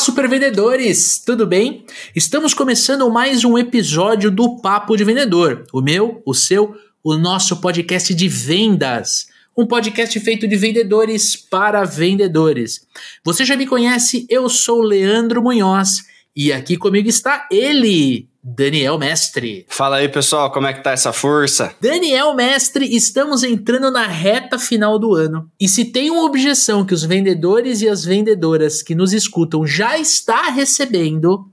Olá, 0.00 0.06
supervendedores! 0.06 1.22
Tudo 1.26 1.46
bem? 1.46 1.84
Estamos 2.16 2.54
começando 2.54 3.10
mais 3.10 3.44
um 3.44 3.58
episódio 3.58 4.30
do 4.30 4.56
Papo 4.56 4.96
de 4.96 5.04
Vendedor. 5.04 5.66
O 5.74 5.82
meu, 5.82 6.22
o 6.24 6.32
seu, 6.32 6.74
o 7.04 7.18
nosso 7.18 7.60
podcast 7.60 8.14
de 8.14 8.26
vendas. 8.26 9.26
Um 9.54 9.66
podcast 9.66 10.18
feito 10.20 10.48
de 10.48 10.56
vendedores 10.56 11.36
para 11.36 11.84
vendedores. 11.84 12.86
Você 13.22 13.44
já 13.44 13.58
me 13.58 13.66
conhece, 13.66 14.26
eu 14.30 14.48
sou 14.48 14.80
Leandro 14.80 15.42
Munhoz 15.42 15.98
e 16.34 16.50
aqui 16.50 16.78
comigo 16.78 17.06
está 17.06 17.46
ele, 17.52 18.29
Daniel 18.42 18.98
Mestre. 18.98 19.66
Fala 19.68 19.96
aí, 19.96 20.08
pessoal, 20.08 20.50
como 20.50 20.66
é 20.66 20.72
que 20.72 20.82
tá 20.82 20.92
essa 20.92 21.12
força? 21.12 21.74
Daniel 21.80 22.34
Mestre, 22.34 22.86
estamos 22.94 23.42
entrando 23.42 23.90
na 23.90 24.06
reta 24.06 24.58
final 24.58 24.98
do 24.98 25.14
ano. 25.14 25.50
E 25.60 25.68
se 25.68 25.84
tem 25.84 26.10
uma 26.10 26.24
objeção 26.24 26.84
que 26.84 26.94
os 26.94 27.04
vendedores 27.04 27.82
e 27.82 27.88
as 27.88 28.04
vendedoras 28.04 28.82
que 28.82 28.94
nos 28.94 29.12
escutam 29.12 29.66
já 29.66 29.98
está 29.98 30.50
recebendo, 30.50 31.46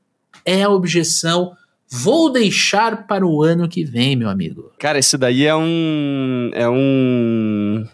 é 0.45 0.64
a 0.64 0.70
objeção 0.70 1.52
Vou 1.90 2.30
deixar 2.30 3.08
para 3.08 3.26
o 3.26 3.42
ano 3.42 3.67
que 3.67 3.84
vem, 3.84 4.16
meu 4.16 4.30
amigo. 4.30 4.72
Cara, 4.78 5.00
isso 5.00 5.17
daí 5.17 5.45
é 5.45 5.56
um. 5.56 6.52
É 6.54 6.70
um. 6.70 7.86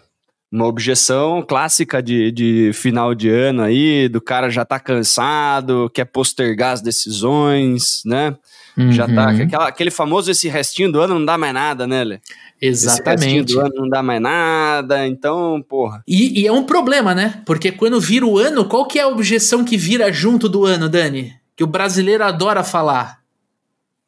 Uma 0.50 0.66
objeção 0.66 1.42
clássica 1.42 2.00
de, 2.00 2.30
de 2.30 2.70
final 2.72 3.12
de 3.12 3.28
ano 3.28 3.62
aí, 3.62 4.08
do 4.08 4.20
cara 4.20 4.48
já 4.50 4.64
tá 4.64 4.78
cansado, 4.78 5.90
quer 5.92 6.04
postergar 6.04 6.74
as 6.74 6.80
decisões, 6.80 8.02
né? 8.04 8.36
Uhum. 8.76 8.92
Já 8.92 9.06
tá. 9.06 9.30
Uhum. 9.30 9.42
Aquela, 9.42 9.68
aquele 9.68 9.90
famoso 9.90 10.30
esse 10.30 10.48
restinho 10.48 10.90
do 10.90 11.00
ano 11.00 11.18
não 11.18 11.24
dá 11.24 11.38
mais 11.38 11.54
nada, 11.54 11.86
né, 11.86 12.02
Lê? 12.02 12.20
Exatamente. 12.60 13.52
Esse 13.52 13.54
do 13.54 13.60
ano 13.60 13.74
não 13.76 13.88
dá 13.88 14.02
mais 14.02 14.20
nada, 14.20 15.06
então, 15.06 15.64
porra. 15.68 16.02
E, 16.06 16.40
e, 16.40 16.46
é 16.46 16.52
um 16.52 16.64
problema, 16.64 17.14
né? 17.14 17.42
Porque 17.44 17.70
quando 17.70 18.00
vira 18.00 18.26
o 18.26 18.38
ano, 18.38 18.64
qual 18.64 18.86
que 18.86 18.98
é 18.98 19.02
a 19.02 19.08
objeção 19.08 19.64
que 19.64 19.76
vira 19.76 20.12
junto 20.12 20.48
do 20.48 20.64
ano, 20.64 20.88
Dani? 20.88 21.34
Que 21.56 21.62
o 21.62 21.68
brasileiro 21.68 22.24
adora 22.24 22.64
falar. 22.64 23.18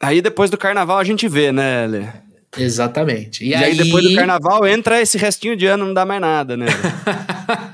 Aí 0.01 0.21
depois 0.21 0.51
do 0.51 0.59
carnaval 0.59 0.99
a 0.99 1.05
gente 1.05 1.29
vê, 1.29 1.53
né, 1.53 1.87
Lê? 1.87 2.05
Exatamente. 2.59 3.45
E, 3.45 3.51
e 3.51 3.55
aí... 3.55 3.65
aí 3.65 3.77
depois 3.77 4.05
do 4.05 4.15
carnaval 4.15 4.67
entra 4.67 5.01
esse 5.01 5.19
restinho 5.19 5.57
de 5.57 5.67
ano, 5.67 5.87
não 5.87 5.95
dá 5.95 6.05
mais 6.05 6.21
nada, 6.21 6.57
né? 6.57 6.67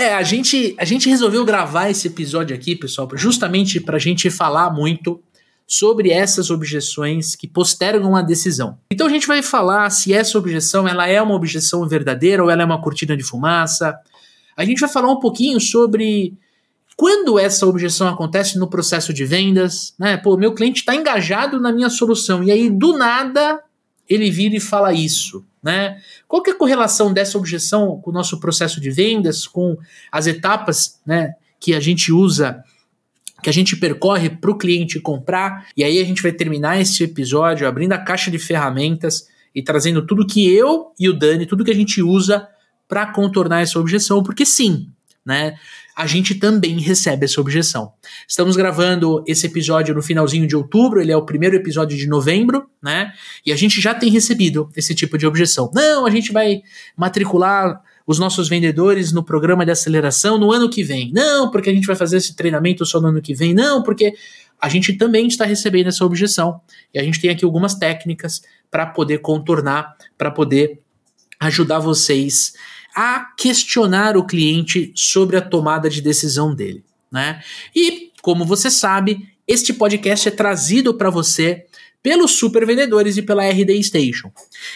É, 0.00 0.14
a 0.14 0.22
gente, 0.22 0.74
a 0.78 0.84
gente 0.86 1.10
resolveu 1.10 1.44
gravar 1.44 1.90
esse 1.90 2.08
episódio 2.08 2.56
aqui, 2.56 2.74
pessoal, 2.74 3.06
justamente 3.16 3.78
para 3.78 3.96
a 3.96 4.00
gente 4.00 4.30
falar 4.30 4.70
muito 4.70 5.22
sobre 5.66 6.08
essas 6.10 6.50
objeções 6.50 7.36
que 7.36 7.46
postergam 7.46 8.16
a 8.16 8.22
decisão. 8.22 8.78
Então 8.90 9.06
a 9.06 9.10
gente 9.10 9.26
vai 9.26 9.42
falar 9.42 9.90
se 9.90 10.14
essa 10.14 10.38
objeção 10.38 10.88
ela 10.88 11.06
é 11.06 11.20
uma 11.20 11.34
objeção 11.34 11.86
verdadeira 11.86 12.42
ou 12.42 12.48
ela 12.48 12.62
é 12.62 12.64
uma 12.64 12.80
cortina 12.80 13.14
de 13.14 13.22
fumaça. 13.22 13.94
A 14.56 14.64
gente 14.64 14.80
vai 14.80 14.88
falar 14.88 15.12
um 15.12 15.20
pouquinho 15.20 15.60
sobre 15.60 16.32
quando 16.96 17.38
essa 17.38 17.66
objeção 17.66 18.08
acontece 18.08 18.58
no 18.58 18.70
processo 18.70 19.12
de 19.12 19.26
vendas, 19.26 19.92
né? 19.98 20.16
Pô, 20.16 20.34
meu 20.34 20.54
cliente 20.54 20.80
está 20.80 20.94
engajado 20.94 21.60
na 21.60 21.70
minha 21.70 21.90
solução 21.90 22.42
e 22.42 22.50
aí 22.50 22.70
do 22.70 22.96
nada 22.96 23.62
ele 24.10 24.28
vira 24.28 24.56
e 24.56 24.60
fala 24.60 24.92
isso. 24.92 25.46
Né? 25.62 26.00
Qual 26.26 26.42
que 26.42 26.50
é 26.50 26.52
a 26.52 26.56
correlação 26.56 27.12
dessa 27.12 27.38
objeção 27.38 28.00
com 28.00 28.10
o 28.10 28.12
nosso 28.12 28.40
processo 28.40 28.80
de 28.80 28.90
vendas, 28.90 29.46
com 29.46 29.78
as 30.10 30.26
etapas 30.26 31.00
né, 31.06 31.34
que 31.60 31.74
a 31.74 31.80
gente 31.80 32.10
usa, 32.10 32.64
que 33.42 33.48
a 33.48 33.52
gente 33.52 33.76
percorre 33.76 34.28
para 34.28 34.50
o 34.50 34.58
cliente 34.58 34.98
comprar? 34.98 35.68
E 35.76 35.84
aí 35.84 36.00
a 36.00 36.04
gente 36.04 36.22
vai 36.22 36.32
terminar 36.32 36.80
esse 36.80 37.04
episódio 37.04 37.68
abrindo 37.68 37.92
a 37.92 37.98
caixa 37.98 38.30
de 38.30 38.38
ferramentas 38.38 39.28
e 39.54 39.62
trazendo 39.62 40.04
tudo 40.04 40.26
que 40.26 40.52
eu 40.52 40.92
e 40.98 41.08
o 41.08 41.12
Dani, 41.16 41.46
tudo 41.46 41.64
que 41.64 41.70
a 41.70 41.74
gente 41.74 42.02
usa 42.02 42.48
para 42.88 43.06
contornar 43.06 43.60
essa 43.60 43.78
objeção, 43.78 44.22
porque 44.22 44.44
sim, 44.44 44.88
né? 45.24 45.56
A 46.00 46.06
gente 46.06 46.34
também 46.36 46.80
recebe 46.80 47.26
essa 47.26 47.38
objeção. 47.42 47.92
Estamos 48.26 48.56
gravando 48.56 49.22
esse 49.26 49.46
episódio 49.46 49.94
no 49.94 50.00
finalzinho 50.00 50.46
de 50.46 50.56
outubro, 50.56 50.98
ele 50.98 51.12
é 51.12 51.16
o 51.16 51.26
primeiro 51.26 51.54
episódio 51.56 51.94
de 51.94 52.06
novembro, 52.06 52.70
né? 52.82 53.12
E 53.44 53.52
a 53.52 53.56
gente 53.56 53.82
já 53.82 53.92
tem 53.92 54.10
recebido 54.10 54.70
esse 54.74 54.94
tipo 54.94 55.18
de 55.18 55.26
objeção. 55.26 55.70
Não, 55.74 56.06
a 56.06 56.10
gente 56.10 56.32
vai 56.32 56.62
matricular 56.96 57.82
os 58.06 58.18
nossos 58.18 58.48
vendedores 58.48 59.12
no 59.12 59.22
programa 59.22 59.62
de 59.62 59.72
aceleração 59.72 60.38
no 60.38 60.50
ano 60.50 60.70
que 60.70 60.82
vem. 60.82 61.12
Não, 61.12 61.50
porque 61.50 61.68
a 61.68 61.74
gente 61.74 61.86
vai 61.86 61.96
fazer 61.96 62.16
esse 62.16 62.34
treinamento 62.34 62.86
só 62.86 62.98
no 62.98 63.08
ano 63.08 63.20
que 63.20 63.34
vem. 63.34 63.52
Não, 63.52 63.82
porque 63.82 64.14
a 64.58 64.70
gente 64.70 64.94
também 64.94 65.26
está 65.26 65.44
recebendo 65.44 65.88
essa 65.88 66.02
objeção. 66.02 66.62
E 66.94 66.98
a 66.98 67.02
gente 67.02 67.20
tem 67.20 67.28
aqui 67.28 67.44
algumas 67.44 67.74
técnicas 67.74 68.40
para 68.70 68.86
poder 68.86 69.18
contornar, 69.18 69.94
para 70.16 70.30
poder 70.30 70.80
ajudar 71.38 71.78
vocês 71.78 72.54
a 72.94 73.32
questionar 73.36 74.16
o 74.16 74.26
cliente 74.26 74.92
sobre 74.94 75.36
a 75.36 75.40
tomada 75.40 75.88
de 75.88 76.00
decisão 76.00 76.54
dele. 76.54 76.84
Né? 77.10 77.42
E, 77.74 78.10
como 78.22 78.44
você 78.44 78.70
sabe, 78.70 79.28
este 79.46 79.72
podcast 79.72 80.28
é 80.28 80.30
trazido 80.30 80.94
para 80.94 81.10
você 81.10 81.66
pelos 82.02 82.32
super 82.32 82.66
vendedores 82.66 83.16
e 83.16 83.22
pela 83.22 83.46
RD 83.46 83.82
Station. 83.82 84.32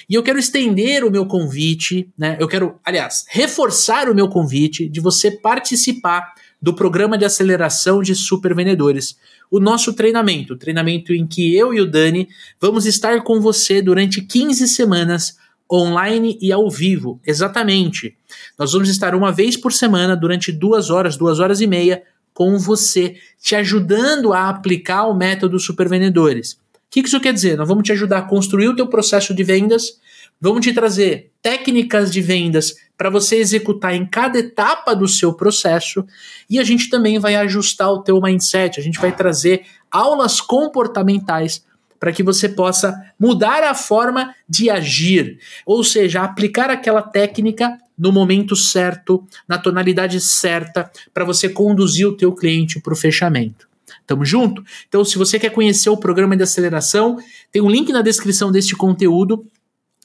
E 0.08 0.14
eu 0.14 0.22
quero 0.22 0.38
estender 0.38 1.04
o 1.04 1.10
meu 1.10 1.26
convite, 1.26 2.08
né? 2.19 2.36
Eu 2.38 2.47
quero, 2.47 2.78
aliás, 2.84 3.24
reforçar 3.28 4.10
o 4.10 4.14
meu 4.14 4.28
convite 4.28 4.88
de 4.88 5.00
você 5.00 5.30
participar 5.30 6.34
do 6.60 6.74
programa 6.74 7.16
de 7.16 7.24
aceleração 7.24 8.03
de 8.03 8.14
super 8.14 8.54
vendedores. 8.54 9.19
O 9.50 9.60
nosso 9.60 9.92
treinamento, 9.92 10.56
treinamento 10.56 11.12
em 11.12 11.26
que 11.26 11.54
eu 11.54 11.72
e 11.72 11.80
o 11.80 11.91
Dani 11.91 12.28
vamos 12.60 12.86
estar 12.86 13.22
com 13.22 13.41
você 13.41 13.80
durante 13.80 14.20
15 14.20 14.66
semanas 14.69 15.36
online 15.70 16.38
e 16.41 16.52
ao 16.52 16.70
vivo. 16.70 17.20
Exatamente. 17.26 18.16
Nós 18.58 18.72
vamos 18.72 18.88
estar 18.88 19.14
uma 19.14 19.32
vez 19.32 19.56
por 19.56 19.72
semana, 19.72 20.16
durante 20.16 20.52
duas 20.52 20.91
horas, 20.91 21.16
duas 21.16 21.41
horas 21.41 21.60
e 21.60 21.66
meia, 21.66 22.02
com 22.32 22.58
você, 22.58 23.16
te 23.41 23.54
ajudando 23.54 24.32
a 24.32 24.48
aplicar 24.48 25.06
o 25.06 25.14
método 25.14 25.58
Supervendedores. 25.58 26.53
O 26.53 26.58
que 26.91 27.00
isso 27.00 27.20
quer 27.20 27.32
dizer? 27.32 27.56
Nós 27.56 27.69
vamos 27.69 27.84
te 27.84 27.92
ajudar 27.92 28.19
a 28.19 28.22
construir 28.22 28.69
o 28.69 28.76
teu 28.76 28.88
processo 28.88 29.32
de 29.32 29.44
vendas, 29.44 30.00
vamos 30.41 30.64
te 30.64 30.72
trazer 30.72 31.30
técnicas 31.41 32.10
de 32.10 32.20
vendas 32.20 32.74
para 32.97 33.10
você 33.10 33.36
executar 33.36 33.94
em 33.94 34.06
cada 34.06 34.38
etapa 34.38 34.94
do 34.94 35.06
seu 35.08 35.32
processo 35.32 36.04
e 36.48 36.58
a 36.58 36.64
gente 36.64 36.88
também 36.88 37.19
vai 37.19 37.34
ajustar 37.36 37.91
o 37.91 38.03
teu 38.03 38.20
mindset, 38.20 38.78
a 38.78 38.82
gente 38.82 39.00
vai 39.00 39.14
trazer 39.14 39.64
aulas 39.91 40.41
comportamentais 40.41 41.64
para 42.04 42.12
que 42.12 42.22
você 42.22 42.50
possa 42.50 43.03
mudar 43.19 43.62
a 43.62 43.75
forma 43.75 44.34
de 44.47 44.69
agir, 44.69 45.38
ou 45.65 45.82
seja, 45.82 46.20
aplicar 46.20 46.69
aquela 46.69 47.00
técnica 47.00 47.78
no 47.97 48.12
momento 48.12 48.54
certo, 48.54 49.26
na 49.48 49.56
tonalidade 49.56 50.20
certa, 50.20 50.91
para 51.15 51.25
você 51.25 51.48
conduzir 51.48 52.06
o 52.06 52.15
teu 52.15 52.34
cliente 52.34 52.78
para 52.78 52.92
o 52.92 52.97
fechamento. 52.97 53.66
Tamo 54.06 54.22
junto? 54.22 54.62
Então, 54.87 55.03
se 55.03 55.16
você 55.16 55.38
quer 55.38 55.48
conhecer 55.48 55.88
o 55.88 55.97
programa 55.97 56.37
de 56.37 56.42
aceleração, 56.42 57.16
tem 57.50 57.62
um 57.62 57.70
link 57.70 57.91
na 57.91 58.03
descrição 58.03 58.53
deste 58.53 58.76
conteúdo. 58.76 59.47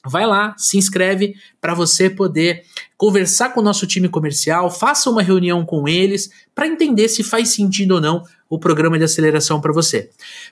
Vai 0.06 0.26
lá, 0.26 0.56
se 0.58 0.78
inscreve 0.78 1.36
para 1.60 1.74
você 1.74 2.10
poder 2.10 2.64
conversar 2.98 3.50
com 3.50 3.60
o 3.60 3.64
nosso 3.64 3.86
time 3.86 4.08
comercial, 4.08 4.70
faça 4.72 5.10
uma 5.10 5.22
reunião 5.22 5.66
com 5.66 5.88
eles 5.88 6.30
para 6.56 6.68
entender 6.68 7.10
se 7.10 7.24
faz 7.24 7.50
sentido 7.50 7.96
ou 7.96 8.02
não 8.02 8.24
o 8.50 8.58
programa 8.58 8.98
de 8.98 9.04
aceleração 9.04 9.62
para 9.62 9.72
você. 9.74 10.10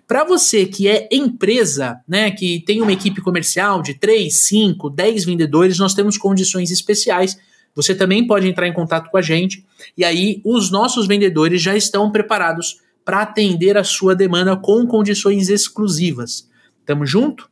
Para 0.07 0.23
você 0.23 0.65
que 0.65 0.87
é 0.87 1.07
empresa, 1.11 1.99
né, 2.07 2.29
que 2.29 2.61
tem 2.61 2.81
uma 2.81 2.91
equipe 2.91 3.21
comercial 3.21 3.81
de 3.81 3.95
3, 3.95 4.33
5, 4.47 4.89
10 4.89 5.25
vendedores, 5.25 5.79
nós 5.79 5.93
temos 5.93 6.17
condições 6.17 6.69
especiais. 6.69 7.37
Você 7.73 7.95
também 7.95 8.25
pode 8.27 8.47
entrar 8.47 8.67
em 8.67 8.73
contato 8.73 9.09
com 9.09 9.17
a 9.17 9.21
gente 9.21 9.65
e 9.97 10.03
aí 10.03 10.41
os 10.45 10.69
nossos 10.69 11.07
vendedores 11.07 11.61
já 11.61 11.75
estão 11.75 12.11
preparados 12.11 12.81
para 13.03 13.21
atender 13.21 13.77
a 13.77 13.83
sua 13.83 14.13
demanda 14.13 14.55
com 14.57 14.85
condições 14.85 15.49
exclusivas. 15.49 16.49
Tamo 16.85 17.05
junto? 17.05 17.49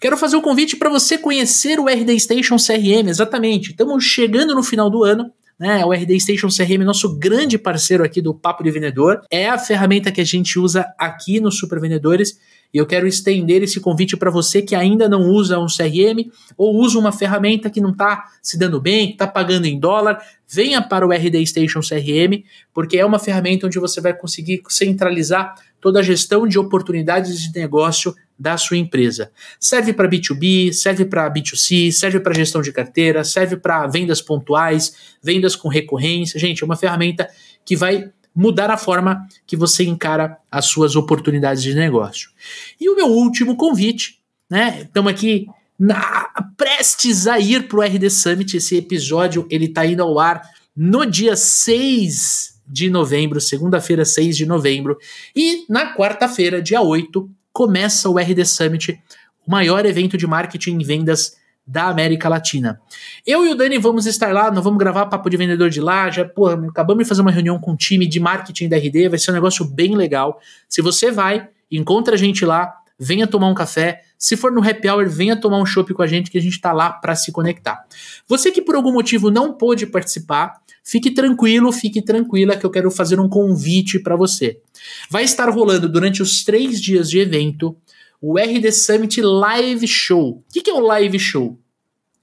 Quero 0.00 0.16
fazer 0.16 0.36
um 0.36 0.40
convite 0.40 0.76
para 0.76 0.90
você 0.90 1.16
conhecer 1.16 1.78
o 1.78 1.86
RD 1.86 2.18
Station 2.18 2.56
CRM, 2.56 3.08
exatamente. 3.08 3.70
Estamos 3.70 4.04
chegando 4.04 4.54
no 4.54 4.62
final 4.62 4.90
do 4.90 5.04
ano 5.04 5.32
né? 5.62 5.84
O 5.84 5.92
RD 5.92 6.18
Station 6.18 6.48
CRM, 6.48 6.84
nosso 6.84 7.16
grande 7.16 7.56
parceiro 7.56 8.02
aqui 8.02 8.20
do 8.20 8.34
Papo 8.34 8.64
de 8.64 8.70
Vendedor, 8.72 9.20
é 9.30 9.48
a 9.48 9.56
ferramenta 9.56 10.10
que 10.10 10.20
a 10.20 10.24
gente 10.24 10.58
usa 10.58 10.92
aqui 10.98 11.38
no 11.38 11.52
Super 11.52 11.80
Vendedores. 11.80 12.36
E 12.74 12.78
eu 12.78 12.84
quero 12.84 13.06
estender 13.06 13.62
esse 13.62 13.78
convite 13.78 14.16
para 14.16 14.28
você 14.28 14.60
que 14.60 14.74
ainda 14.74 15.08
não 15.08 15.28
usa 15.28 15.60
um 15.60 15.66
CRM 15.66 16.32
ou 16.56 16.74
usa 16.80 16.98
uma 16.98 17.12
ferramenta 17.12 17.70
que 17.70 17.80
não 17.80 17.90
está 17.90 18.24
se 18.42 18.58
dando 18.58 18.80
bem, 18.80 19.08
que 19.08 19.12
está 19.12 19.26
pagando 19.28 19.66
em 19.66 19.78
dólar. 19.78 20.18
Venha 20.48 20.82
para 20.82 21.06
o 21.06 21.12
RD 21.12 21.46
Station 21.46 21.78
CRM, 21.78 22.42
porque 22.74 22.98
é 22.98 23.06
uma 23.06 23.20
ferramenta 23.20 23.66
onde 23.66 23.78
você 23.78 24.00
vai 24.00 24.14
conseguir 24.14 24.62
centralizar 24.68 25.54
toda 25.80 26.00
a 26.00 26.02
gestão 26.02 26.44
de 26.44 26.58
oportunidades 26.58 27.40
de 27.40 27.56
negócio 27.56 28.14
da 28.42 28.58
sua 28.58 28.76
empresa. 28.76 29.30
Serve 29.60 29.92
para 29.92 30.08
B2B, 30.08 30.72
serve 30.72 31.04
para 31.04 31.32
B2C, 31.32 31.92
serve 31.92 32.18
para 32.18 32.34
gestão 32.34 32.60
de 32.60 32.72
carteira, 32.72 33.22
serve 33.22 33.56
para 33.56 33.86
vendas 33.86 34.20
pontuais, 34.20 34.96
vendas 35.22 35.54
com 35.54 35.68
recorrência. 35.68 36.40
Gente, 36.40 36.60
é 36.60 36.66
uma 36.66 36.74
ferramenta 36.74 37.30
que 37.64 37.76
vai 37.76 38.10
mudar 38.34 38.68
a 38.68 38.76
forma 38.76 39.24
que 39.46 39.56
você 39.56 39.84
encara 39.84 40.36
as 40.50 40.64
suas 40.64 40.96
oportunidades 40.96 41.62
de 41.62 41.72
negócio. 41.72 42.30
E 42.80 42.90
o 42.90 42.96
meu 42.96 43.06
último 43.06 43.56
convite, 43.56 44.18
né? 44.50 44.80
Estamos 44.82 45.12
aqui 45.12 45.46
na, 45.78 46.28
prestes 46.56 47.28
a 47.28 47.38
ir 47.38 47.68
para 47.68 47.78
o 47.78 47.82
RD 47.82 48.10
Summit. 48.10 48.56
Esse 48.56 48.76
episódio 48.76 49.46
ele 49.48 49.66
está 49.66 49.86
indo 49.86 50.02
ao 50.02 50.18
ar 50.18 50.42
no 50.76 51.06
dia 51.06 51.36
6 51.36 52.60
de 52.66 52.90
novembro, 52.90 53.40
segunda-feira, 53.40 54.04
6 54.04 54.36
de 54.36 54.46
novembro. 54.46 54.98
E 55.36 55.64
na 55.68 55.94
quarta-feira, 55.94 56.60
dia 56.60 56.80
8, 56.80 57.30
começa 57.52 58.08
o 58.08 58.18
RD 58.18 58.44
Summit, 58.44 59.00
o 59.46 59.50
maior 59.50 59.84
evento 59.84 60.16
de 60.16 60.26
marketing 60.26 60.78
e 60.80 60.84
vendas 60.84 61.36
da 61.66 61.84
América 61.84 62.28
Latina. 62.28 62.80
Eu 63.26 63.46
e 63.46 63.50
o 63.50 63.54
Dani 63.54 63.78
vamos 63.78 64.06
estar 64.06 64.32
lá, 64.32 64.50
nós 64.50 64.64
vamos 64.64 64.78
gravar 64.78 65.06
papo 65.06 65.30
de 65.30 65.36
vendedor 65.36 65.70
de 65.70 65.80
lá, 65.80 66.10
já, 66.10 66.24
pô, 66.24 66.48
acabamos 66.48 67.04
de 67.04 67.08
fazer 67.08 67.20
uma 67.20 67.30
reunião 67.30 67.58
com 67.58 67.72
o 67.72 67.76
time 67.76 68.06
de 68.06 68.18
marketing 68.18 68.68
da 68.68 68.76
RD, 68.76 69.08
vai 69.08 69.18
ser 69.18 69.30
um 69.30 69.34
negócio 69.34 69.64
bem 69.64 69.94
legal. 69.94 70.40
Se 70.68 70.82
você 70.82 71.10
vai, 71.10 71.48
encontra 71.70 72.14
a 72.14 72.18
gente 72.18 72.44
lá, 72.44 72.81
venha 72.98 73.26
tomar 73.26 73.48
um 73.48 73.54
café. 73.54 74.02
Se 74.18 74.36
for 74.36 74.52
no 74.52 74.62
happy 74.62 74.88
hour, 74.88 75.08
venha 75.08 75.36
tomar 75.36 75.58
um 75.58 75.66
chopp 75.66 75.92
com 75.92 76.02
a 76.02 76.06
gente 76.06 76.30
que 76.30 76.38
a 76.38 76.40
gente 76.40 76.54
está 76.54 76.72
lá 76.72 76.90
para 76.90 77.14
se 77.14 77.32
conectar. 77.32 77.84
Você 78.26 78.50
que 78.50 78.62
por 78.62 78.74
algum 78.74 78.92
motivo 78.92 79.30
não 79.30 79.52
pôde 79.54 79.86
participar, 79.86 80.60
fique 80.84 81.10
tranquilo, 81.10 81.72
fique 81.72 82.00
tranquila 82.02 82.56
que 82.56 82.64
eu 82.64 82.70
quero 82.70 82.90
fazer 82.90 83.18
um 83.18 83.28
convite 83.28 83.98
para 83.98 84.16
você. 84.16 84.60
Vai 85.10 85.24
estar 85.24 85.48
rolando 85.48 85.88
durante 85.88 86.22
os 86.22 86.44
três 86.44 86.80
dias 86.80 87.10
de 87.10 87.18
evento 87.18 87.76
o 88.20 88.38
RD 88.38 88.70
Summit 88.70 89.20
Live 89.20 89.86
Show. 89.88 90.38
O 90.38 90.44
que 90.48 90.70
é 90.70 90.72
o 90.72 90.80
Live 90.80 91.18
Show? 91.18 91.58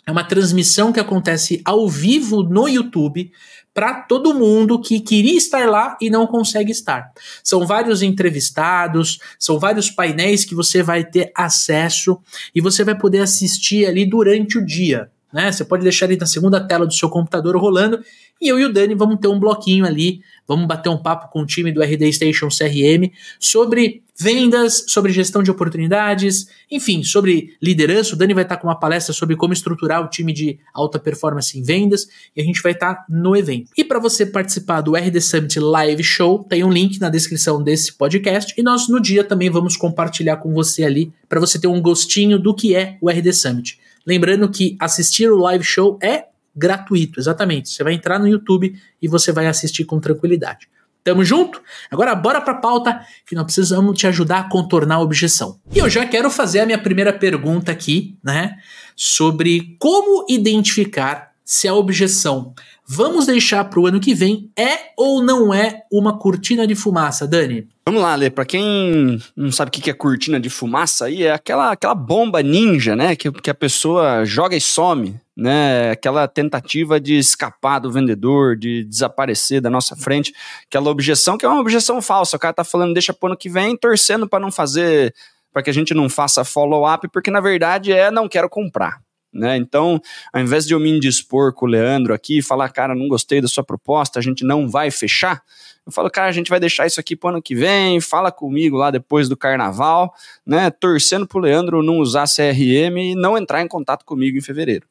É 0.09 0.11
uma 0.11 0.23
transmissão 0.23 0.91
que 0.91 0.99
acontece 0.99 1.61
ao 1.63 1.87
vivo 1.87 2.41
no 2.41 2.67
YouTube 2.67 3.31
para 3.73 4.01
todo 4.01 4.33
mundo 4.33 4.81
que 4.81 4.99
queria 4.99 5.37
estar 5.37 5.69
lá 5.69 5.97
e 6.01 6.09
não 6.09 6.27
consegue 6.27 6.71
estar. 6.71 7.11
São 7.43 7.65
vários 7.65 8.01
entrevistados, 8.01 9.19
são 9.37 9.59
vários 9.59 9.89
painéis 9.89 10.43
que 10.43 10.55
você 10.55 10.81
vai 10.83 11.03
ter 11.03 11.31
acesso 11.35 12.19
e 12.53 12.61
você 12.61 12.83
vai 12.83 12.97
poder 12.97 13.19
assistir 13.19 13.85
ali 13.85 14.05
durante 14.05 14.57
o 14.57 14.65
dia. 14.65 15.09
Né? 15.31 15.51
Você 15.51 15.63
pode 15.63 15.83
deixar 15.83 16.05
ali 16.05 16.17
na 16.17 16.25
segunda 16.25 16.59
tela 16.59 16.85
do 16.85 16.93
seu 16.93 17.09
computador 17.09 17.55
rolando 17.55 18.03
e 18.41 18.47
eu 18.47 18.57
e 18.57 18.65
o 18.65 18.71
Dani 18.71 18.95
vamos 18.95 19.19
ter 19.19 19.27
um 19.27 19.39
bloquinho 19.39 19.85
ali, 19.85 20.21
vamos 20.47 20.65
bater 20.65 20.89
um 20.89 20.97
papo 20.97 21.29
com 21.29 21.41
o 21.41 21.45
time 21.45 21.71
do 21.71 21.83
RD 21.83 22.11
Station 22.13 22.47
CRM 22.47 23.11
sobre 23.37 24.01
vendas, 24.17 24.85
sobre 24.87 25.11
gestão 25.11 25.43
de 25.43 25.51
oportunidades, 25.51 26.47
enfim, 26.71 27.03
sobre 27.03 27.55
liderança. 27.61 28.15
O 28.15 28.17
Dani 28.17 28.33
vai 28.33 28.43
estar 28.43 28.57
com 28.57 28.67
uma 28.67 28.79
palestra 28.79 29.13
sobre 29.13 29.35
como 29.35 29.53
estruturar 29.53 30.03
o 30.03 30.09
time 30.09 30.33
de 30.33 30.57
alta 30.73 30.97
performance 30.97 31.57
em 31.57 31.63
vendas 31.63 32.07
e 32.35 32.41
a 32.41 32.43
gente 32.43 32.61
vai 32.61 32.71
estar 32.71 33.05
no 33.09 33.35
evento. 33.35 33.71
E 33.77 33.83
para 33.83 33.99
você 33.99 34.25
participar 34.25 34.81
do 34.81 34.95
RD 34.95 35.19
Summit 35.21 35.59
Live 35.59 36.03
Show, 36.03 36.45
tem 36.49 36.63
um 36.63 36.71
link 36.71 36.99
na 36.99 37.09
descrição 37.09 37.61
desse 37.61 37.93
podcast 37.93 38.53
e 38.57 38.63
nós 38.63 38.87
no 38.87 39.01
dia 39.01 39.23
também 39.23 39.49
vamos 39.49 39.75
compartilhar 39.75 40.37
com 40.37 40.53
você 40.53 40.83
ali 40.83 41.11
para 41.27 41.39
você 41.41 41.59
ter 41.59 41.67
um 41.67 41.81
gostinho 41.81 42.39
do 42.39 42.55
que 42.55 42.73
é 42.73 42.97
o 43.01 43.09
RD 43.09 43.33
Summit. 43.33 43.79
Lembrando 44.05 44.49
que 44.49 44.75
assistir 44.79 45.29
o 45.29 45.37
live 45.37 45.63
show 45.63 45.97
é 46.01 46.25
gratuito, 46.55 47.19
exatamente. 47.19 47.69
Você 47.69 47.83
vai 47.83 47.93
entrar 47.93 48.19
no 48.19 48.27
YouTube 48.27 48.75
e 49.01 49.07
você 49.07 49.31
vai 49.31 49.47
assistir 49.47 49.85
com 49.85 49.99
tranquilidade. 49.99 50.67
Tamo 51.03 51.23
junto? 51.23 51.61
Agora 51.89 52.13
bora 52.13 52.41
pra 52.41 52.55
pauta 52.55 53.01
que 53.25 53.33
nós 53.33 53.45
precisamos 53.45 53.97
te 53.97 54.05
ajudar 54.05 54.39
a 54.39 54.49
contornar 54.49 54.95
a 54.95 54.99
objeção. 54.99 55.59
E 55.73 55.79
eu 55.79 55.89
já 55.89 56.05
quero 56.05 56.29
fazer 56.29 56.59
a 56.59 56.65
minha 56.65 56.77
primeira 56.77 57.13
pergunta 57.13 57.71
aqui, 57.71 58.17
né? 58.23 58.57
Sobre 58.95 59.77
como 59.79 60.25
identificar 60.29 61.31
se 61.43 61.67
a 61.67 61.73
objeção 61.73 62.53
vamos 62.89 63.27
deixar 63.27 63.63
para 63.65 63.79
o 63.79 63.85
ano 63.85 63.99
que 63.99 64.15
vem 64.15 64.49
é 64.57 64.89
ou 64.97 65.21
não 65.21 65.53
é 65.53 65.83
uma 65.91 66.17
cortina 66.17 66.65
de 66.65 66.73
fumaça, 66.73 67.27
Dani? 67.27 67.67
Vamos 67.85 68.01
lá, 68.01 68.15
Lê. 68.15 68.31
Para 68.31 68.45
quem 68.45 69.21
não 69.37 69.51
sabe 69.51 69.69
o 69.69 69.71
que 69.71 69.89
é 69.89 69.93
cortina 69.93 70.39
de 70.39 70.49
fumaça, 70.49 71.05
aí 71.05 71.23
é 71.23 71.31
aquela, 71.31 71.71
aquela 71.71 71.93
bomba 71.93 72.41
ninja, 72.41 72.95
né? 72.95 73.15
Que, 73.15 73.31
que 73.31 73.49
a 73.49 73.53
pessoa 73.53 74.25
joga 74.25 74.55
e 74.55 74.61
some, 74.61 75.19
né? 75.37 75.91
Aquela 75.91 76.27
tentativa 76.27 76.99
de 76.99 77.15
escapar 77.15 77.79
do 77.79 77.91
vendedor, 77.91 78.57
de 78.57 78.83
desaparecer 78.83 79.61
da 79.61 79.69
nossa 79.69 79.95
frente. 79.95 80.33
Aquela 80.65 80.89
objeção 80.89 81.37
que 81.37 81.45
é 81.45 81.49
uma 81.49 81.61
objeção 81.61 82.01
falsa. 82.01 82.37
O 82.37 82.39
cara 82.39 82.53
tá 82.53 82.63
falando, 82.63 82.93
deixa 82.93 83.13
pro 83.13 83.27
ano 83.27 83.37
que 83.37 83.49
vem, 83.49 83.77
torcendo 83.77 84.27
para 84.27 84.39
não 84.39 84.51
fazer, 84.51 85.13
para 85.53 85.61
que 85.61 85.69
a 85.69 85.73
gente 85.73 85.93
não 85.93 86.09
faça 86.09 86.43
follow-up, 86.43 87.07
porque 87.09 87.29
na 87.29 87.39
verdade 87.39 87.91
é 87.91 88.09
não 88.09 88.27
quero 88.27 88.49
comprar. 88.49 88.99
Né? 89.31 89.57
Então, 89.57 90.01
ao 90.33 90.41
invés 90.41 90.65
de 90.65 90.73
eu 90.73 90.79
me 90.79 90.89
indispor 90.89 91.53
com 91.53 91.65
o 91.65 91.69
Leandro 91.69 92.13
aqui 92.13 92.39
e 92.39 92.41
falar, 92.41 92.69
cara, 92.69 92.95
não 92.95 93.07
gostei 93.07 93.39
da 93.39 93.47
sua 93.47 93.63
proposta, 93.63 94.17
a 94.17 94.21
gente 94.21 94.43
não 94.43 94.67
vai 94.67 94.89
fechar, 94.89 95.43
eu 95.85 95.91
falo, 95.91 96.09
cara, 96.09 96.27
a 96.27 96.31
gente 96.31 96.49
vai 96.49 96.59
deixar 96.59 96.85
isso 96.85 96.99
aqui 96.99 97.15
pro 97.15 97.29
ano 97.29 97.41
que 97.41 97.55
vem, 97.55 97.99
fala 97.99 98.31
comigo 98.31 98.77
lá 98.77 98.91
depois 98.91 99.27
do 99.27 99.35
carnaval, 99.35 100.13
né? 100.45 100.69
Torcendo 100.69 101.27
pro 101.27 101.39
Leandro 101.39 101.81
não 101.81 101.97
usar 101.97 102.25
CRM 102.25 102.97
e 102.97 103.15
não 103.15 103.35
entrar 103.35 103.61
em 103.61 103.67
contato 103.67 104.05
comigo 104.05 104.37
em 104.37 104.41
fevereiro. 104.41 104.85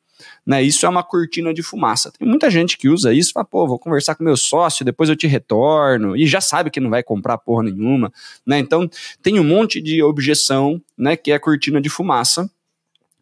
Né, 0.45 0.61
isso 0.65 0.85
é 0.85 0.89
uma 0.89 1.05
cortina 1.05 1.55
de 1.55 1.63
fumaça. 1.63 2.11
Tem 2.11 2.27
muita 2.27 2.51
gente 2.51 2.77
que 2.77 2.89
usa 2.89 3.15
isso, 3.15 3.33
fala, 3.33 3.45
pô, 3.47 3.69
vou 3.69 3.79
conversar 3.79 4.17
com 4.17 4.25
meu 4.25 4.37
sócio, 4.37 4.85
depois 4.85 5.09
eu 5.09 5.15
te 5.15 5.29
retorno, 5.29 6.17
e 6.17 6.27
já 6.27 6.41
sabe 6.41 6.71
que 6.71 6.81
não 6.81 6.91
vai 6.91 7.05
comprar 7.05 7.39
porra 7.39 7.63
nenhuma, 7.63 8.13
né? 8.45 8.59
Então, 8.59 8.91
tem 9.23 9.39
um 9.39 9.45
monte 9.45 9.81
de 9.81 10.03
objeção, 10.03 10.83
né, 10.97 11.17
que 11.17 11.31
é 11.31 11.39
cortina 11.39 11.81
de 11.81 11.89
fumaça, 11.89 12.51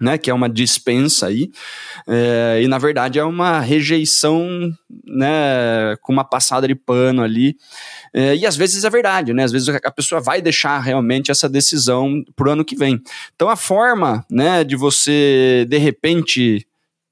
né, 0.00 0.18
que 0.18 0.30
é 0.30 0.34
uma 0.34 0.48
dispensa 0.48 1.26
aí, 1.26 1.50
é, 2.06 2.60
e 2.62 2.68
na 2.68 2.78
verdade 2.78 3.18
é 3.18 3.24
uma 3.24 3.60
rejeição, 3.60 4.70
né, 5.04 5.96
com 6.02 6.12
uma 6.12 6.24
passada 6.24 6.68
de 6.68 6.74
pano 6.74 7.22
ali, 7.22 7.56
é, 8.12 8.36
e 8.36 8.46
às 8.46 8.56
vezes 8.56 8.84
é 8.84 8.90
verdade, 8.90 9.32
né, 9.32 9.44
às 9.44 9.52
vezes 9.52 9.68
a 9.68 9.90
pessoa 9.90 10.20
vai 10.20 10.42
deixar 10.42 10.78
realmente 10.80 11.30
essa 11.30 11.48
decisão 11.48 12.22
pro 12.34 12.50
ano 12.50 12.64
que 12.64 12.76
vem. 12.76 13.00
Então 13.34 13.48
a 13.48 13.56
forma, 13.56 14.24
né, 14.30 14.64
de 14.64 14.76
você, 14.76 15.66
de 15.68 15.78
repente, 15.78 16.66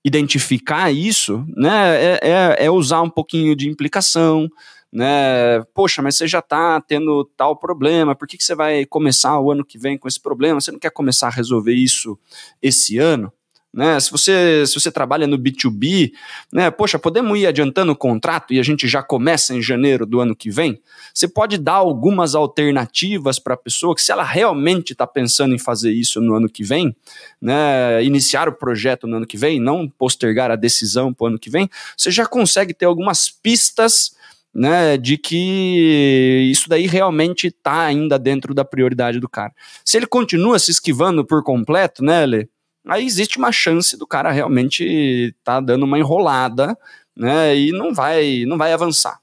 identificar 0.04 0.92
isso, 0.92 1.44
né, 1.56 1.96
é, 1.96 2.20
é, 2.22 2.66
é 2.66 2.70
usar 2.70 3.00
um 3.00 3.10
pouquinho 3.10 3.56
de 3.56 3.68
implicação, 3.68 4.50
né? 4.94 5.60
Poxa, 5.74 6.00
mas 6.00 6.16
você 6.16 6.28
já 6.28 6.38
está 6.38 6.80
tendo 6.80 7.24
tal 7.36 7.56
problema, 7.56 8.14
por 8.14 8.28
que, 8.28 8.38
que 8.38 8.44
você 8.44 8.54
vai 8.54 8.86
começar 8.86 9.40
o 9.40 9.50
ano 9.50 9.64
que 9.64 9.76
vem 9.76 9.98
com 9.98 10.06
esse 10.06 10.20
problema? 10.20 10.60
Você 10.60 10.70
não 10.70 10.78
quer 10.78 10.90
começar 10.90 11.26
a 11.26 11.30
resolver 11.30 11.74
isso 11.74 12.16
esse 12.62 12.96
ano? 12.96 13.32
Né? 13.72 13.98
Se, 13.98 14.08
você, 14.08 14.64
se 14.68 14.74
você 14.74 14.92
trabalha 14.92 15.26
no 15.26 15.36
B2B, 15.36 16.12
né? 16.52 16.70
poxa, 16.70 16.96
podemos 16.96 17.36
ir 17.36 17.44
adiantando 17.44 17.90
o 17.90 17.96
contrato 17.96 18.54
e 18.54 18.60
a 18.60 18.62
gente 18.62 18.86
já 18.86 19.02
começa 19.02 19.52
em 19.52 19.60
janeiro 19.60 20.06
do 20.06 20.20
ano 20.20 20.36
que 20.36 20.48
vem? 20.48 20.80
Você 21.12 21.26
pode 21.26 21.58
dar 21.58 21.72
algumas 21.72 22.36
alternativas 22.36 23.40
para 23.40 23.54
a 23.54 23.56
pessoa 23.56 23.96
que, 23.96 24.02
se 24.02 24.12
ela 24.12 24.22
realmente 24.22 24.92
está 24.92 25.08
pensando 25.08 25.56
em 25.56 25.58
fazer 25.58 25.90
isso 25.90 26.20
no 26.20 26.36
ano 26.36 26.48
que 26.48 26.62
vem, 26.62 26.94
né? 27.42 28.04
iniciar 28.04 28.48
o 28.48 28.52
projeto 28.52 29.08
no 29.08 29.16
ano 29.16 29.26
que 29.26 29.36
vem, 29.36 29.58
não 29.58 29.88
postergar 29.88 30.52
a 30.52 30.56
decisão 30.56 31.12
para 31.12 31.24
o 31.24 31.26
ano 31.26 31.38
que 31.38 31.50
vem, 31.50 31.68
você 31.96 32.12
já 32.12 32.26
consegue 32.26 32.72
ter 32.72 32.84
algumas 32.84 33.28
pistas 33.28 34.14
né, 34.54 34.96
de 34.96 35.18
que 35.18 36.48
isso 36.50 36.68
daí 36.68 36.86
realmente 36.86 37.48
está 37.48 37.84
ainda 37.84 38.18
dentro 38.18 38.54
da 38.54 38.64
prioridade 38.64 39.18
do 39.18 39.28
cara. 39.28 39.52
Se 39.84 39.96
ele 39.96 40.06
continua 40.06 40.58
se 40.58 40.70
esquivando 40.70 41.24
por 41.24 41.42
completo, 41.42 42.04
né, 42.04 42.24
Lê, 42.24 42.48
aí 42.86 43.04
existe 43.04 43.38
uma 43.38 43.50
chance 43.50 43.96
do 43.96 44.06
cara 44.06 44.30
realmente 44.30 45.34
tá 45.42 45.60
dando 45.60 45.84
uma 45.84 45.98
enrolada, 45.98 46.78
né, 47.16 47.56
e 47.56 47.72
não 47.72 47.92
vai, 47.92 48.44
não 48.46 48.56
vai 48.56 48.72
avançar. 48.72 49.18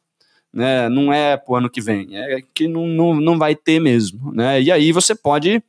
Né, 0.53 0.89
não 0.89 1.13
é 1.13 1.37
pro 1.37 1.55
ano 1.55 1.69
que 1.69 1.79
vem, 1.79 2.09
é 2.11 2.43
que 2.53 2.67
não, 2.67 2.85
não, 2.85 3.15
não 3.15 3.37
vai 3.37 3.55
ter 3.55 3.79
mesmo, 3.79 4.33
né, 4.33 4.61
e 4.61 4.69
aí 4.69 4.91
você 4.91 5.15
pode 5.15 5.63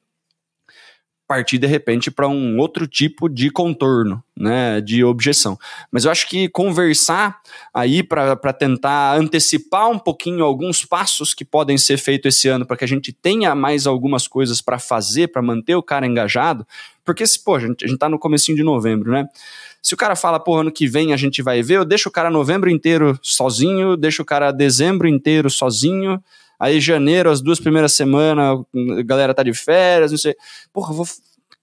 partir 1.32 1.56
de 1.56 1.66
repente 1.66 2.10
para 2.10 2.28
um 2.28 2.58
outro 2.58 2.86
tipo 2.86 3.26
de 3.26 3.48
contorno, 3.48 4.22
né, 4.38 4.82
de 4.82 5.02
objeção. 5.02 5.58
Mas 5.90 6.04
eu 6.04 6.10
acho 6.10 6.28
que 6.28 6.46
conversar 6.46 7.40
aí 7.72 8.02
para 8.02 8.52
tentar 8.52 9.16
antecipar 9.16 9.88
um 9.88 9.98
pouquinho 9.98 10.44
alguns 10.44 10.84
passos 10.84 11.32
que 11.32 11.42
podem 11.42 11.78
ser 11.78 11.96
feitos 11.96 12.36
esse 12.36 12.48
ano 12.48 12.66
para 12.66 12.76
que 12.76 12.84
a 12.84 12.88
gente 12.88 13.14
tenha 13.14 13.54
mais 13.54 13.86
algumas 13.86 14.28
coisas 14.28 14.60
para 14.60 14.78
fazer 14.78 15.28
para 15.28 15.40
manter 15.40 15.74
o 15.74 15.82
cara 15.82 16.06
engajado, 16.06 16.66
porque 17.02 17.26
se 17.26 17.42
pô, 17.42 17.54
a 17.54 17.60
gente, 17.60 17.82
a 17.82 17.88
gente 17.88 17.98
tá 17.98 18.10
no 18.10 18.18
comecinho 18.18 18.54
de 18.54 18.62
novembro, 18.62 19.10
né? 19.10 19.26
Se 19.80 19.94
o 19.94 19.96
cara 19.96 20.14
fala, 20.14 20.38
pô, 20.38 20.58
ano 20.58 20.70
que 20.70 20.86
vem 20.86 21.14
a 21.14 21.16
gente 21.16 21.40
vai 21.40 21.62
ver, 21.62 21.78
eu 21.78 21.84
deixo 21.86 22.10
o 22.10 22.12
cara 22.12 22.28
novembro 22.28 22.68
inteiro 22.68 23.18
sozinho, 23.22 23.96
deixo 23.96 24.20
o 24.20 24.26
cara 24.26 24.52
dezembro 24.52 25.08
inteiro 25.08 25.48
sozinho, 25.48 26.22
Aí 26.62 26.80
janeiro, 26.80 27.28
as 27.28 27.40
duas 27.42 27.58
primeiras 27.58 27.92
semanas, 27.92 28.60
a 28.96 29.02
galera 29.02 29.34
tá 29.34 29.42
de 29.42 29.52
férias, 29.52 30.12
não 30.12 30.18
sei. 30.18 30.36
Porra, 30.72 30.94
vou 30.94 31.04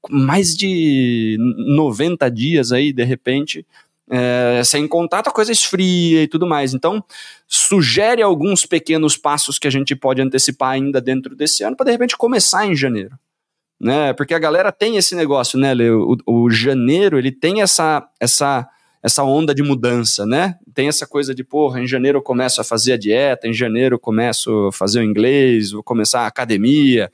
mais 0.09 0.57
de 0.57 1.37
90 1.39 2.29
dias 2.29 2.73
aí, 2.73 2.91
de 2.91 3.05
repente, 3.05 3.65
é, 4.11 4.61
sem 4.65 4.85
contato, 4.89 5.29
a 5.29 5.31
coisa 5.31 5.53
esfria 5.53 6.23
e 6.23 6.27
tudo 6.27 6.45
mais. 6.45 6.73
Então, 6.73 7.01
sugere 7.47 8.21
alguns 8.21 8.65
pequenos 8.65 9.15
passos 9.15 9.57
que 9.57 9.69
a 9.69 9.71
gente 9.71 9.95
pode 9.95 10.21
antecipar 10.21 10.71
ainda 10.71 10.99
dentro 10.99 11.33
desse 11.33 11.63
ano 11.63 11.77
para 11.77 11.85
de 11.85 11.91
repente 11.93 12.17
começar 12.17 12.67
em 12.67 12.75
janeiro. 12.75 13.17
Né? 13.79 14.11
Porque 14.11 14.33
a 14.33 14.39
galera 14.39 14.69
tem 14.69 14.97
esse 14.97 15.15
negócio, 15.15 15.57
né, 15.57 15.73
Leo? 15.73 16.17
O, 16.27 16.43
o 16.43 16.49
janeiro, 16.49 17.17
ele 17.17 17.31
tem 17.31 17.61
essa, 17.61 18.05
essa 18.19 18.67
essa 19.01 19.23
onda 19.23 19.55
de 19.55 19.63
mudança, 19.63 20.25
né? 20.25 20.55
Tem 20.73 20.87
essa 20.87 21.07
coisa 21.07 21.33
de, 21.33 21.43
porra, 21.43 21.81
em 21.81 21.87
janeiro 21.87 22.17
eu 22.17 22.21
começo 22.21 22.59
a 22.59 22.63
fazer 22.63 22.93
a 22.93 22.97
dieta, 22.97 23.47
em 23.47 23.53
janeiro 23.53 23.95
eu 23.95 23.99
começo 23.99 24.67
a 24.67 24.71
fazer 24.71 24.99
o 24.99 25.03
inglês, 25.03 25.71
vou 25.71 25.83
começar 25.83 26.21
a 26.21 26.27
academia. 26.27 27.11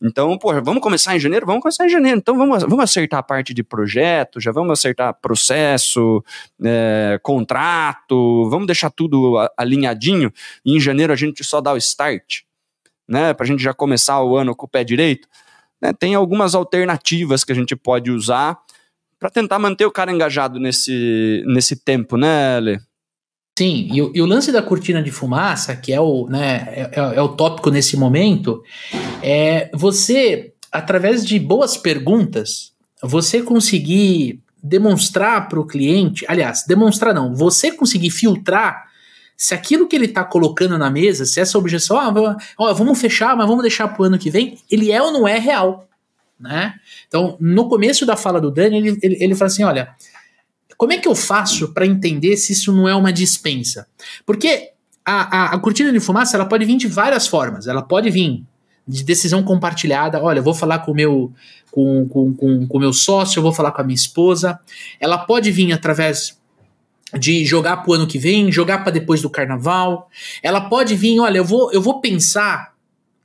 Então, 0.00 0.36
pô, 0.38 0.52
vamos 0.62 0.82
começar 0.82 1.16
em 1.16 1.20
janeiro? 1.20 1.46
Vamos 1.46 1.62
começar 1.62 1.86
em 1.86 1.88
janeiro. 1.88 2.18
Então, 2.18 2.36
vamos, 2.36 2.62
vamos 2.62 2.80
acertar 2.80 3.20
a 3.20 3.22
parte 3.22 3.54
de 3.54 3.62
projeto, 3.62 4.40
já 4.40 4.52
vamos 4.52 4.72
acertar 4.72 5.14
processo, 5.20 6.22
é, 6.62 7.18
contrato, 7.22 8.48
vamos 8.48 8.66
deixar 8.66 8.90
tudo 8.90 9.36
alinhadinho 9.56 10.32
e 10.64 10.76
em 10.76 10.80
janeiro 10.80 11.12
a 11.12 11.16
gente 11.16 11.42
só 11.44 11.60
dá 11.60 11.72
o 11.72 11.76
start, 11.76 12.42
né? 13.08 13.32
Para 13.34 13.44
a 13.44 13.46
gente 13.46 13.62
já 13.62 13.74
começar 13.74 14.22
o 14.22 14.36
ano 14.36 14.54
com 14.54 14.66
o 14.66 14.68
pé 14.68 14.84
direito. 14.84 15.28
Né? 15.80 15.92
Tem 15.92 16.14
algumas 16.14 16.54
alternativas 16.54 17.44
que 17.44 17.52
a 17.52 17.54
gente 17.54 17.76
pode 17.76 18.10
usar 18.10 18.58
para 19.18 19.30
tentar 19.30 19.58
manter 19.58 19.86
o 19.86 19.90
cara 19.90 20.12
engajado 20.12 20.58
nesse, 20.58 21.42
nesse 21.46 21.76
tempo, 21.76 22.16
né, 22.16 22.60
Lê? 22.60 22.78
Sim, 23.58 23.88
e 23.90 24.02
o, 24.02 24.12
e 24.14 24.20
o, 24.20 24.26
lance 24.26 24.52
da 24.52 24.60
cortina 24.62 25.02
de 25.02 25.10
fumaça, 25.10 25.74
que 25.74 25.90
é 25.90 26.00
o, 26.00 26.26
né, 26.28 26.66
é, 26.68 26.90
é, 26.92 27.16
é 27.16 27.22
o 27.22 27.30
tópico 27.30 27.70
nesse 27.70 27.96
momento, 27.96 28.62
é 29.22 29.70
você, 29.72 30.52
através 30.70 31.24
de 31.24 31.38
boas 31.38 31.74
perguntas, 31.76 32.72
você 33.02 33.42
conseguir 33.42 34.40
demonstrar 34.62 35.48
para 35.48 35.58
o 35.58 35.66
cliente, 35.66 36.24
aliás, 36.28 36.64
demonstrar 36.66 37.14
não, 37.14 37.34
você 37.34 37.72
conseguir 37.72 38.10
filtrar 38.10 38.86
se 39.36 39.54
aquilo 39.54 39.86
que 39.86 39.96
ele 39.96 40.06
está 40.06 40.24
colocando 40.24 40.76
na 40.76 40.90
mesa, 40.90 41.24
se 41.24 41.40
essa 41.40 41.58
objeção, 41.58 41.96
ó, 42.58 42.74
vamos 42.74 43.00
fechar, 43.00 43.36
mas 43.36 43.46
vamos 43.46 43.62
deixar 43.62 43.88
para 43.88 44.02
o 44.02 44.04
ano 44.04 44.18
que 44.18 44.30
vem, 44.30 44.58
ele 44.70 44.90
é 44.90 45.00
ou 45.00 45.12
não 45.12 45.28
é 45.28 45.38
real, 45.38 45.88
né? 46.38 46.74
Então, 47.08 47.36
no 47.40 47.68
começo 47.68 48.04
da 48.04 48.16
fala 48.16 48.40
do 48.40 48.50
Dani, 48.50 48.76
ele, 48.76 48.98
ele, 49.02 49.16
ele 49.20 49.34
fala 49.34 49.46
assim, 49.46 49.64
olha, 49.64 49.94
como 50.76 50.92
é 50.92 50.98
que 50.98 51.08
eu 51.08 51.14
faço 51.14 51.72
para 51.72 51.86
entender 51.86 52.36
se 52.36 52.52
isso 52.52 52.72
não 52.72 52.88
é 52.88 52.94
uma 52.94 53.12
dispensa? 53.12 53.86
Porque 54.24 54.70
a, 55.04 55.36
a, 55.36 55.54
a, 55.54 55.58
cortina 55.58 55.92
de 55.92 56.00
fumaça 56.00 56.36
ela 56.36 56.46
pode 56.46 56.64
vir 56.64 56.76
de 56.76 56.86
várias 56.86 57.26
formas. 57.26 57.66
Ela 57.66 57.82
pode 57.82 58.10
vir 58.10 58.44
de 58.86 59.02
decisão 59.02 59.42
compartilhada. 59.42 60.22
Olha, 60.22 60.40
eu 60.40 60.42
vou 60.42 60.54
falar 60.54 60.80
com 60.80 60.92
o 60.92 60.94
meu 60.94 61.32
com, 61.70 62.08
com, 62.08 62.34
com, 62.34 62.66
com 62.66 62.78
meu 62.78 62.92
sócio, 62.92 63.38
eu 63.38 63.42
vou 63.42 63.52
falar 63.52 63.72
com 63.72 63.80
a 63.80 63.84
minha 63.84 63.94
esposa. 63.94 64.58
Ela 65.00 65.18
pode 65.18 65.50
vir 65.50 65.72
através 65.72 66.38
de 67.18 67.44
jogar 67.44 67.78
para 67.78 67.90
o 67.90 67.94
ano 67.94 68.06
que 68.06 68.18
vem, 68.18 68.50
jogar 68.50 68.82
para 68.82 68.92
depois 68.92 69.22
do 69.22 69.30
carnaval. 69.30 70.10
Ela 70.42 70.68
pode 70.68 70.94
vir, 70.94 71.20
olha, 71.20 71.38
eu 71.38 71.44
vou, 71.44 71.72
eu 71.72 71.80
vou 71.80 72.00
pensar 72.00 72.75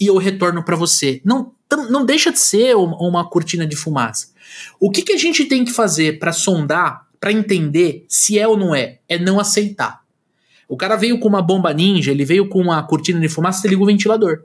e 0.01 0.08
eu 0.08 0.17
retorno 0.17 0.65
para 0.65 0.75
você. 0.75 1.22
Não, 1.24 1.53
não 1.91 2.03
deixa 2.03 2.31
de 2.31 2.39
ser 2.39 2.75
uma, 2.75 3.29
cortina 3.29 3.67
de 3.67 3.75
fumaça. 3.75 4.31
O 4.79 4.89
que, 4.89 5.03
que 5.03 5.13
a 5.13 5.17
gente 5.17 5.46
tem 5.46 5.63
que 5.63 5.72
fazer 5.72 6.17
para 6.17 6.34
sondar 6.34 7.08
para 7.20 7.31
entender 7.31 8.03
se 8.10 8.39
é 8.39 8.48
ou 8.48 8.58
não 8.58 8.74
é, 8.74 8.98
é 9.08 9.20
não 9.20 9.39
aceitar. 9.39 10.01
O 10.67 10.75
cara 10.75 10.96
veio 10.96 11.20
com 11.20 11.27
uma 11.27 11.41
bomba 11.41 11.72
ninja, 11.72 12.10
ele 12.10 12.25
veio 12.25 12.50
com 12.50 12.60
uma 12.60 12.81
cortina 12.81 13.20
de 13.20 13.29
fumaça, 13.29 13.62
você 13.62 13.67
liga 13.67 13.84
o 13.84 13.86
ventilador. 13.86 14.39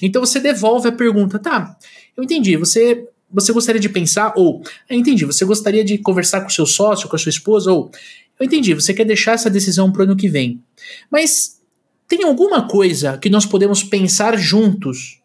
Então 0.00 0.24
você 0.24 0.38
devolve 0.38 0.88
a 0.88 0.92
pergunta, 0.92 1.40
tá? 1.40 1.76
Eu 2.16 2.22
entendi, 2.22 2.56
você 2.56 3.08
você 3.28 3.50
gostaria 3.50 3.80
de 3.80 3.88
pensar 3.88 4.34
ou 4.36 4.62
eu 4.88 4.96
entendi, 4.96 5.24
você 5.24 5.44
gostaria 5.44 5.82
de 5.82 5.98
conversar 5.98 6.42
com 6.42 6.50
seu 6.50 6.66
sócio, 6.66 7.08
com 7.08 7.16
a 7.16 7.18
sua 7.18 7.30
esposa 7.30 7.72
ou 7.72 7.90
eu 8.38 8.46
entendi, 8.46 8.74
você 8.74 8.94
quer 8.94 9.04
deixar 9.04 9.32
essa 9.32 9.50
decisão 9.50 9.90
para 9.90 10.00
o 10.00 10.04
ano 10.04 10.14
que 10.14 10.28
vem. 10.28 10.62
Mas 11.10 11.61
tem 12.08 12.24
alguma 12.24 12.68
coisa 12.68 13.16
que 13.18 13.30
nós 13.30 13.46
podemos 13.46 13.82
pensar 13.82 14.36
juntos 14.36 15.22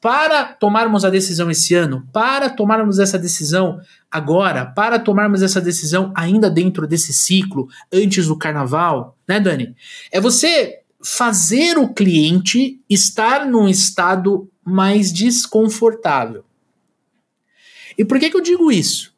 para 0.00 0.44
tomarmos 0.44 1.04
a 1.04 1.10
decisão 1.10 1.50
esse 1.50 1.74
ano, 1.74 2.06
para 2.12 2.48
tomarmos 2.48 2.98
essa 2.98 3.18
decisão 3.18 3.80
agora, 4.10 4.66
para 4.66 4.98
tomarmos 4.98 5.42
essa 5.42 5.60
decisão 5.60 6.12
ainda 6.14 6.48
dentro 6.48 6.86
desse 6.86 7.12
ciclo, 7.12 7.68
antes 7.92 8.26
do 8.26 8.36
carnaval, 8.36 9.16
né, 9.26 9.40
Dani? 9.40 9.74
É 10.12 10.20
você 10.20 10.80
fazer 11.02 11.78
o 11.78 11.92
cliente 11.92 12.80
estar 12.88 13.46
num 13.46 13.68
estado 13.68 14.50
mais 14.64 15.12
desconfortável. 15.12 16.44
E 17.96 18.04
por 18.04 18.18
que, 18.18 18.30
que 18.30 18.36
eu 18.36 18.42
digo 18.42 18.70
isso? 18.70 19.12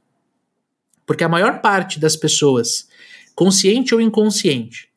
Porque 1.05 1.25
a 1.25 1.29
maior 1.29 1.61
parte 1.61 1.99
das 1.99 2.17
pessoas, 2.17 2.89
consciente 3.35 3.95
ou 3.95 4.01
inconsciente, 4.01 4.90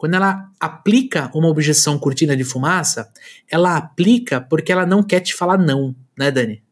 quando 0.00 0.14
ela 0.14 0.50
aplica 0.58 1.30
uma 1.34 1.48
objeção 1.48 1.98
cortina 1.98 2.34
de 2.34 2.42
fumaça, 2.42 3.12
ela 3.50 3.76
aplica 3.76 4.40
porque 4.40 4.72
ela 4.72 4.86
não 4.86 5.02
quer 5.02 5.20
te 5.20 5.34
falar 5.34 5.58
não, 5.58 5.94
né, 6.16 6.30
Dani? 6.30 6.62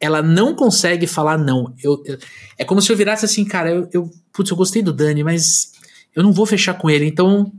Ela 0.00 0.22
não 0.22 0.54
consegue 0.54 1.06
falar 1.06 1.36
não. 1.36 1.74
Eu, 1.84 2.02
eu 2.06 2.18
é 2.56 2.64
como 2.64 2.80
se 2.80 2.90
eu 2.90 2.96
virasse 2.96 3.26
assim, 3.26 3.44
cara, 3.44 3.70
eu, 3.70 3.86
eu, 3.92 4.10
putz, 4.32 4.50
eu 4.50 4.56
gostei 4.56 4.80
do 4.80 4.90
Dani, 4.90 5.22
mas 5.22 5.72
eu 6.14 6.22
não 6.22 6.32
vou 6.32 6.46
fechar 6.46 6.72
com 6.72 6.88
ele, 6.88 7.04
então. 7.04 7.52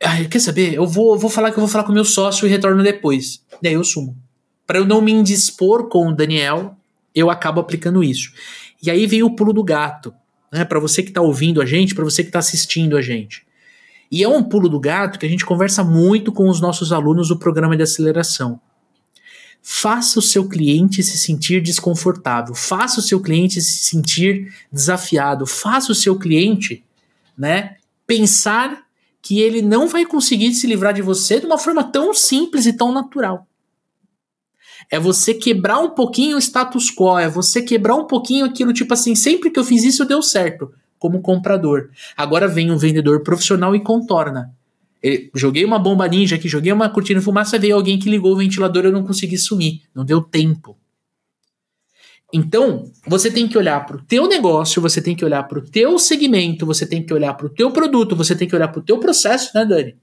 Ai, 0.00 0.28
quer 0.28 0.38
saber? 0.38 0.72
Eu 0.72 0.86
vou, 0.86 1.18
vou 1.18 1.28
falar 1.28 1.50
que 1.50 1.56
eu 1.56 1.62
vou 1.62 1.68
falar 1.68 1.82
com 1.82 1.90
o 1.90 1.94
meu 1.94 2.04
sócio 2.04 2.46
e 2.46 2.48
retorno 2.48 2.80
depois. 2.80 3.42
Daí 3.60 3.72
eu 3.72 3.82
sumo. 3.82 4.16
Para 4.64 4.78
eu 4.78 4.86
não 4.86 5.00
me 5.00 5.10
indispor 5.10 5.88
com 5.88 6.06
o 6.06 6.14
Daniel, 6.14 6.76
eu 7.12 7.28
acabo 7.28 7.60
aplicando 7.60 8.04
isso. 8.04 8.32
E 8.80 8.88
aí 8.88 9.04
vem 9.04 9.24
o 9.24 9.34
pulo 9.34 9.52
do 9.52 9.64
gato, 9.64 10.14
né? 10.52 10.64
Para 10.64 10.78
você 10.78 11.02
que 11.02 11.10
tá 11.10 11.20
ouvindo 11.20 11.60
a 11.60 11.66
gente, 11.66 11.92
para 11.92 12.04
você 12.04 12.22
que 12.22 12.30
tá 12.30 12.38
assistindo 12.38 12.96
a 12.96 13.02
gente. 13.02 13.50
E 14.12 14.22
é 14.22 14.28
um 14.28 14.42
pulo 14.42 14.68
do 14.68 14.78
gato 14.78 15.18
que 15.18 15.24
a 15.24 15.28
gente 15.28 15.46
conversa 15.46 15.82
muito 15.82 16.30
com 16.30 16.46
os 16.46 16.60
nossos 16.60 16.92
alunos 16.92 17.28
do 17.28 17.38
programa 17.38 17.74
de 17.74 17.82
aceleração. 17.82 18.60
Faça 19.62 20.18
o 20.18 20.22
seu 20.22 20.46
cliente 20.46 21.02
se 21.02 21.16
sentir 21.16 21.62
desconfortável, 21.62 22.54
faça 22.54 23.00
o 23.00 23.02
seu 23.02 23.22
cliente 23.22 23.62
se 23.62 23.84
sentir 23.84 24.52
desafiado, 24.70 25.46
faça 25.46 25.92
o 25.92 25.94
seu 25.94 26.18
cliente, 26.18 26.84
né, 27.38 27.76
pensar 28.06 28.82
que 29.22 29.40
ele 29.40 29.62
não 29.62 29.88
vai 29.88 30.04
conseguir 30.04 30.52
se 30.52 30.66
livrar 30.66 30.92
de 30.92 31.00
você 31.00 31.40
de 31.40 31.46
uma 31.46 31.56
forma 31.56 31.82
tão 31.82 32.12
simples 32.12 32.66
e 32.66 32.72
tão 32.74 32.92
natural. 32.92 33.46
É 34.90 34.98
você 35.00 35.32
quebrar 35.32 35.78
um 35.78 35.90
pouquinho 35.90 36.36
o 36.36 36.40
status 36.40 36.90
quo, 36.90 37.18
é 37.18 37.30
você 37.30 37.62
quebrar 37.62 37.94
um 37.94 38.04
pouquinho 38.04 38.44
aquilo 38.44 38.74
tipo 38.74 38.92
assim, 38.92 39.14
sempre 39.14 39.50
que 39.50 39.58
eu 39.58 39.64
fiz 39.64 39.84
isso 39.84 40.04
deu 40.04 40.20
certo 40.20 40.70
como 41.02 41.20
comprador. 41.20 41.90
Agora 42.16 42.46
vem 42.46 42.70
um 42.70 42.78
vendedor 42.78 43.24
profissional 43.24 43.74
e 43.74 43.80
contorna. 43.80 44.54
Ele, 45.02 45.28
joguei 45.34 45.64
uma 45.64 45.76
bomba 45.76 46.06
ninja 46.06 46.36
aqui, 46.36 46.48
joguei 46.48 46.72
uma 46.72 46.88
cortina 46.88 47.18
de 47.18 47.24
fumaça, 47.24 47.58
veio 47.58 47.74
alguém 47.74 47.98
que 47.98 48.08
ligou 48.08 48.32
o 48.32 48.36
ventilador, 48.36 48.84
eu 48.84 48.92
não 48.92 49.02
consegui 49.02 49.36
sumir, 49.36 49.82
não 49.92 50.04
deu 50.04 50.20
tempo. 50.20 50.78
Então, 52.32 52.84
você 53.04 53.32
tem 53.32 53.48
que 53.48 53.58
olhar 53.58 53.84
para 53.84 53.96
o 53.96 54.02
teu 54.02 54.28
negócio, 54.28 54.80
você 54.80 55.02
tem 55.02 55.16
que 55.16 55.24
olhar 55.24 55.42
para 55.42 55.58
o 55.58 55.62
teu 55.62 55.98
segmento, 55.98 56.64
você 56.64 56.86
tem 56.86 57.04
que 57.04 57.12
olhar 57.12 57.34
para 57.34 57.46
o 57.46 57.50
teu 57.50 57.72
produto, 57.72 58.14
você 58.14 58.36
tem 58.36 58.46
que 58.46 58.54
olhar 58.54 58.68
para 58.68 58.78
o 58.78 58.84
teu 58.84 58.98
processo, 58.98 59.50
né, 59.56 59.66
Dani? 59.66 59.96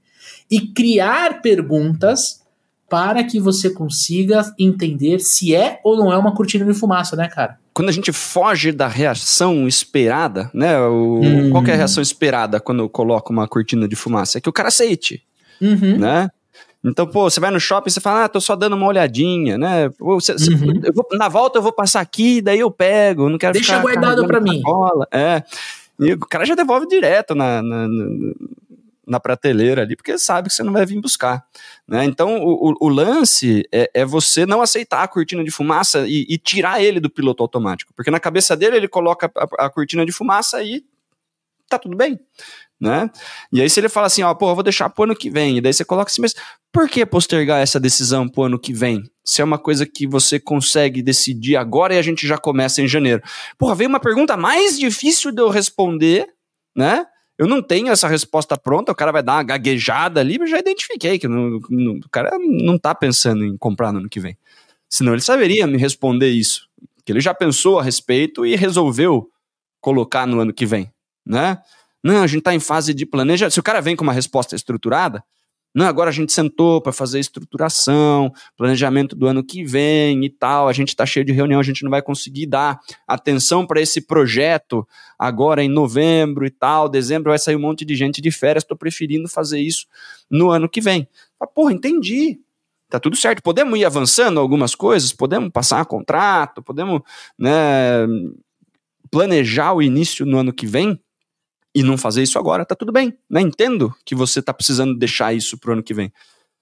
E 0.50 0.60
criar 0.60 1.40
perguntas 1.40 2.42
para 2.90 3.24
que 3.24 3.40
você 3.40 3.70
consiga 3.70 4.42
entender 4.58 5.18
se 5.20 5.54
é 5.54 5.80
ou 5.82 5.96
não 5.96 6.12
é 6.12 6.18
uma 6.18 6.34
cortina 6.34 6.66
de 6.66 6.74
fumaça, 6.74 7.16
né, 7.16 7.26
cara? 7.26 7.58
Quando 7.72 7.88
a 7.88 7.92
gente 7.92 8.12
foge 8.12 8.72
da 8.72 8.88
reação 8.88 9.66
esperada, 9.68 10.50
né? 10.52 10.78
O, 10.80 11.20
uhum. 11.20 11.50
Qual 11.50 11.64
é 11.66 11.72
a 11.72 11.76
reação 11.76 12.02
esperada 12.02 12.60
quando 12.60 12.80
eu 12.82 12.88
coloco 12.88 13.32
uma 13.32 13.46
cortina 13.46 13.86
de 13.86 13.96
fumaça? 13.96 14.38
É 14.38 14.40
que 14.40 14.48
o 14.48 14.52
cara 14.52 14.68
aceite, 14.68 15.22
uhum. 15.60 15.98
né? 15.98 16.30
Então, 16.82 17.06
pô, 17.06 17.28
você 17.28 17.38
vai 17.38 17.50
no 17.50 17.60
shopping 17.60 17.90
e 17.90 17.92
você 17.92 18.00
fala, 18.00 18.24
ah, 18.24 18.28
tô 18.28 18.40
só 18.40 18.56
dando 18.56 18.74
uma 18.74 18.86
olhadinha, 18.86 19.58
né? 19.58 19.90
Você, 19.98 20.32
uhum. 20.32 20.80
vou, 20.94 21.06
na 21.12 21.28
volta 21.28 21.58
eu 21.58 21.62
vou 21.62 21.72
passar 21.72 22.00
aqui, 22.00 22.40
daí 22.40 22.58
eu 22.58 22.70
pego, 22.70 23.28
não 23.28 23.36
quero 23.36 23.52
Deixa 23.52 23.78
guardado 23.78 24.26
para 24.26 24.40
mim. 24.40 24.62
Bola. 24.62 25.06
É. 25.12 25.42
E 25.98 26.14
o 26.14 26.18
cara 26.18 26.46
já 26.46 26.54
devolve 26.54 26.86
direto 26.86 27.34
na, 27.34 27.62
na, 27.62 27.86
na 27.86 28.32
na 29.10 29.18
prateleira 29.18 29.82
ali, 29.82 29.96
porque 29.96 30.16
sabe 30.16 30.48
que 30.48 30.54
você 30.54 30.62
não 30.62 30.72
vai 30.72 30.86
vir 30.86 31.00
buscar. 31.00 31.44
Né? 31.86 32.04
Então, 32.04 32.40
o, 32.40 32.76
o, 32.80 32.88
lance 32.88 33.68
é, 33.72 33.90
é, 33.92 34.04
você 34.04 34.46
não 34.46 34.62
aceitar 34.62 35.02
a 35.02 35.08
cortina 35.08 35.42
de 35.42 35.50
fumaça 35.50 36.06
e, 36.06 36.24
e, 36.28 36.38
tirar 36.38 36.80
ele 36.80 37.00
do 37.00 37.10
piloto 37.10 37.42
automático, 37.42 37.92
porque 37.94 38.10
na 38.10 38.20
cabeça 38.20 38.56
dele 38.56 38.76
ele 38.76 38.86
coloca 38.86 39.30
a, 39.36 39.66
a 39.66 39.70
cortina 39.70 40.06
de 40.06 40.12
fumaça 40.12 40.62
e 40.62 40.84
tá 41.68 41.76
tudo 41.76 41.96
bem. 41.96 42.20
Né? 42.80 43.10
E 43.52 43.60
aí, 43.60 43.68
se 43.68 43.80
ele 43.80 43.88
fala 43.88 44.06
assim, 44.06 44.22
ó, 44.22 44.32
pô, 44.32 44.48
eu 44.48 44.54
vou 44.54 44.62
deixar 44.62 44.88
pro 44.88 45.04
ano 45.04 45.14
que 45.14 45.28
vem, 45.28 45.58
e 45.58 45.60
daí 45.60 45.72
você 45.72 45.84
coloca 45.84 46.10
assim, 46.10 46.22
mas 46.22 46.34
por 46.72 46.88
que 46.88 47.04
postergar 47.04 47.60
essa 47.60 47.80
decisão 47.80 48.28
pro 48.28 48.44
ano 48.44 48.58
que 48.58 48.72
vem? 48.72 49.02
Se 49.24 49.42
é 49.42 49.44
uma 49.44 49.58
coisa 49.58 49.84
que 49.84 50.06
você 50.06 50.38
consegue 50.38 51.02
decidir 51.02 51.56
agora 51.56 51.94
e 51.94 51.98
a 51.98 52.02
gente 52.02 52.26
já 52.26 52.38
começa 52.38 52.80
em 52.80 52.88
janeiro. 52.88 53.22
Porra, 53.58 53.74
veio 53.74 53.90
uma 53.90 54.00
pergunta 54.00 54.36
mais 54.36 54.78
difícil 54.78 55.32
de 55.32 55.42
eu 55.42 55.48
responder, 55.48 56.28
né? 56.74 57.04
Eu 57.40 57.46
não 57.46 57.62
tenho 57.62 57.88
essa 57.88 58.06
resposta 58.06 58.54
pronta, 58.54 58.92
o 58.92 58.94
cara 58.94 59.10
vai 59.10 59.22
dar 59.22 59.36
uma 59.36 59.42
gaguejada 59.42 60.20
ali, 60.20 60.38
mas 60.38 60.50
já 60.50 60.58
identifiquei 60.58 61.18
que 61.18 61.26
não, 61.26 61.58
não, 61.70 61.92
o 61.94 62.08
cara 62.10 62.38
não 62.38 62.78
tá 62.78 62.94
pensando 62.94 63.42
em 63.42 63.56
comprar 63.56 63.90
no 63.92 64.00
ano 64.00 64.10
que 64.10 64.20
vem. 64.20 64.36
Senão 64.90 65.14
ele 65.14 65.22
saberia 65.22 65.66
me 65.66 65.78
responder 65.78 66.28
isso. 66.28 66.68
Que 67.02 67.12
ele 67.12 67.20
já 67.22 67.32
pensou 67.32 67.78
a 67.78 67.82
respeito 67.82 68.44
e 68.44 68.54
resolveu 68.56 69.30
colocar 69.80 70.26
no 70.26 70.38
ano 70.38 70.52
que 70.52 70.66
vem, 70.66 70.92
né? 71.24 71.56
Não, 72.04 72.22
a 72.22 72.26
gente 72.26 72.42
tá 72.42 72.54
em 72.54 72.60
fase 72.60 72.92
de 72.92 73.06
planejamento. 73.06 73.54
Se 73.54 73.60
o 73.60 73.62
cara 73.62 73.80
vem 73.80 73.96
com 73.96 74.04
uma 74.04 74.12
resposta 74.12 74.54
estruturada, 74.54 75.24
não, 75.72 75.86
agora 75.86 76.10
a 76.10 76.12
gente 76.12 76.32
sentou 76.32 76.80
para 76.80 76.92
fazer 76.92 77.20
estruturação, 77.20 78.32
planejamento 78.56 79.14
do 79.14 79.26
ano 79.28 79.42
que 79.44 79.64
vem 79.64 80.24
e 80.24 80.28
tal. 80.30 80.68
A 80.68 80.72
gente 80.72 80.88
está 80.88 81.06
cheio 81.06 81.24
de 81.24 81.32
reunião, 81.32 81.60
a 81.60 81.62
gente 81.62 81.84
não 81.84 81.90
vai 81.90 82.02
conseguir 82.02 82.46
dar 82.46 82.80
atenção 83.06 83.64
para 83.64 83.80
esse 83.80 84.00
projeto 84.00 84.86
agora 85.16 85.62
em 85.62 85.68
novembro 85.68 86.44
e 86.44 86.50
tal. 86.50 86.88
Dezembro 86.88 87.30
vai 87.30 87.38
sair 87.38 87.54
um 87.54 87.60
monte 87.60 87.84
de 87.84 87.94
gente 87.94 88.20
de 88.20 88.32
férias. 88.32 88.64
Estou 88.64 88.76
preferindo 88.76 89.28
fazer 89.28 89.60
isso 89.60 89.86
no 90.28 90.50
ano 90.50 90.68
que 90.68 90.80
vem. 90.80 91.06
Ah, 91.38 91.46
porra, 91.46 91.72
entendi. 91.72 92.40
Tá 92.88 92.98
tudo 92.98 93.16
certo. 93.16 93.40
Podemos 93.40 93.78
ir 93.78 93.84
avançando 93.84 94.40
algumas 94.40 94.74
coisas, 94.74 95.12
podemos 95.12 95.50
passar 95.50 95.86
contrato, 95.86 96.60
podemos 96.60 97.00
né, 97.38 98.08
planejar 99.08 99.72
o 99.72 99.80
início 99.80 100.26
no 100.26 100.38
ano 100.38 100.52
que 100.52 100.66
vem 100.66 101.00
e 101.74 101.82
não 101.82 101.96
fazer 101.96 102.22
isso 102.22 102.38
agora, 102.38 102.64
tá 102.64 102.74
tudo 102.74 102.92
bem. 102.92 103.16
Né? 103.28 103.40
Entendo 103.40 103.94
que 104.04 104.14
você 104.14 104.42
tá 104.42 104.52
precisando 104.52 104.98
deixar 104.98 105.32
isso 105.32 105.56
pro 105.58 105.72
ano 105.72 105.82
que 105.82 105.94
vem. 105.94 106.12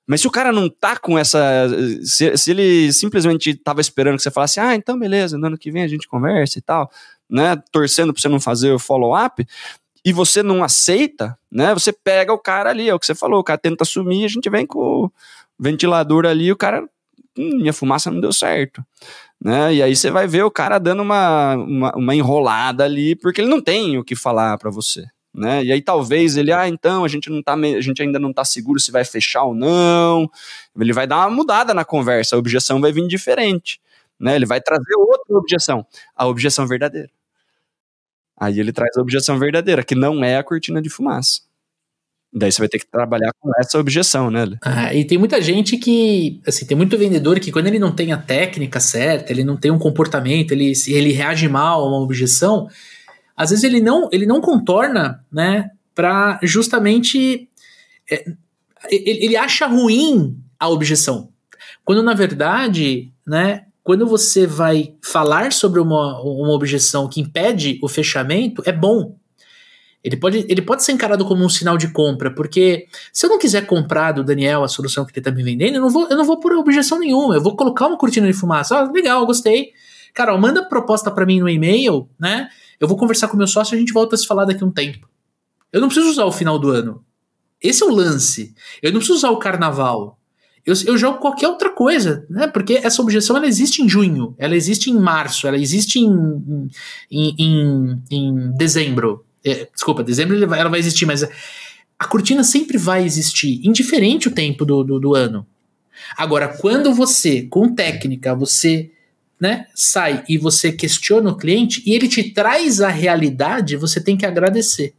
Mas 0.06 0.22
se 0.22 0.26
o 0.26 0.30
cara 0.30 0.50
não 0.50 0.70
tá 0.70 0.96
com 0.96 1.18
essa. 1.18 1.68
Se, 2.02 2.34
se 2.36 2.50
ele 2.50 2.90
simplesmente 2.92 3.54
tava 3.54 3.82
esperando 3.82 4.16
que 4.16 4.22
você 4.22 4.30
falasse, 4.30 4.58
ah, 4.58 4.74
então 4.74 4.98
beleza, 4.98 5.36
no 5.36 5.46
ano 5.46 5.58
que 5.58 5.70
vem 5.70 5.82
a 5.82 5.88
gente 5.88 6.08
conversa 6.08 6.58
e 6.58 6.62
tal, 6.62 6.90
né? 7.28 7.56
Torcendo 7.70 8.12
pra 8.12 8.22
você 8.22 8.28
não 8.28 8.40
fazer 8.40 8.72
o 8.72 8.78
follow-up, 8.78 9.46
e 10.02 10.12
você 10.12 10.42
não 10.42 10.64
aceita, 10.64 11.38
né? 11.52 11.74
Você 11.74 11.92
pega 11.92 12.32
o 12.32 12.38
cara 12.38 12.70
ali, 12.70 12.88
é 12.88 12.94
o 12.94 12.98
que 12.98 13.04
você 13.04 13.14
falou, 13.14 13.40
o 13.40 13.44
cara 13.44 13.58
tenta 13.58 13.84
assumir, 13.84 14.24
a 14.24 14.28
gente 14.28 14.48
vem 14.48 14.66
com 14.66 15.04
o 15.04 15.12
ventilador 15.58 16.24
ali, 16.24 16.50
o 16.50 16.56
cara. 16.56 16.88
Hum, 17.36 17.58
minha 17.58 17.74
fumaça 17.74 18.10
não 18.10 18.18
deu 18.18 18.32
certo. 18.32 18.82
Né? 19.42 19.74
E 19.74 19.82
aí 19.82 19.94
você 19.94 20.10
vai 20.10 20.26
ver 20.26 20.42
o 20.42 20.50
cara 20.50 20.78
dando 20.78 21.02
uma, 21.02 21.54
uma, 21.54 21.96
uma 21.96 22.14
enrolada 22.14 22.84
ali, 22.84 23.14
porque 23.14 23.40
ele 23.40 23.50
não 23.50 23.60
tem 23.60 23.96
o 23.96 24.04
que 24.04 24.16
falar 24.16 24.58
para 24.58 24.70
você. 24.70 25.04
Né? 25.32 25.64
E 25.64 25.72
aí 25.72 25.80
talvez 25.80 26.36
ele, 26.36 26.52
ah, 26.52 26.68
então 26.68 27.04
a 27.04 27.08
gente 27.08 27.30
não 27.30 27.42
tá, 27.42 27.54
a 27.54 27.80
gente 27.80 28.02
ainda 28.02 28.18
não 28.18 28.32
tá 28.32 28.44
seguro 28.44 28.80
se 28.80 28.90
vai 28.90 29.04
fechar 29.04 29.44
ou 29.44 29.54
não. 29.54 30.28
Ele 30.78 30.92
vai 30.92 31.06
dar 31.06 31.18
uma 31.18 31.30
mudada 31.30 31.72
na 31.72 31.84
conversa, 31.84 32.34
a 32.34 32.38
objeção 32.38 32.80
vai 32.80 32.90
vir 32.92 33.06
diferente, 33.06 33.80
né? 34.18 34.34
Ele 34.34 34.46
vai 34.46 34.60
trazer 34.60 34.94
outra 34.96 35.36
objeção, 35.36 35.86
a 36.16 36.26
objeção 36.26 36.66
verdadeira. 36.66 37.10
Aí 38.36 38.58
ele 38.58 38.72
traz 38.72 38.96
a 38.96 39.00
objeção 39.00 39.38
verdadeira, 39.38 39.84
que 39.84 39.94
não 39.94 40.22
é 40.24 40.36
a 40.36 40.44
cortina 40.44 40.80
de 40.82 40.88
fumaça. 40.88 41.47
Daí 42.32 42.52
você 42.52 42.60
vai 42.60 42.68
ter 42.68 42.78
que 42.78 42.86
trabalhar 42.86 43.32
com 43.40 43.50
essa 43.58 43.78
objeção, 43.78 44.30
né? 44.30 44.44
Ah, 44.62 44.94
e 44.94 45.04
tem 45.04 45.16
muita 45.16 45.40
gente 45.40 45.78
que, 45.78 46.40
assim, 46.46 46.66
tem 46.66 46.76
muito 46.76 46.98
vendedor 46.98 47.40
que 47.40 47.50
quando 47.50 47.68
ele 47.68 47.78
não 47.78 47.90
tem 47.90 48.12
a 48.12 48.18
técnica 48.18 48.80
certa, 48.80 49.32
ele 49.32 49.44
não 49.44 49.56
tem 49.56 49.70
um 49.70 49.78
comportamento, 49.78 50.52
ele, 50.52 50.72
ele 50.88 51.12
reage 51.12 51.48
mal 51.48 51.82
a 51.82 51.88
uma 51.88 51.98
objeção, 51.98 52.68
às 53.34 53.50
vezes 53.50 53.64
ele 53.64 53.80
não, 53.80 54.08
ele 54.12 54.26
não 54.26 54.40
contorna, 54.40 55.24
né, 55.32 55.70
para 55.94 56.38
justamente 56.42 57.48
é, 58.10 58.24
ele, 58.90 59.24
ele 59.24 59.36
acha 59.36 59.66
ruim 59.66 60.38
a 60.58 60.68
objeção. 60.68 61.30
Quando 61.84 62.02
na 62.02 62.14
verdade, 62.14 63.10
né, 63.26 63.64
quando 63.82 64.06
você 64.06 64.46
vai 64.46 64.94
falar 65.02 65.50
sobre 65.50 65.80
uma, 65.80 66.20
uma 66.20 66.52
objeção 66.52 67.08
que 67.08 67.22
impede 67.22 67.78
o 67.82 67.88
fechamento, 67.88 68.62
é 68.66 68.72
bom. 68.72 69.16
Ele 70.02 70.16
pode, 70.16 70.46
ele 70.48 70.62
pode 70.62 70.84
ser 70.84 70.92
encarado 70.92 71.24
como 71.24 71.44
um 71.44 71.48
sinal 71.48 71.76
de 71.76 71.88
compra, 71.88 72.32
porque 72.32 72.86
se 73.12 73.26
eu 73.26 73.30
não 73.30 73.38
quiser 73.38 73.66
comprar 73.66 74.12
do 74.12 74.22
Daniel 74.22 74.62
a 74.62 74.68
solução 74.68 75.04
que 75.04 75.10
ele 75.12 75.20
está 75.20 75.30
me 75.30 75.42
vendendo, 75.42 75.74
eu 75.74 75.80
não 75.80 75.90
vou, 75.90 76.08
eu 76.08 76.16
não 76.16 76.24
vou 76.24 76.38
por 76.38 76.52
objeção 76.52 76.98
nenhuma. 76.98 77.34
Eu 77.34 77.42
vou 77.42 77.56
colocar 77.56 77.86
uma 77.86 77.98
cortina 77.98 78.26
de 78.26 78.32
fumaça. 78.32 78.76
Ah, 78.76 78.90
legal, 78.90 79.26
gostei. 79.26 79.72
Cara, 80.14 80.34
ó, 80.34 80.38
manda 80.38 80.68
proposta 80.68 81.10
para 81.10 81.26
mim 81.26 81.40
no 81.40 81.48
e-mail, 81.48 82.08
né? 82.18 82.48
Eu 82.78 82.86
vou 82.86 82.96
conversar 82.96 83.28
com 83.28 83.36
meu 83.36 83.46
sócio 83.46 83.74
e 83.74 83.76
a 83.76 83.78
gente 83.78 83.92
volta 83.92 84.14
a 84.14 84.18
se 84.18 84.26
falar 84.26 84.44
daqui 84.44 84.62
a 84.62 84.66
um 84.66 84.70
tempo. 84.70 85.08
Eu 85.72 85.80
não 85.80 85.88
preciso 85.88 86.08
usar 86.08 86.24
o 86.24 86.32
final 86.32 86.58
do 86.58 86.70
ano. 86.70 87.04
Esse 87.60 87.82
é 87.82 87.86
o 87.86 87.90
lance. 87.90 88.54
Eu 88.80 88.92
não 88.92 88.98
preciso 88.98 89.18
usar 89.18 89.30
o 89.30 89.38
carnaval. 89.38 90.18
Eu, 90.64 90.74
eu 90.86 90.98
jogo 90.98 91.18
qualquer 91.18 91.48
outra 91.48 91.70
coisa, 91.70 92.26
né? 92.28 92.46
Porque 92.46 92.74
essa 92.74 93.00
objeção 93.02 93.36
ela 93.36 93.46
existe 93.46 93.82
em 93.82 93.88
junho, 93.88 94.34
ela 94.38 94.54
existe 94.54 94.90
em 94.90 94.98
março, 94.98 95.46
ela 95.46 95.56
existe 95.56 95.98
em, 95.98 96.68
em, 97.10 97.34
em, 97.38 98.02
em 98.10 98.52
dezembro. 98.56 99.24
É, 99.50 99.68
desculpa, 99.72 100.02
dezembro 100.02 100.36
ela 100.36 100.68
vai 100.68 100.78
existir, 100.78 101.06
mas 101.06 101.22
a 101.98 102.04
cortina 102.06 102.44
sempre 102.44 102.78
vai 102.78 103.04
existir, 103.04 103.60
indiferente 103.66 104.28
o 104.28 104.30
tempo 104.30 104.64
do, 104.64 104.84
do, 104.84 105.00
do 105.00 105.14
ano. 105.14 105.46
Agora, 106.16 106.48
quando 106.48 106.94
você, 106.94 107.42
com 107.42 107.74
técnica, 107.74 108.34
você 108.34 108.90
né, 109.40 109.66
sai 109.74 110.24
e 110.28 110.38
você 110.38 110.72
questiona 110.72 111.30
o 111.30 111.36
cliente 111.36 111.82
e 111.86 111.94
ele 111.94 112.08
te 112.08 112.32
traz 112.32 112.80
a 112.80 112.88
realidade, 112.88 113.76
você 113.76 114.00
tem 114.00 114.16
que 114.16 114.26
agradecer. 114.26 114.94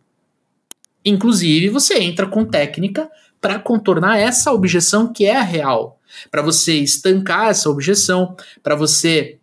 Inclusive, 1.04 1.70
você 1.70 2.00
entra 2.00 2.28
com 2.28 2.46
técnica 2.46 3.10
para 3.40 3.60
contornar 3.60 4.18
essa 4.18 4.52
objeção 4.52 5.12
que 5.12 5.26
é 5.26 5.38
a 5.38 5.42
real, 5.42 6.00
para 6.30 6.42
você 6.42 6.74
estancar 6.76 7.50
essa 7.50 7.70
objeção, 7.70 8.36
para 8.62 8.76
você 8.76 9.39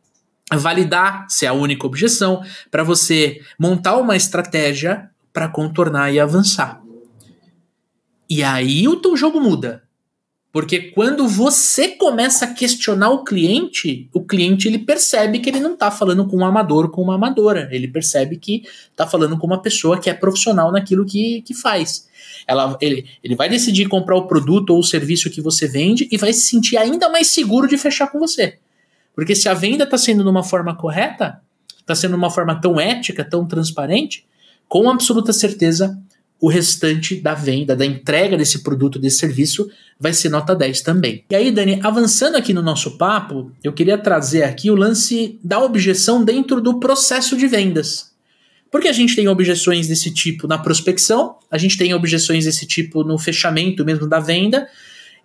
validar 0.52 1.26
se 1.28 1.44
é 1.44 1.48
a 1.48 1.52
única 1.52 1.87
objeção, 1.87 2.42
para 2.70 2.85
você 2.85 3.40
montar 3.59 3.96
uma 3.96 4.16
estratégia 4.16 5.11
para 5.32 5.48
contornar 5.48 6.12
e 6.12 6.20
avançar. 6.20 6.80
E 8.28 8.42
aí 8.42 8.87
o 8.88 8.96
teu 8.96 9.16
jogo 9.16 9.40
muda. 9.40 9.82
Porque 10.52 10.80
quando 10.92 11.28
você 11.28 11.88
começa 11.88 12.46
a 12.46 12.54
questionar 12.54 13.11
o 13.11 13.22
cliente, 13.24 14.09
o 14.14 14.24
cliente 14.24 14.66
ele 14.66 14.78
percebe 14.78 15.38
que 15.38 15.50
ele 15.50 15.61
não 15.61 15.74
está 15.74 15.90
falando 15.90 16.26
com 16.26 16.38
um 16.38 16.46
amador 16.46 16.90
com 16.90 17.02
uma 17.02 17.16
amadora. 17.16 17.68
Ele 17.70 17.87
percebe 17.87 18.38
que 18.38 18.62
está 18.90 19.06
falando 19.06 19.37
com 19.37 19.46
uma 19.46 19.61
pessoa 19.61 20.00
que 20.00 20.09
é 20.09 20.14
profissional 20.14 20.72
naquilo 20.72 21.04
que, 21.04 21.42
que 21.42 21.52
faz. 21.52 22.09
Ela, 22.46 22.74
ele, 22.80 23.04
ele 23.22 23.37
vai 23.37 23.50
decidir 23.50 23.87
comprar 23.87 24.16
o 24.16 24.26
produto 24.26 24.70
ou 24.70 24.78
o 24.78 24.82
serviço 24.82 25.28
que 25.28 25.42
você 25.42 25.68
vende 25.68 26.09
e 26.11 26.16
vai 26.16 26.32
se 26.32 26.46
sentir 26.46 26.78
ainda 26.78 27.11
mais 27.11 27.26
seguro 27.26 27.68
de 27.68 27.76
fechar 27.76 28.06
com 28.06 28.18
você. 28.18 28.59
Porque 29.16 29.35
se 29.35 29.48
a 29.48 29.55
venda 29.55 29.85
está 29.85 29.96
sendo 29.96 30.22
de 30.22 30.29
uma 30.29 30.44
forma 30.44 30.76
correta, 30.76 31.40
está 31.81 31.94
sendo 31.94 32.11
de 32.11 32.18
uma 32.18 32.31
forma 32.31 32.61
tão 32.61 32.79
ética, 32.79 33.24
tão 33.24 33.46
transparente, 33.46 34.26
com 34.68 34.90
absoluta 34.90 35.33
certeza 35.33 35.98
o 36.38 36.48
restante 36.50 37.16
da 37.16 37.33
venda, 37.33 37.74
da 37.74 37.87
entrega 37.87 38.37
desse 38.37 38.62
produto, 38.62 38.98
desse 38.98 39.18
serviço, 39.18 39.70
vai 39.98 40.12
ser 40.12 40.29
nota 40.29 40.55
10 40.55 40.83
também. 40.83 41.24
E 41.31 41.35
aí, 41.35 41.50
Dani, 41.50 41.81
avançando 41.83 42.37
aqui 42.37 42.52
no 42.52 42.61
nosso 42.61 42.98
papo, 42.98 43.50
eu 43.64 43.72
queria 43.72 43.96
trazer 43.96 44.42
aqui 44.42 44.70
o 44.70 44.74
lance 44.74 45.38
da 45.42 45.59
objeção 45.59 46.22
dentro 46.22 46.61
do 46.61 46.79
processo 46.79 47.38
de 47.38 47.46
vendas. 47.46 48.14
Porque 48.70 48.88
a 48.88 48.92
gente 48.92 49.16
tem 49.16 49.29
objeções 49.29 49.88
desse 49.88 50.12
tipo 50.12 50.46
na 50.46 50.59
prospecção, 50.59 51.37
a 51.50 51.57
gente 51.57 51.79
tem 51.79 51.94
objeções 51.94 52.44
desse 52.44 52.66
tipo 52.66 53.02
no 53.02 53.18
fechamento 53.18 53.83
mesmo 53.83 54.07
da 54.07 54.20
venda, 54.20 54.68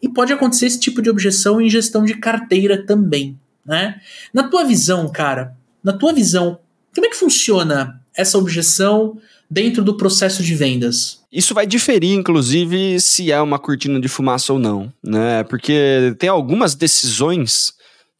e 0.01 0.07
pode 0.07 0.31
acontecer 0.31 0.67
esse 0.67 0.79
tipo 0.79 1.01
de 1.01 1.09
objeção 1.09 1.59
em 1.59 1.69
gestão 1.69 2.05
de 2.05 2.15
carteira 2.15 2.85
também, 2.85 3.37
né? 3.65 3.99
Na 4.33 4.47
tua 4.47 4.63
visão, 4.63 5.09
cara, 5.09 5.55
na 5.83 5.93
tua 5.93 6.13
visão, 6.13 6.59
como 6.93 7.05
é 7.05 7.09
que 7.09 7.15
funciona 7.15 8.01
essa 8.15 8.37
objeção 8.37 9.17
dentro 9.49 9.83
do 9.83 9.97
processo 9.97 10.43
de 10.43 10.55
vendas? 10.55 11.21
Isso 11.31 11.53
vai 11.53 11.65
diferir, 11.65 12.13
inclusive, 12.13 12.99
se 12.99 13.31
é 13.31 13.41
uma 13.41 13.57
cortina 13.57 13.99
de 13.99 14.07
fumaça 14.07 14.51
ou 14.51 14.59
não, 14.59 14.91
né? 15.03 15.43
Porque 15.43 16.15
tem 16.19 16.29
algumas 16.29 16.75
decisões 16.75 17.73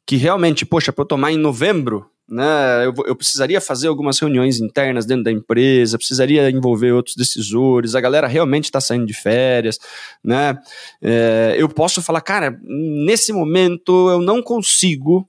que 0.08 0.16
realmente, 0.16 0.66
poxa, 0.66 0.92
para 0.92 1.04
eu 1.04 1.08
tomar 1.08 1.32
em 1.32 1.38
novembro, 1.38 2.06
né? 2.32 2.86
Eu, 2.86 2.94
eu, 3.06 3.16
precisaria 3.16 3.60
fazer 3.60 3.90
algumas 3.90 4.18
reuniões 4.18 4.62
internas 4.62 5.06
dentro 5.06 5.26
da 5.26 5.32
empresa, 5.32 5.98
precisaria 5.98 6.50
envolver 6.50 6.94
outros 6.94 7.16
decisores, 7.16 7.94
a 7.94 8.00
galera 8.00 8.28
realmente 8.28 8.66
está 8.66 8.80
saindo 8.80 9.06
de 9.06 9.14
férias, 9.14 9.78
né? 10.24 10.58
É, 11.02 11.56
eu 11.58 11.68
posso 11.68 12.02
falar, 12.02 12.22
cara, 12.22 12.58
nesse 12.64 13.34
momento 13.34 14.10
eu 14.10 14.22
não 14.22 14.42
consigo 14.42 15.28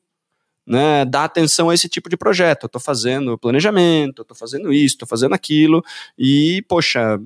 né, 0.67 1.05
dar 1.05 1.25
atenção 1.25 1.71
a 1.71 1.75
esse 1.75 1.89
tipo 1.89 2.09
de 2.09 2.17
projeto. 2.17 2.65
Eu 2.65 2.67
estou 2.67 2.81
fazendo 2.81 3.39
planejamento, 3.39 4.23
estou 4.23 4.37
fazendo 4.37 4.73
isso, 4.73 4.95
estou 4.95 5.09
fazendo 5.09 5.35
aquilo, 5.35 5.83
e, 6.19 6.65
poxa, 6.69 7.21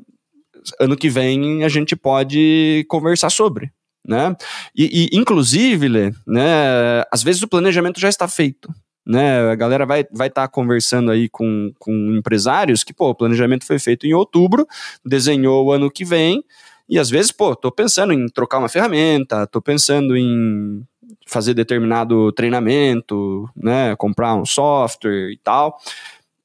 ano 0.80 0.96
que 0.96 1.08
vem 1.08 1.64
a 1.64 1.68
gente 1.68 1.94
pode 1.94 2.84
conversar 2.88 3.30
sobre. 3.30 3.70
Né? 4.06 4.36
E, 4.74 5.08
e 5.12 5.16
inclusive, 5.16 5.88
Lê, 5.88 6.12
né, 6.26 7.02
às 7.12 7.22
vezes 7.22 7.42
o 7.42 7.48
planejamento 7.48 8.00
já 8.00 8.08
está 8.08 8.28
feito. 8.28 8.72
Né, 9.08 9.52
a 9.52 9.54
galera 9.54 9.86
vai 9.86 10.00
estar 10.00 10.16
vai 10.16 10.28
tá 10.28 10.48
conversando 10.48 11.12
aí 11.12 11.28
com, 11.28 11.72
com 11.78 11.92
empresários 12.16 12.82
que, 12.82 12.92
pô, 12.92 13.10
o 13.10 13.14
planejamento 13.14 13.64
foi 13.64 13.78
feito 13.78 14.04
em 14.04 14.12
outubro, 14.12 14.66
desenhou 15.04 15.64
o 15.64 15.72
ano 15.72 15.88
que 15.88 16.04
vem, 16.04 16.42
e 16.88 16.98
às 16.98 17.10
vezes, 17.10 17.32
pô, 17.32 17.54
tô 17.54 17.70
pensando 17.70 18.12
em 18.12 18.26
trocar 18.28 18.58
uma 18.58 18.68
ferramenta, 18.68 19.46
tô 19.46 19.60
pensando 19.60 20.16
em 20.16 20.82
fazer 21.26 21.54
determinado 21.54 22.32
treinamento, 22.32 23.48
né, 23.56 23.94
comprar 23.96 24.34
um 24.34 24.44
software 24.44 25.30
e 25.30 25.38
tal. 25.38 25.78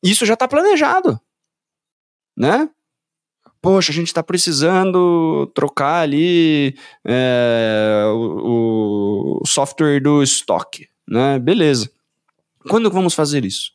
Isso 0.04 0.26
já 0.26 0.34
está 0.34 0.48
planejado, 0.48 1.20
né? 2.38 2.70
Poxa, 3.62 3.92
a 3.92 3.96
gente 3.96 4.08
está 4.08 4.24
precisando 4.24 5.46
trocar 5.54 6.02
ali 6.02 6.76
é, 7.06 8.04
o, 8.08 9.40
o 9.42 9.46
software 9.46 10.02
do 10.02 10.24
estoque, 10.24 10.90
né? 11.08 11.38
Beleza. 11.38 11.92
Quando 12.68 12.90
vamos 12.90 13.14
fazer 13.14 13.46
isso? 13.46 13.72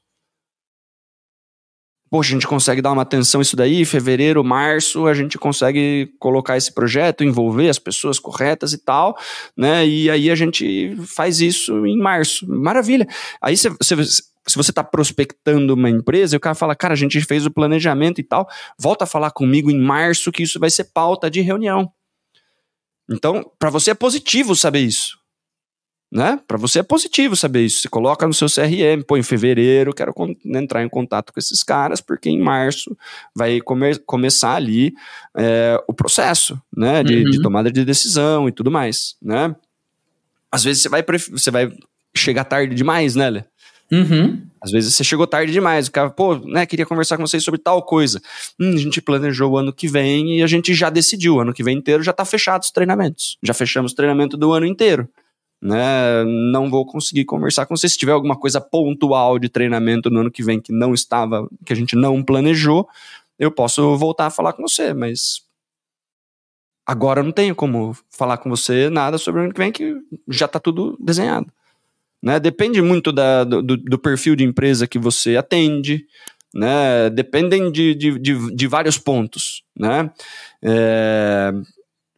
Poxa, 2.16 2.31
a 2.31 2.33
gente 2.33 2.46
consegue 2.46 2.81
dar 2.81 2.92
uma 2.92 3.02
atenção 3.02 3.42
isso 3.42 3.55
daí, 3.55 3.85
fevereiro, 3.85 4.42
março, 4.42 5.07
a 5.07 5.12
gente 5.12 5.37
consegue 5.37 6.14
colocar 6.18 6.57
esse 6.57 6.72
projeto, 6.72 7.22
envolver 7.22 7.68
as 7.68 7.79
pessoas 7.79 8.18
corretas 8.18 8.72
e 8.72 8.79
tal, 8.79 9.14
né? 9.55 9.87
E 9.87 10.09
aí 10.09 10.31
a 10.31 10.35
gente 10.35 10.96
faz 11.05 11.42
isso 11.42 11.85
em 11.87 11.98
março. 11.98 12.48
Maravilha. 12.48 13.07
Aí 13.38 13.55
você, 13.55 13.68
se 13.83 14.57
você 14.57 14.70
está 14.70 14.83
prospectando 14.83 15.74
uma 15.74 15.90
empresa 15.90 16.35
e 16.35 16.38
o 16.38 16.40
cara 16.40 16.55
fala, 16.55 16.74
cara, 16.74 16.94
a 16.94 16.96
gente 16.96 17.20
fez 17.20 17.44
o 17.44 17.50
planejamento 17.50 18.18
e 18.18 18.24
tal, 18.24 18.48
volta 18.79 19.05
a 19.05 19.07
falar 19.07 19.31
comigo 19.31 19.70
em 19.70 19.79
março 19.79 20.33
que 20.33 20.42
isso 20.42 20.59
vai 20.59 20.70
ser 20.70 20.85
pauta 20.85 21.31
de 21.31 21.42
reunião. 21.42 21.92
Então, 23.11 23.44
para 23.59 23.68
você 23.68 23.90
é 23.90 23.94
positivo 23.94 24.57
saber 24.57 24.81
isso. 24.81 25.18
Né? 26.16 26.40
Para 26.48 26.57
você 26.57 26.79
é 26.79 26.83
positivo 26.83 27.37
saber 27.37 27.66
isso. 27.66 27.83
Você 27.83 27.90
coloca 27.90 28.26
no 28.26 28.33
seu 28.33 28.48
CRM, 28.48 29.02
pô, 29.07 29.18
em 29.18 29.22
fevereiro, 29.22 29.92
quero 29.92 30.14
né, 30.42 30.62
entrar 30.62 30.83
em 30.83 30.88
contato 30.88 31.31
com 31.31 31.38
esses 31.38 31.62
caras, 31.62 32.00
porque 32.00 32.31
em 32.31 32.40
março 32.40 32.96
vai 33.35 33.61
come 33.61 33.94
começar 33.98 34.55
ali 34.55 34.94
é, 35.37 35.79
o 35.87 35.92
processo, 35.92 36.59
né? 36.74 37.05
De, 37.05 37.16
uhum. 37.16 37.31
de, 37.31 37.42
tomada 37.42 37.70
de 37.70 37.85
decisão 37.85 38.48
e 38.48 38.52
tudo 38.52 38.70
mais, 38.70 39.14
né? 39.20 39.55
Às 40.50 40.64
vezes 40.64 40.83
você 40.83 40.88
vai, 40.88 41.05
você 41.05 41.50
vai 41.50 41.70
chegar 42.16 42.44
tarde 42.44 42.74
demais, 42.74 43.14
né, 43.14 43.29
Lê? 43.29 43.44
Uhum. 43.92 44.40
Às 44.59 44.70
vezes 44.70 44.94
você 44.94 45.05
chegou 45.05 45.26
tarde 45.26 45.52
demais, 45.52 45.87
o 45.87 45.92
cara, 45.92 46.09
pô, 46.09 46.37
né, 46.37 46.64
queria 46.64 46.87
conversar 46.87 47.18
com 47.18 47.26
vocês 47.26 47.44
sobre 47.44 47.61
tal 47.61 47.83
coisa. 47.83 48.22
Hum, 48.59 48.72
a 48.72 48.79
gente 48.79 49.02
planejou 49.02 49.52
o 49.52 49.59
ano 49.59 49.70
que 49.70 49.87
vem 49.87 50.38
e 50.38 50.42
a 50.42 50.46
gente 50.46 50.72
já 50.72 50.88
decidiu, 50.88 51.35
o 51.35 51.40
ano 51.40 51.52
que 51.52 51.62
vem 51.62 51.76
inteiro 51.76 52.02
já 52.02 52.14
tá 52.14 52.24
fechado 52.24 52.62
os 52.62 52.70
treinamentos. 52.70 53.37
Já 53.42 53.52
fechamos 53.52 53.92
o 53.92 53.94
treinamento 53.94 54.35
do 54.35 54.50
ano 54.55 54.64
inteiro. 54.64 55.07
Né, 55.66 56.22
não 56.52 56.70
vou 56.70 56.87
conseguir 56.87 57.24
conversar 57.24 57.66
com 57.66 57.76
você. 57.76 57.88
Se 57.88 57.98
tiver 57.98 58.12
alguma 58.12 58.37
coisa 58.37 58.61
pontual 58.61 59.37
de 59.37 59.48
treinamento 59.48 60.09
no 60.09 60.20
ano 60.20 60.31
que 60.31 60.44
vem 60.44 60.61
que 60.61 60.72
não 60.72 60.94
estava, 60.94 61.48
que 61.64 61.72
a 61.72 61.76
gente 61.76 61.96
não 61.96 62.22
planejou, 62.22 62.88
eu 63.37 63.50
posso 63.50 63.96
voltar 63.96 64.26
a 64.26 64.31
falar 64.31 64.52
com 64.52 64.62
você, 64.62 64.94
mas 64.94 65.42
agora 66.87 67.18
eu 67.18 67.24
não 67.24 67.33
tenho 67.33 67.52
como 67.52 67.96
falar 68.09 68.38
com 68.38 68.48
você 68.48 68.88
nada 68.88 69.18
sobre 69.18 69.40
o 69.40 69.44
ano 69.44 69.52
que 69.52 69.59
vem, 69.59 69.72
que 69.72 69.96
já 70.29 70.46
está 70.46 70.61
tudo 70.61 70.96
desenhado. 71.00 71.52
Né? 72.22 72.38
Depende 72.38 72.81
muito 72.81 73.11
da, 73.11 73.42
do, 73.42 73.61
do, 73.61 73.98
perfil 73.98 74.37
de 74.37 74.44
empresa 74.44 74.87
que 74.87 75.00
você 75.00 75.37
atende, 75.37 76.07
né? 76.55 77.11
Dependem 77.11 77.72
de, 77.72 77.92
de, 77.94 78.18
de, 78.18 78.55
de 78.55 78.66
vários 78.66 78.98
pontos, 78.98 79.64
né? 79.76 80.11
É, 80.62 81.52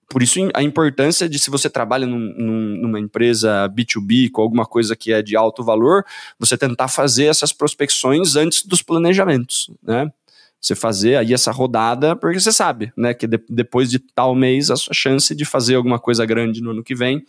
por 0.09 0.23
isso 0.23 0.39
a 0.55 0.63
importância 0.63 1.29
de 1.29 1.39
se 1.39 1.51
você 1.51 1.69
trabalha 1.69 2.07
num, 2.07 2.19
num, 2.19 2.77
numa 2.83 2.99
empresa 2.99 3.69
B2B 3.69 4.31
com 4.31 4.41
alguma 4.41 4.65
coisa 4.65 4.97
que 4.97 5.13
é 5.13 5.21
de 5.21 5.37
alto 5.37 5.63
valor, 5.63 6.05
você 6.39 6.57
tentar 6.57 6.89
fazer 6.89 7.27
essas 7.27 7.53
prospecções 7.53 8.35
antes 8.35 8.65
dos 8.65 8.81
planejamentos, 8.81 9.71
né? 9.83 10.11
Você 10.61 10.75
fazer 10.75 11.17
aí 11.17 11.33
essa 11.33 11.53
rodada, 11.53 12.17
porque 12.17 12.41
você 12.41 12.51
sabe, 12.51 12.93
né, 12.97 13.15
que 13.15 13.27
de, 13.27 13.41
depois 13.49 13.89
de 13.89 13.99
tal 13.99 14.35
mês 14.35 14.71
a 14.71 14.77
sua 14.77 14.93
chance 14.93 15.35
de 15.35 15.45
fazer 15.45 15.77
alguma 15.77 15.99
coisa 15.99 16.27
grande 16.27 16.61
no 16.61 16.71
ano 16.71 16.83
que 16.83 16.95
vem 16.95 17.25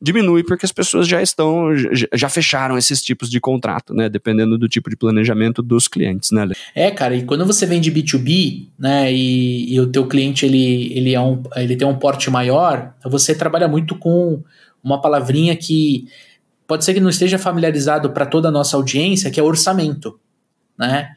diminui 0.00 0.44
porque 0.44 0.66
as 0.66 0.72
pessoas 0.72 1.08
já 1.08 1.22
estão, 1.22 1.70
já 2.12 2.28
fecharam 2.28 2.76
esses 2.76 3.02
tipos 3.02 3.30
de 3.30 3.40
contrato, 3.40 3.94
né? 3.94 4.08
Dependendo 4.08 4.58
do 4.58 4.68
tipo 4.68 4.90
de 4.90 4.96
planejamento 4.96 5.62
dos 5.62 5.88
clientes, 5.88 6.30
né? 6.30 6.48
É, 6.74 6.90
cara, 6.90 7.14
e 7.14 7.24
quando 7.24 7.46
você 7.46 7.64
vende 7.64 7.90
B2B, 7.90 8.68
né, 8.78 9.12
e, 9.12 9.72
e 9.74 9.80
o 9.80 9.86
teu 9.86 10.06
cliente 10.06 10.44
ele, 10.44 10.92
ele, 10.92 11.14
é 11.14 11.20
um, 11.20 11.42
ele 11.56 11.76
tem 11.76 11.88
um 11.88 11.96
porte 11.96 12.30
maior, 12.30 12.94
você 13.04 13.34
trabalha 13.34 13.66
muito 13.66 13.96
com 13.96 14.42
uma 14.84 15.00
palavrinha 15.00 15.56
que 15.56 16.06
pode 16.66 16.84
ser 16.84 16.92
que 16.92 17.00
não 17.00 17.08
esteja 17.08 17.38
familiarizado 17.38 18.10
para 18.10 18.26
toda 18.26 18.48
a 18.48 18.52
nossa 18.52 18.76
audiência, 18.76 19.30
que 19.30 19.40
é 19.40 19.42
orçamento, 19.42 20.18
né? 20.78 21.10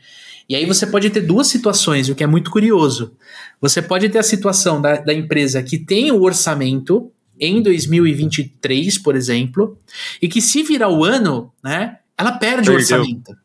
E 0.50 0.56
aí 0.56 0.66
você 0.66 0.88
pode 0.88 1.10
ter 1.12 1.22
duas 1.22 1.46
situações, 1.46 2.10
o 2.10 2.16
que 2.16 2.24
é 2.24 2.28
muito 2.28 2.50
curioso. 2.50 3.16
Você 3.62 3.84
pode 3.84 4.10
ter 4.10 4.18
a 4.18 4.24
situação 4.24 4.82
da, 4.82 4.96
da 4.96 5.14
empresa 5.14 5.62
que 5.62 5.78
tem 5.78 6.12
o 6.12 6.24
orçamento, 6.24 7.12
em 7.40 7.62
2023, 7.62 8.98
por 8.98 9.16
exemplo, 9.16 9.78
e 10.22 10.28
que 10.28 10.42
se 10.42 10.64
virar 10.64 10.90
o 10.90 11.06
ano, 11.06 11.54
né, 11.64 12.00
ela 12.18 12.34
perde 12.34 12.70
Perdeu. 12.70 12.74
o 12.74 12.78
orçamento. 12.78 13.38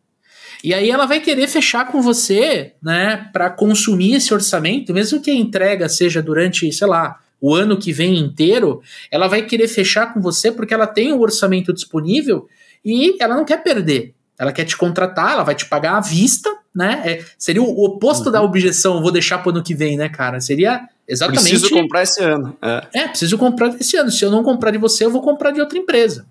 E 0.64 0.72
aí 0.72 0.90
ela 0.90 1.04
vai 1.04 1.20
querer 1.20 1.46
fechar 1.46 1.92
com 1.92 2.00
você, 2.00 2.72
né, 2.82 3.28
para 3.32 3.50
consumir 3.50 4.14
esse 4.14 4.32
orçamento, 4.32 4.94
mesmo 4.94 5.20
que 5.20 5.30
a 5.30 5.34
entrega 5.34 5.88
seja 5.90 6.22
durante, 6.22 6.72
sei 6.72 6.86
lá, 6.86 7.20
o 7.38 7.54
ano 7.54 7.76
que 7.76 7.92
vem 7.92 8.18
inteiro, 8.18 8.80
ela 9.10 9.28
vai 9.28 9.42
querer 9.42 9.68
fechar 9.68 10.14
com 10.14 10.22
você 10.22 10.50
porque 10.50 10.72
ela 10.72 10.86
tem 10.86 11.12
o 11.12 11.20
orçamento 11.20 11.74
disponível 11.74 12.48
e 12.82 13.22
ela 13.22 13.36
não 13.36 13.44
quer 13.44 13.62
perder. 13.62 14.14
Ela 14.38 14.50
quer 14.50 14.64
te 14.64 14.74
contratar, 14.74 15.32
ela 15.32 15.44
vai 15.44 15.54
te 15.54 15.66
pagar 15.66 15.98
à 15.98 16.00
vista, 16.00 16.50
né? 16.74 17.02
É, 17.04 17.24
seria 17.38 17.62
o 17.62 17.84
oposto 17.84 18.26
uhum. 18.26 18.32
da 18.32 18.42
objeção, 18.42 19.00
vou 19.00 19.12
deixar 19.12 19.38
para 19.38 19.50
o 19.50 19.54
ano 19.54 19.62
que 19.62 19.74
vem, 19.74 19.96
né, 19.96 20.08
cara? 20.08 20.40
Seria 20.40 20.88
exatamente. 21.06 21.50
Preciso 21.50 21.70
comprar 21.70 22.02
esse 22.02 22.22
ano. 22.22 22.56
É. 22.60 22.86
é, 22.92 23.08
preciso 23.08 23.38
comprar 23.38 23.68
esse 23.68 23.96
ano. 23.96 24.10
Se 24.10 24.24
eu 24.24 24.30
não 24.30 24.42
comprar 24.42 24.72
de 24.72 24.78
você, 24.78 25.04
eu 25.04 25.10
vou 25.10 25.22
comprar 25.22 25.52
de 25.52 25.60
outra 25.60 25.78
empresa. 25.78 26.26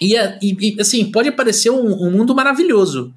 E, 0.00 0.16
é, 0.16 0.38
e, 0.40 0.76
e 0.76 0.80
assim, 0.80 1.10
pode 1.10 1.32
parecer 1.32 1.70
um, 1.70 2.06
um 2.06 2.10
mundo 2.10 2.34
maravilhoso, 2.34 3.12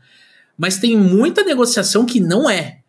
mas 0.57 0.79
tem 0.79 0.97
muita 0.97 1.43
negociação 1.43 2.05
que 2.05 2.19
não 2.19 2.49
é. 2.49 2.79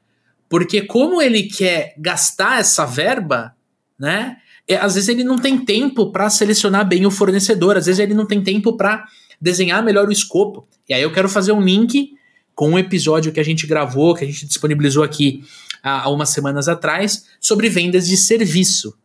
Porque 0.49 0.83
como 0.83 1.21
ele 1.21 1.45
quer 1.45 1.95
gastar 1.99 2.61
essa 2.61 2.87
verba, 2.87 3.55
né? 3.99 4.37
É, 4.67 4.77
às 4.77 4.95
vezes 4.95 5.09
ele 5.09 5.25
não 5.25 5.37
tem 5.37 5.59
tempo 5.59 6.12
para 6.12 6.31
selecionar 6.31 6.87
bem 6.87 7.05
o 7.05 7.11
fornecedor, 7.11 7.77
às 7.77 7.87
vezes 7.87 7.99
ele 7.99 8.15
não 8.15 8.27
tem 8.27 8.43
tempo 8.43 8.77
para 8.77 9.05
desenhar 9.41 9.83
melhor 9.83 10.09
o 10.09 10.12
escopo. 10.12 10.67
E 10.88 10.95
aí 10.95 11.03
eu 11.03 11.12
quero 11.12 11.29
fazer 11.29 11.53
um 11.53 11.61
link 11.61 12.15
com 12.62 12.70
um 12.70 12.79
episódio 12.79 13.33
que 13.33 13.40
a 13.40 13.42
gente 13.42 13.66
gravou, 13.66 14.14
que 14.14 14.22
a 14.22 14.27
gente 14.29 14.46
disponibilizou 14.46 15.03
aqui 15.03 15.42
há, 15.83 16.09
umas 16.09 16.29
semanas 16.29 16.68
atrás, 16.68 17.27
sobre 17.40 17.68
vendas 17.68 18.07
de 18.07 18.16
serviço. 18.16 18.96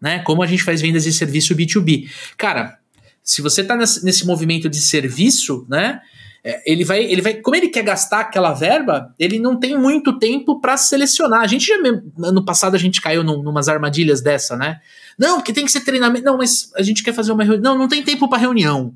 Né? 0.00 0.20
Como 0.20 0.40
a 0.40 0.46
gente 0.46 0.62
faz 0.62 0.80
vendas 0.80 1.02
de 1.02 1.12
serviço 1.12 1.52
B2B. 1.52 2.08
Cara, 2.36 2.78
se 3.20 3.42
você 3.42 3.62
está 3.62 3.74
nesse, 3.74 4.04
nesse 4.04 4.24
movimento 4.24 4.68
de 4.68 4.80
serviço, 4.80 5.66
né? 5.68 6.00
É, 6.44 6.62
ele 6.64 6.84
vai, 6.84 7.02
ele 7.02 7.20
vai, 7.20 7.34
como 7.34 7.56
ele 7.56 7.70
quer 7.70 7.82
gastar 7.82 8.20
aquela 8.20 8.52
verba, 8.52 9.12
ele 9.18 9.40
não 9.40 9.58
tem 9.58 9.76
muito 9.76 10.16
tempo 10.20 10.60
para 10.60 10.76
selecionar. 10.76 11.40
A 11.40 11.46
gente 11.48 11.66
já 11.66 11.74
ano 12.24 12.44
passado 12.44 12.76
a 12.76 12.78
gente 12.78 13.00
caiu 13.00 13.24
num, 13.24 13.42
numas 13.42 13.68
armadilhas 13.68 14.20
dessa, 14.20 14.56
né? 14.56 14.80
Não, 15.18 15.38
porque 15.38 15.52
tem 15.52 15.64
que 15.64 15.72
ser 15.72 15.80
treinamento. 15.80 16.24
Não, 16.24 16.38
mas 16.38 16.70
a 16.76 16.82
gente 16.82 17.02
quer 17.02 17.12
fazer 17.12 17.32
uma 17.32 17.42
reunião. 17.42 17.72
Não, 17.72 17.78
não 17.78 17.88
tem 17.88 18.00
tempo 18.00 18.28
para 18.28 18.38
reunião 18.38 18.94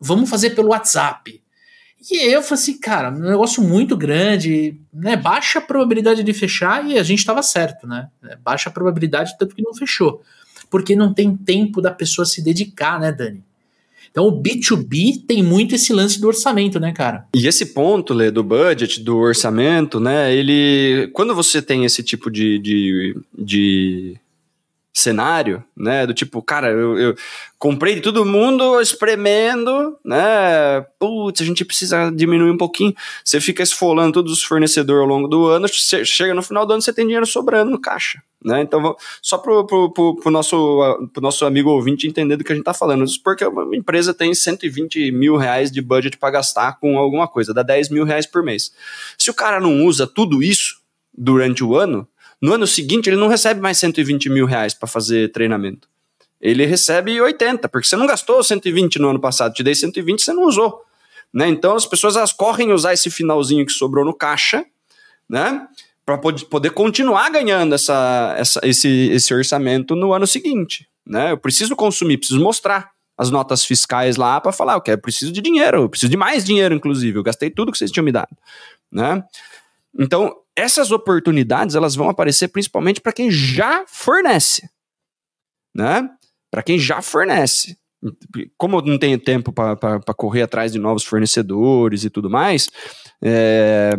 vamos 0.00 0.28
fazer 0.28 0.50
pelo 0.50 0.68
WhatsApp. 0.68 1.42
E 2.10 2.32
eu 2.32 2.42
falei 2.42 2.62
assim, 2.62 2.78
cara, 2.78 3.10
um 3.10 3.18
negócio 3.18 3.62
muito 3.62 3.96
grande, 3.96 4.76
né? 4.92 5.16
Baixa 5.16 5.60
probabilidade 5.60 6.22
de 6.22 6.32
fechar 6.32 6.86
e 6.86 6.98
a 6.98 7.02
gente 7.02 7.18
estava 7.18 7.42
certo, 7.42 7.86
né? 7.86 8.08
É, 8.24 8.36
baixa 8.36 8.70
probabilidade, 8.70 9.36
tanto 9.38 9.54
que 9.54 9.62
não 9.62 9.74
fechou. 9.74 10.22
Porque 10.70 10.94
não 10.94 11.12
tem 11.12 11.36
tempo 11.36 11.80
da 11.80 11.90
pessoa 11.90 12.24
se 12.24 12.42
dedicar, 12.42 13.00
né, 13.00 13.10
Dani? 13.10 13.42
Então 14.10 14.28
o 14.28 14.42
B2B 14.42 15.26
tem 15.26 15.42
muito 15.42 15.74
esse 15.74 15.92
lance 15.92 16.20
do 16.20 16.28
orçamento, 16.28 16.80
né, 16.80 16.92
cara? 16.92 17.26
E 17.34 17.46
esse 17.46 17.66
ponto, 17.66 18.14
Lê, 18.14 18.30
do 18.30 18.42
budget, 18.42 19.00
do 19.00 19.18
orçamento, 19.18 20.00
né? 20.00 20.34
Ele. 20.34 21.10
Quando 21.12 21.34
você 21.34 21.60
tem 21.60 21.84
esse 21.84 22.02
tipo 22.02 22.30
de, 22.30 22.58
de, 22.58 23.20
de 23.36 24.16
cenário, 24.96 25.62
né? 25.76 26.06
Do 26.06 26.14
tipo, 26.14 26.40
cara, 26.40 26.70
eu, 26.70 26.98
eu 26.98 27.14
comprei 27.58 27.96
de 27.96 28.00
todo 28.00 28.24
mundo 28.24 28.80
espremendo, 28.80 29.98
né? 30.02 30.80
Putz, 30.98 31.42
a 31.42 31.44
gente 31.44 31.66
precisa 31.66 32.10
diminuir 32.10 32.50
um 32.50 32.56
pouquinho. 32.56 32.94
Você 33.22 33.38
fica 33.38 33.62
esfolando 33.62 34.14
todos 34.14 34.32
os 34.32 34.42
fornecedores 34.42 35.02
ao 35.02 35.06
longo 35.06 35.28
do 35.28 35.48
ano, 35.48 35.66
chega 35.68 36.32
no 36.32 36.42
final 36.42 36.64
do 36.64 36.72
ano 36.72 36.80
você 36.80 36.94
tem 36.94 37.04
dinheiro 37.04 37.26
sobrando 37.26 37.70
no 37.70 37.78
caixa, 37.78 38.22
né? 38.42 38.62
Então, 38.62 38.96
só 39.20 39.36
pro, 39.36 39.66
pro 39.66 40.30
nosso, 40.30 40.80
pro 41.12 41.20
nosso 41.20 41.44
amigo 41.44 41.68
ouvinte 41.68 42.08
entender 42.08 42.36
do 42.36 42.42
que 42.42 42.52
a 42.52 42.54
gente 42.54 42.64
tá 42.64 42.72
falando, 42.72 43.04
porque 43.22 43.44
uma 43.44 43.76
empresa 43.76 44.14
tem 44.14 44.34
120 44.34 45.12
mil 45.12 45.36
reais 45.36 45.70
de 45.70 45.82
budget 45.82 46.16
para 46.16 46.30
gastar 46.30 46.80
com 46.80 46.96
alguma 46.96 47.28
coisa, 47.28 47.52
dá 47.52 47.62
10 47.62 47.90
mil 47.90 48.04
reais 48.04 48.24
por 48.24 48.42
mês. 48.42 48.72
Se 49.18 49.30
o 49.30 49.34
cara 49.34 49.60
não 49.60 49.84
usa 49.84 50.06
tudo 50.06 50.42
isso 50.42 50.80
durante 51.16 51.62
o 51.62 51.76
ano, 51.76 52.08
no 52.40 52.52
ano 52.52 52.66
seguinte, 52.66 53.08
ele 53.08 53.16
não 53.16 53.28
recebe 53.28 53.60
mais 53.60 53.78
120 53.78 54.28
mil 54.28 54.46
reais 54.46 54.74
para 54.74 54.86
fazer 54.86 55.32
treinamento. 55.32 55.88
Ele 56.40 56.66
recebe 56.66 57.20
80, 57.20 57.68
porque 57.68 57.88
você 57.88 57.96
não 57.96 58.06
gastou 58.06 58.42
120 58.42 58.98
no 58.98 59.08
ano 59.08 59.20
passado, 59.20 59.54
te 59.54 59.62
dei 59.62 59.74
120, 59.74 60.22
você 60.22 60.32
não 60.32 60.44
usou. 60.44 60.82
Né? 61.32 61.48
Então 61.48 61.74
as 61.74 61.86
pessoas 61.86 62.16
elas 62.16 62.32
correm 62.32 62.72
usar 62.72 62.92
esse 62.92 63.10
finalzinho 63.10 63.64
que 63.64 63.72
sobrou 63.72 64.04
no 64.04 64.14
caixa, 64.14 64.64
né? 65.28 65.66
Para 66.04 66.18
poder 66.18 66.70
continuar 66.70 67.28
ganhando 67.30 67.74
essa, 67.74 68.34
essa, 68.38 68.60
esse, 68.62 68.88
esse 69.10 69.34
orçamento 69.34 69.96
no 69.96 70.12
ano 70.12 70.26
seguinte. 70.26 70.88
Né? 71.04 71.32
Eu 71.32 71.38
preciso 71.38 71.74
consumir, 71.74 72.18
preciso 72.18 72.40
mostrar 72.40 72.90
as 73.18 73.30
notas 73.30 73.64
fiscais 73.64 74.16
lá 74.16 74.40
para 74.40 74.52
falar, 74.52 74.80
eu 74.86 74.98
preciso 74.98 75.32
de 75.32 75.40
dinheiro, 75.40 75.82
eu 75.82 75.88
preciso 75.88 76.10
de 76.10 76.16
mais 76.16 76.44
dinheiro, 76.44 76.74
inclusive. 76.74 77.18
Eu 77.18 77.24
gastei 77.24 77.50
tudo 77.50 77.72
que 77.72 77.78
vocês 77.78 77.90
tinham 77.90 78.04
me 78.04 78.12
dado. 78.12 78.28
Né? 78.92 79.24
Então, 79.98 80.36
essas 80.56 80.90
oportunidades 80.90 81.76
elas 81.76 81.94
vão 81.94 82.08
aparecer 82.08 82.48
principalmente 82.48 83.00
para 83.00 83.12
quem 83.12 83.30
já 83.30 83.84
fornece, 83.86 84.68
né? 85.74 86.08
Para 86.50 86.62
quem 86.62 86.78
já 86.78 87.02
fornece. 87.02 87.78
Como 88.56 88.78
eu 88.78 88.82
não 88.82 88.98
tenho 88.98 89.18
tempo 89.18 89.52
para 89.52 90.14
correr 90.16 90.42
atrás 90.42 90.72
de 90.72 90.78
novos 90.78 91.04
fornecedores 91.04 92.04
e 92.04 92.10
tudo 92.10 92.30
mais, 92.30 92.68
é, 93.22 93.92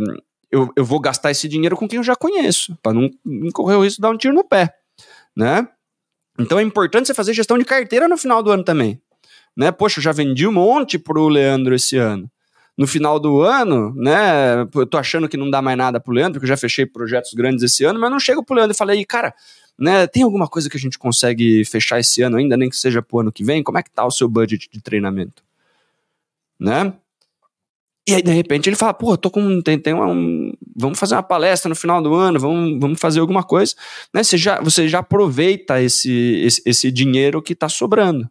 eu, 0.51 0.71
eu 0.75 0.83
vou 0.83 0.99
gastar 0.99 1.31
esse 1.31 1.47
dinheiro 1.47 1.75
com 1.75 1.87
quem 1.87 1.97
eu 1.97 2.03
já 2.03 2.15
conheço, 2.15 2.77
para 2.81 2.93
não, 2.93 3.09
não 3.23 3.51
correr 3.51 3.75
o 3.75 3.83
risco 3.83 3.97
de 3.97 4.01
dar 4.01 4.09
um 4.09 4.17
tiro 4.17 4.33
no 4.33 4.43
pé, 4.43 4.73
né? 5.35 5.67
Então 6.39 6.59
é 6.59 6.63
importante 6.63 7.07
você 7.07 7.13
fazer 7.13 7.33
gestão 7.33 7.57
de 7.57 7.65
carteira 7.65 8.07
no 8.07 8.17
final 8.17 8.41
do 8.41 8.51
ano 8.51 8.63
também. 8.63 9.01
Né? 9.55 9.71
Poxa, 9.71 9.99
eu 9.99 10.03
já 10.03 10.11
vendi 10.11 10.45
um 10.47 10.51
monte 10.51 10.99
pro 10.99 11.27
Leandro 11.27 11.73
esse 11.73 11.97
ano 11.97 12.29
no 12.77 12.85
final 12.85 13.19
do 13.19 13.41
ano, 13.41 13.93
né? 13.95 14.61
Eu 14.73 14.85
tô 14.85 14.97
achando 14.97 15.27
que 15.27 15.35
não 15.35 15.49
dá 15.49 15.61
mais 15.61 15.77
nada 15.77 15.99
pro 15.99 16.13
Leandro, 16.13 16.33
porque 16.33 16.45
eu 16.45 16.55
já 16.55 16.57
fechei 16.57 16.85
projetos 16.85 17.33
grandes 17.33 17.63
esse 17.63 17.83
ano, 17.83 17.99
mas 17.99 18.11
não 18.11 18.19
chego 18.19 18.43
pro 18.43 18.55
Leandro 18.55 18.75
e 18.75 18.77
falei, 18.77 19.03
cara, 19.03 19.33
né? 19.77 20.05
Tem 20.05 20.21
alguma 20.21 20.47
coisa 20.47 20.69
que 20.69 20.77
a 20.77 20.79
gente 20.79 20.99
consegue 20.99 21.65
fechar 21.65 21.99
esse 21.99 22.21
ano 22.21 22.37
ainda, 22.37 22.55
nem 22.55 22.69
que 22.69 22.77
seja 22.77 23.01
pro 23.01 23.19
ano 23.19 23.31
que 23.31 23.43
vem? 23.43 23.63
Como 23.63 23.79
é 23.79 23.83
que 23.83 23.89
tá 23.89 24.05
o 24.05 24.11
seu 24.11 24.29
budget 24.29 24.69
de 24.71 24.81
treinamento? 24.81 25.43
Né? 26.59 26.93
E 28.07 28.13
aí, 28.13 28.21
de 28.21 28.31
repente, 28.31 28.69
ele 28.69 28.75
fala, 28.75 28.93
pô, 28.93 29.17
tô 29.17 29.29
com. 29.29 29.61
Tem, 29.61 29.77
tem 29.77 29.93
um, 29.93 30.53
vamos 30.75 30.97
fazer 30.97 31.15
uma 31.15 31.23
palestra 31.23 31.67
no 31.67 31.75
final 31.75 32.01
do 32.01 32.13
ano, 32.13 32.39
vamos, 32.39 32.79
vamos 32.79 32.99
fazer 32.99 33.19
alguma 33.19 33.43
coisa. 33.43 33.75
Né? 34.13 34.23
Você, 34.23 34.37
já, 34.37 34.61
você 34.61 34.87
já 34.87 34.99
aproveita 34.99 35.81
esse, 35.81 36.41
esse, 36.45 36.61
esse 36.65 36.91
dinheiro 36.91 37.41
que 37.41 37.51
está 37.53 37.67
sobrando. 37.67 38.29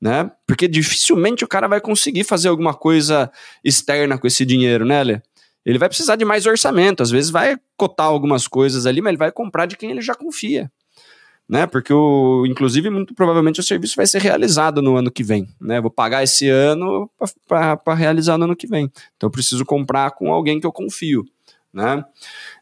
Né? 0.00 0.30
Porque 0.46 0.66
dificilmente 0.66 1.44
o 1.44 1.48
cara 1.48 1.68
vai 1.68 1.80
conseguir 1.80 2.24
fazer 2.24 2.48
alguma 2.48 2.72
coisa 2.72 3.30
externa 3.62 4.16
com 4.16 4.26
esse 4.26 4.46
dinheiro, 4.46 4.84
né, 4.84 5.02
Lê? 5.02 5.20
Ele 5.64 5.78
vai 5.78 5.88
precisar 5.90 6.16
de 6.16 6.24
mais 6.24 6.46
orçamento, 6.46 7.02
às 7.02 7.10
vezes 7.10 7.30
vai 7.30 7.58
cotar 7.76 8.06
algumas 8.06 8.48
coisas 8.48 8.86
ali, 8.86 9.02
mas 9.02 9.10
ele 9.10 9.18
vai 9.18 9.30
comprar 9.30 9.66
de 9.66 9.76
quem 9.76 9.90
ele 9.90 10.00
já 10.00 10.14
confia 10.14 10.70
né? 11.50 11.66
Porque 11.66 11.92
o, 11.92 12.46
inclusive, 12.46 12.88
muito 12.88 13.12
provavelmente 13.12 13.58
o 13.58 13.62
serviço 13.62 13.96
vai 13.96 14.06
ser 14.06 14.22
realizado 14.22 14.80
no 14.80 14.96
ano 14.96 15.10
que 15.10 15.24
vem, 15.24 15.48
né? 15.60 15.80
Vou 15.80 15.90
pagar 15.90 16.22
esse 16.22 16.48
ano 16.48 17.10
para 17.48 17.92
realizar 17.92 18.38
no 18.38 18.44
ano 18.44 18.54
que 18.54 18.68
vem. 18.68 18.84
Então 19.16 19.26
eu 19.26 19.32
preciso 19.32 19.64
comprar 19.64 20.12
com 20.12 20.32
alguém 20.32 20.60
que 20.60 20.66
eu 20.66 20.70
confio, 20.70 21.24
né? 21.74 22.04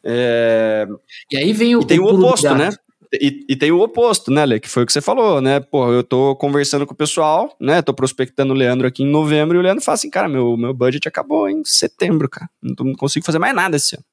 É... 0.02 0.88
E 1.30 1.36
aí 1.36 1.52
vem 1.52 1.76
o, 1.76 1.82
e 1.82 1.86
tem 1.86 2.00
o, 2.00 2.04
o 2.04 2.14
oposto, 2.14 2.54
né? 2.54 2.70
E, 3.12 3.46
e, 3.48 3.56
tem 3.56 3.70
o 3.70 3.80
oposto, 3.80 4.30
né, 4.30 4.44
Lê? 4.44 4.60
Que 4.60 4.68
foi 4.68 4.82
o 4.82 4.86
que 4.86 4.92
você 4.92 5.00
falou, 5.00 5.40
né? 5.40 5.60
Pô, 5.60 5.90
eu 5.92 6.02
tô 6.02 6.36
conversando 6.36 6.86
com 6.86 6.92
o 6.92 6.96
pessoal, 6.96 7.56
né? 7.58 7.80
Tô 7.80 7.94
prospectando 7.94 8.52
o 8.52 8.56
Leandro 8.56 8.86
aqui 8.86 9.02
em 9.02 9.10
novembro 9.10 9.56
e 9.56 9.60
o 9.60 9.62
Leandro 9.62 9.82
fala 9.82 9.94
assim, 9.94 10.10
cara, 10.10 10.28
meu, 10.28 10.56
meu 10.56 10.74
budget 10.74 11.08
acabou 11.08 11.48
em 11.48 11.64
setembro, 11.64 12.28
cara. 12.28 12.50
Não, 12.62 12.92
consigo 12.94 13.24
fazer 13.24 13.38
mais 13.38 13.54
nada 13.54 13.76
esse 13.76 13.94
ano. 13.94 14.04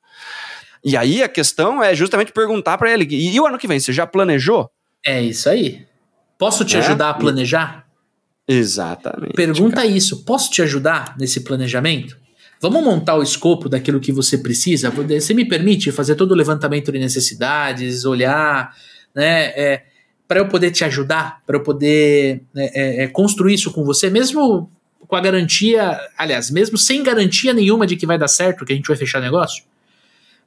E 0.84 0.96
aí 0.96 1.24
a 1.24 1.28
questão 1.28 1.84
é 1.84 1.96
justamente 1.96 2.32
perguntar 2.32 2.78
para 2.78 2.92
ele: 2.92 3.06
e, 3.10 3.36
e, 3.36 3.40
o 3.40 3.46
ano 3.46 3.58
que 3.58 3.68
vem, 3.68 3.80
você 3.80 3.92
já 3.92 4.06
planejou? 4.06 4.70
É 5.06 5.22
isso 5.22 5.50
aí. 5.50 5.86
Posso 6.38 6.64
te 6.64 6.76
é? 6.76 6.80
ajudar 6.80 7.10
a 7.10 7.14
planejar? 7.14 7.86
Exatamente. 8.48 9.34
Pergunta 9.34 9.78
cara. 9.78 9.88
isso: 9.88 10.24
posso 10.24 10.52
te 10.52 10.62
ajudar 10.62 11.16
nesse 11.18 11.42
planejamento? 11.42 12.18
Vamos 12.62 12.84
montar 12.84 13.16
o 13.16 13.24
escopo 13.24 13.68
daquilo 13.68 14.00
que 14.00 14.12
você 14.12 14.38
precisa? 14.38 14.90
Você 14.90 15.34
me 15.34 15.46
permite 15.46 15.92
fazer 15.92 16.16
todo 16.16 16.32
o 16.32 16.36
levantamento 16.36 16.92
de 16.92 17.00
necessidades, 17.00 18.06
olhar, 18.06 18.74
né? 19.14 19.48
É, 19.56 19.84
para 20.28 20.40
eu 20.40 20.48
poder 20.48 20.72
te 20.72 20.84
ajudar, 20.84 21.42
para 21.46 21.58
eu 21.58 21.64
poder 21.64 22.42
né, 22.54 22.70
é, 22.74 23.04
é, 23.04 23.08
construir 23.08 23.54
isso 23.54 23.72
com 23.72 23.84
você, 23.84 24.10
mesmo 24.10 24.70
com 25.08 25.16
a 25.16 25.22
garantia, 25.22 26.00
aliás, 26.18 26.50
mesmo 26.50 26.78
sem 26.78 27.04
garantia 27.04 27.54
nenhuma 27.54 27.86
de 27.86 27.96
que 27.96 28.08
vai 28.08 28.18
dar 28.18 28.28
certo, 28.28 28.66
que 28.66 28.74
a 28.74 28.76
gente 28.76 28.88
vai 28.88 28.98
fechar 28.98 29.22
negócio? 29.22 29.64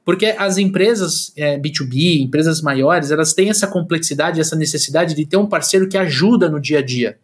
Porque 0.03 0.35
as 0.37 0.57
empresas 0.57 1.31
é, 1.37 1.57
B2B, 1.57 2.21
empresas 2.21 2.61
maiores, 2.61 3.11
elas 3.11 3.33
têm 3.33 3.49
essa 3.49 3.67
complexidade, 3.67 4.41
essa 4.41 4.55
necessidade 4.55 5.15
de 5.15 5.25
ter 5.25 5.37
um 5.37 5.45
parceiro 5.45 5.87
que 5.87 5.97
ajuda 5.97 6.49
no 6.49 6.59
dia 6.59 6.79
a 6.79 6.81
dia. 6.81 7.17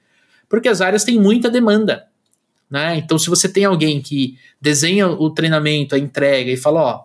Porque 0.48 0.70
as 0.70 0.82
áreas 0.82 1.04
têm 1.04 1.20
muita 1.20 1.50
demanda. 1.50 2.06
Né? 2.76 2.98
Então, 2.98 3.18
se 3.18 3.30
você 3.30 3.48
tem 3.48 3.64
alguém 3.64 4.02
que 4.02 4.38
desenha 4.60 5.08
o 5.08 5.30
treinamento, 5.30 5.96
a 5.96 5.98
entrega 5.98 6.52
e 6.52 6.58
fala, 6.58 6.82
ó, 6.82 7.04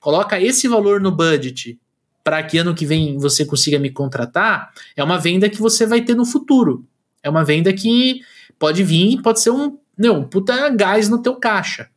coloca 0.00 0.40
esse 0.40 0.66
valor 0.66 1.00
no 1.00 1.12
budget 1.12 1.78
para 2.24 2.42
que 2.42 2.58
ano 2.58 2.74
que 2.74 2.84
vem 2.84 3.16
você 3.18 3.44
consiga 3.44 3.78
me 3.78 3.88
contratar, 3.88 4.72
é 4.96 5.04
uma 5.04 5.20
venda 5.20 5.48
que 5.48 5.60
você 5.60 5.86
vai 5.86 6.00
ter 6.00 6.16
no 6.16 6.26
futuro. 6.26 6.84
É 7.22 7.30
uma 7.30 7.44
venda 7.44 7.72
que 7.72 8.20
pode 8.58 8.82
vir, 8.82 9.22
pode 9.22 9.40
ser 9.40 9.50
um, 9.50 9.78
não, 9.96 10.22
um 10.22 10.24
puta 10.24 10.68
gás 10.70 11.08
no 11.08 11.22
teu 11.22 11.36
caixa. 11.36 11.88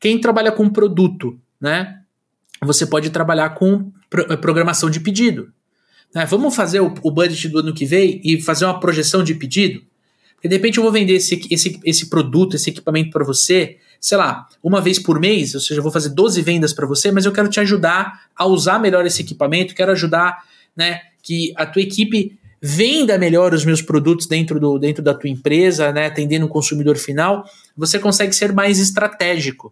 Quem 0.00 0.18
trabalha 0.18 0.50
com 0.50 0.66
produto, 0.70 1.38
né? 1.60 2.00
você 2.62 2.86
pode 2.86 3.10
trabalhar 3.10 3.50
com 3.50 3.92
pro, 4.08 4.22
eh, 4.32 4.36
programação 4.38 4.88
de 4.88 5.00
pedido. 5.00 5.52
Né? 6.14 6.24
Vamos 6.24 6.56
fazer 6.56 6.80
o, 6.80 6.94
o, 7.02 7.10
budget 7.10 7.46
do 7.50 7.58
ano 7.58 7.74
que 7.74 7.84
vem 7.84 8.22
e 8.24 8.40
fazer 8.40 8.64
uma 8.64 8.80
projeção 8.80 9.22
de 9.22 9.34
pedido? 9.34 9.82
Porque 10.40 10.48
de 10.48 10.54
repente 10.54 10.78
eu 10.78 10.82
vou 10.82 10.90
vender 10.90 11.12
esse, 11.12 11.38
esse, 11.50 11.78
esse 11.84 12.08
produto, 12.08 12.56
esse 12.56 12.70
equipamento 12.70 13.10
para 13.10 13.22
você, 13.22 13.76
sei 14.00 14.16
lá, 14.16 14.48
uma 14.62 14.80
vez 14.80 14.98
por 14.98 15.20
mês, 15.20 15.54
ou 15.54 15.60
seja, 15.60 15.80
eu 15.80 15.82
vou 15.82 15.92
fazer 15.92 16.08
12 16.08 16.40
vendas 16.40 16.72
para 16.72 16.86
você, 16.86 17.12
mas 17.12 17.26
eu 17.26 17.32
quero 17.32 17.50
te 17.50 17.60
ajudar 17.60 18.22
a 18.34 18.46
usar 18.46 18.78
melhor 18.78 19.04
esse 19.04 19.20
equipamento, 19.20 19.74
quero 19.74 19.92
ajudar 19.92 20.42
né, 20.74 21.02
que 21.22 21.52
a 21.56 21.66
tua 21.66 21.82
equipe 21.82 22.38
venda 22.58 23.18
melhor 23.18 23.52
os 23.52 23.66
meus 23.66 23.82
produtos 23.82 24.26
dentro, 24.26 24.58
do, 24.58 24.78
dentro 24.78 25.02
da 25.02 25.12
tua 25.12 25.28
empresa, 25.28 25.92
né, 25.92 26.06
atendendo 26.06 26.46
o 26.46 26.48
consumidor 26.48 26.96
final, 26.96 27.44
você 27.76 27.98
consegue 27.98 28.32
ser 28.32 28.54
mais 28.54 28.78
estratégico. 28.78 29.70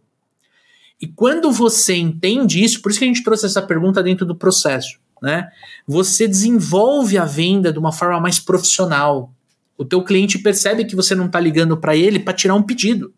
E 1.00 1.06
quando 1.06 1.50
você 1.50 1.96
entende 1.96 2.62
isso, 2.62 2.82
por 2.82 2.90
isso 2.90 2.98
que 2.98 3.06
a 3.06 3.08
gente 3.08 3.24
trouxe 3.24 3.46
essa 3.46 3.62
pergunta 3.62 4.02
dentro 4.02 4.26
do 4.26 4.34
processo, 4.34 4.98
né? 5.22 5.48
Você 5.86 6.28
desenvolve 6.28 7.16
a 7.16 7.24
venda 7.24 7.72
de 7.72 7.78
uma 7.78 7.92
forma 7.92 8.20
mais 8.20 8.38
profissional. 8.38 9.32
O 9.78 9.84
teu 9.84 10.02
cliente 10.02 10.40
percebe 10.40 10.84
que 10.84 10.96
você 10.96 11.14
não 11.14 11.26
está 11.26 11.38
ligando 11.38 11.76
para 11.76 11.96
ele 11.96 12.18
para 12.18 12.34
tirar 12.34 12.56
um 12.56 12.62
pedido, 12.62 13.14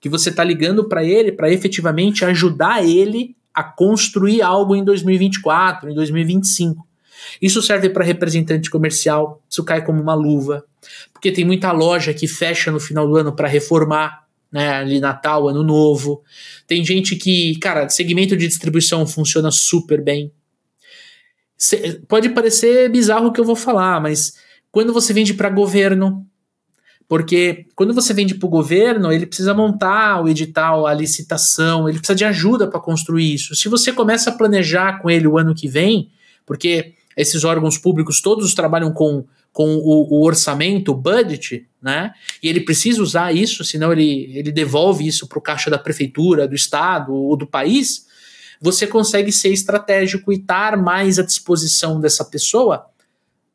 que 0.00 0.08
você 0.08 0.30
está 0.30 0.44
ligando 0.44 0.88
para 0.88 1.04
ele 1.04 1.32
para 1.32 1.52
efetivamente 1.52 2.24
ajudar 2.24 2.86
ele 2.86 3.36
a 3.52 3.64
construir 3.64 4.40
algo 4.40 4.76
em 4.76 4.84
2024, 4.84 5.90
em 5.90 5.94
2025. 5.94 6.86
Isso 7.42 7.60
serve 7.60 7.90
para 7.90 8.04
representante 8.04 8.70
comercial, 8.70 9.42
isso 9.50 9.64
cai 9.64 9.84
como 9.84 10.00
uma 10.00 10.14
luva, 10.14 10.64
porque 11.12 11.32
tem 11.32 11.44
muita 11.44 11.72
loja 11.72 12.14
que 12.14 12.28
fecha 12.28 12.70
no 12.70 12.78
final 12.78 13.08
do 13.08 13.16
ano 13.16 13.34
para 13.34 13.48
reformar, 13.48 14.26
né, 14.52 14.74
ali 14.74 15.00
Natal, 15.00 15.48
Ano 15.48 15.64
Novo. 15.64 16.22
Tem 16.68 16.84
gente 16.84 17.16
que, 17.16 17.58
cara, 17.58 17.88
segmento 17.88 18.36
de 18.36 18.46
distribuição 18.46 19.06
funciona 19.06 19.50
super 19.50 20.00
bem. 20.00 20.30
Cê, 21.56 22.00
pode 22.06 22.28
parecer 22.28 22.88
bizarro 22.90 23.28
o 23.28 23.32
que 23.32 23.40
eu 23.40 23.44
vou 23.44 23.56
falar, 23.56 24.00
mas 24.00 24.34
quando 24.76 24.92
você 24.92 25.14
vende 25.14 25.32
para 25.32 25.48
governo, 25.48 26.26
porque 27.08 27.64
quando 27.74 27.94
você 27.94 28.12
vende 28.12 28.34
para 28.34 28.46
o 28.46 28.50
governo, 28.50 29.10
ele 29.10 29.24
precisa 29.24 29.54
montar 29.54 30.22
o 30.22 30.28
edital, 30.28 30.86
a 30.86 30.92
licitação, 30.92 31.88
ele 31.88 31.96
precisa 31.96 32.14
de 32.14 32.26
ajuda 32.26 32.68
para 32.68 32.78
construir 32.78 33.32
isso. 33.32 33.56
Se 33.56 33.70
você 33.70 33.90
começa 33.90 34.28
a 34.28 34.34
planejar 34.34 35.00
com 35.00 35.08
ele 35.08 35.26
o 35.26 35.38
ano 35.38 35.54
que 35.54 35.66
vem, 35.66 36.10
porque 36.44 36.92
esses 37.16 37.42
órgãos 37.42 37.78
públicos 37.78 38.20
todos 38.20 38.52
trabalham 38.52 38.92
com 38.92 39.24
com 39.50 39.76
o, 39.76 40.18
o, 40.18 40.26
orçamento, 40.26 40.92
o 40.92 40.94
budget, 40.94 41.66
né? 41.80 42.12
E 42.42 42.48
ele 42.50 42.60
precisa 42.60 43.00
usar 43.00 43.34
isso, 43.34 43.64
senão 43.64 43.90
ele, 43.90 44.30
ele 44.36 44.52
devolve 44.52 45.06
isso 45.06 45.26
para 45.26 45.38
o 45.38 45.42
caixa 45.42 45.70
da 45.70 45.78
prefeitura, 45.78 46.46
do 46.46 46.54
estado 46.54 47.14
ou 47.14 47.34
do 47.34 47.46
país. 47.46 48.04
Você 48.60 48.86
consegue 48.86 49.32
ser 49.32 49.48
estratégico 49.48 50.30
e 50.30 50.36
estar 50.36 50.76
mais 50.76 51.18
à 51.18 51.22
disposição 51.22 51.98
dessa 51.98 52.22
pessoa. 52.26 52.84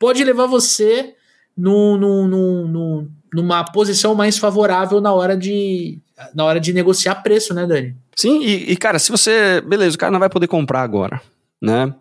Pode 0.02 0.24
levar 0.24 0.46
você 0.46 1.14
numa 1.56 3.64
posição 3.72 4.16
mais 4.16 4.36
favorável 4.36 5.00
na 5.00 5.12
hora 5.12 5.36
de 5.36 6.00
na 6.34 6.44
hora 6.44 6.58
de 6.58 6.72
negociar 6.72 7.22
preço, 7.22 7.54
né, 7.54 7.66
Dani? 7.66 7.94
Sim, 8.16 8.42
e, 8.42 8.72
e 8.72 8.76
cara, 8.76 8.98
se 8.98 9.12
você. 9.12 9.60
Beleza, 9.60 9.94
o 9.94 9.98
cara 9.98 10.10
não 10.10 10.18
vai 10.18 10.28
poder 10.28 10.48
comprar 10.48 10.82
agora 10.82 11.20
né? 11.62 11.94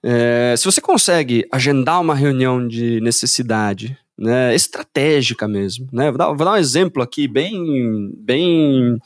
É, 0.00 0.54
se 0.56 0.64
você 0.64 0.80
consegue 0.80 1.44
agendar 1.50 2.00
uma 2.00 2.14
reunião 2.14 2.66
de 2.66 3.00
necessidade, 3.00 3.98
né, 4.16 4.54
estratégica 4.54 5.48
mesmo, 5.48 5.88
né? 5.92 6.10
Vou 6.10 6.18
dar, 6.18 6.26
vou 6.26 6.36
dar, 6.36 6.52
um 6.52 6.56
exemplo 6.56 7.02
aqui 7.02 7.26
bem, 7.26 8.12
bem, 8.16 8.96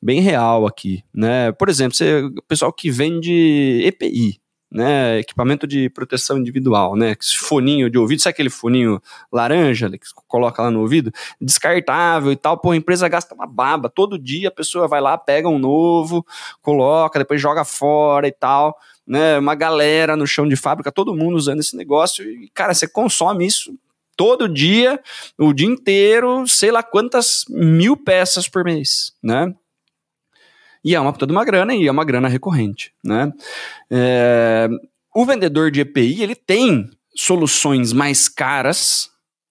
bem 0.00 0.20
real 0.20 0.66
aqui, 0.66 1.02
né? 1.12 1.50
Por 1.52 1.68
exemplo, 1.68 1.96
você, 1.96 2.22
o 2.22 2.42
pessoal 2.46 2.72
que 2.72 2.90
vende 2.90 3.82
EPI, 3.84 4.38
né, 4.76 5.18
equipamento 5.20 5.66
de 5.66 5.88
proteção 5.88 6.36
individual, 6.36 6.94
né, 6.94 7.16
foninho 7.38 7.88
de 7.88 7.96
ouvido, 7.96 8.20
sabe 8.20 8.34
aquele 8.34 8.50
foninho 8.50 9.00
laranja 9.32 9.88
que 9.88 10.06
coloca 10.28 10.62
lá 10.62 10.70
no 10.70 10.80
ouvido? 10.80 11.10
Descartável 11.40 12.30
e 12.30 12.36
tal, 12.36 12.58
pô, 12.58 12.72
a 12.72 12.76
empresa 12.76 13.08
gasta 13.08 13.34
uma 13.34 13.46
baba, 13.46 13.88
todo 13.88 14.18
dia 14.18 14.48
a 14.48 14.52
pessoa 14.52 14.86
vai 14.86 15.00
lá, 15.00 15.16
pega 15.16 15.48
um 15.48 15.58
novo, 15.58 16.26
coloca, 16.60 17.18
depois 17.18 17.40
joga 17.40 17.64
fora 17.64 18.28
e 18.28 18.32
tal, 18.32 18.76
né, 19.06 19.38
uma 19.38 19.54
galera 19.54 20.14
no 20.14 20.26
chão 20.26 20.46
de 20.46 20.56
fábrica, 20.56 20.92
todo 20.92 21.16
mundo 21.16 21.36
usando 21.36 21.60
esse 21.60 21.74
negócio, 21.74 22.22
e 22.30 22.50
cara, 22.50 22.74
você 22.74 22.86
consome 22.86 23.46
isso 23.46 23.74
todo 24.14 24.46
dia, 24.46 25.00
o 25.38 25.54
dia 25.54 25.66
inteiro, 25.66 26.46
sei 26.46 26.70
lá 26.70 26.82
quantas 26.82 27.46
mil 27.48 27.96
peças 27.96 28.46
por 28.46 28.62
mês, 28.62 29.12
né? 29.22 29.54
E 30.86 30.94
é 30.94 31.00
uma 31.00 31.12
puta 31.12 31.26
de 31.26 31.32
uma 31.32 31.44
grana 31.44 31.74
e 31.74 31.86
é 31.86 31.90
uma 31.90 32.04
grana 32.04 32.28
recorrente, 32.28 32.94
né? 33.02 33.32
É, 33.90 34.68
o 35.14 35.26
vendedor 35.26 35.70
de 35.70 35.80
EPI, 35.80 36.22
ele 36.22 36.36
tem 36.36 36.88
soluções 37.14 37.92
mais 37.92 38.28
caras, 38.28 39.10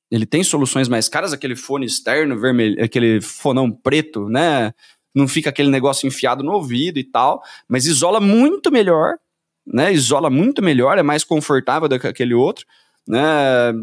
ele 0.10 0.26
tem 0.26 0.43
soluções 0.43 0.88
mais 0.88 1.10
caras, 1.10 1.34
aquele 1.34 1.56
fone 1.56 1.86
externo 1.86 2.39
vermelho, 2.39 2.82
aquele 2.82 3.19
fonão 3.19 3.69
preto, 3.69 4.30
né? 4.30 4.74
Não 5.13 5.28
fica 5.28 5.50
aquele 5.50 5.69
negócio 5.69 6.08
enfiado 6.08 6.43
no 6.43 6.54
ouvido 6.54 6.98
e 6.98 7.04
tal, 7.04 7.43
mas 7.67 7.86
isola 7.86 8.19
muito 8.19 8.71
melhor 8.71 9.17
né? 9.65 9.91
Isola 9.91 10.30
muito 10.30 10.62
melhor, 10.62 10.98
é 10.98 11.04
mais 11.04 11.24
confortável 11.24 11.89
do 11.89 12.00
que 12.00 12.08
aquele 12.08 12.34
outro, 12.34 12.65
né? 13.08 13.74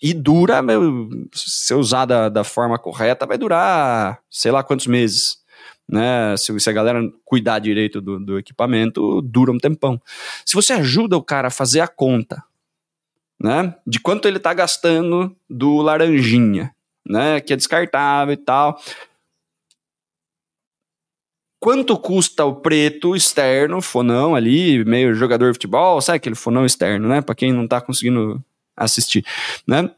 E 0.00 0.14
dura, 0.14 0.62
se 1.34 1.74
usar 1.74 2.04
da, 2.04 2.28
da 2.28 2.44
forma 2.44 2.78
correta, 2.78 3.26
vai 3.26 3.36
durar 3.36 4.20
sei 4.30 4.52
lá 4.52 4.62
quantos 4.62 4.86
meses. 4.86 5.38
Né? 5.88 6.36
Se, 6.36 6.58
se 6.60 6.68
a 6.68 6.72
galera 6.72 7.00
cuidar 7.24 7.58
direito 7.58 8.00
do, 8.00 8.20
do 8.20 8.38
equipamento, 8.38 9.22
dura 9.22 9.50
um 9.50 9.58
tempão. 9.58 10.00
Se 10.44 10.54
você 10.54 10.72
ajuda 10.74 11.16
o 11.16 11.22
cara 11.22 11.48
a 11.48 11.52
fazer 11.52 11.80
a 11.80 11.88
conta, 11.88 12.44
né? 13.40 13.74
De 13.86 14.00
quanto 14.00 14.26
ele 14.26 14.38
está 14.38 14.52
gastando 14.52 15.34
do 15.48 15.76
laranjinha, 15.78 16.74
né? 17.06 17.40
Que 17.40 17.52
é 17.52 17.56
descartável 17.56 18.34
e 18.34 18.36
tal. 18.36 18.80
Quanto 21.60 21.96
custa 21.98 22.44
o 22.44 22.56
preto 22.56 23.16
externo, 23.16 23.80
fonão 23.82 24.34
ali, 24.34 24.84
meio 24.84 25.14
jogador 25.14 25.48
de 25.48 25.54
futebol, 25.54 26.00
sabe 26.00 26.16
aquele 26.16 26.36
fonão 26.36 26.64
externo, 26.64 27.08
né? 27.08 27.20
Para 27.20 27.34
quem 27.34 27.52
não 27.52 27.64
está 27.64 27.80
conseguindo 27.80 28.42
assistir, 28.76 29.24
né? 29.66 29.90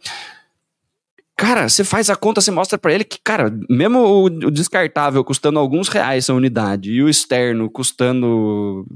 Cara, 1.41 1.71
você 1.71 1.83
faz 1.83 2.11
a 2.11 2.17
conta, 2.17 2.39
você 2.43 2.51
mostra 2.51 2.77
para 2.77 2.93
ele 2.93 3.03
que, 3.03 3.19
cara, 3.25 3.51
mesmo 3.67 3.99
o, 3.99 4.25
o, 4.25 4.51
descartável 4.51 5.25
custando 5.25 5.59
alguns 5.59 5.89
reais 5.89 6.29
a 6.29 6.35
unidade 6.35 6.93
e 6.93 7.03
o 7.03 7.09
externo 7.09 7.71
custando 7.71 8.87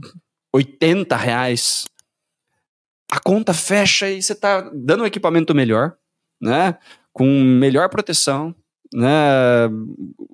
80 0.53 1.17
reais, 1.17 1.87
a 3.11 3.19
conta 3.19 3.55
fecha 3.55 4.11
e 4.11 4.21
você 4.21 4.35
tá 4.35 4.61
dando 4.75 5.05
um 5.05 5.07
equipamento 5.07 5.55
melhor, 5.55 5.97
né? 6.39 6.77
Com 7.15 7.25
melhor 7.25 7.89
proteção, 7.89 8.55
né? 8.93 9.09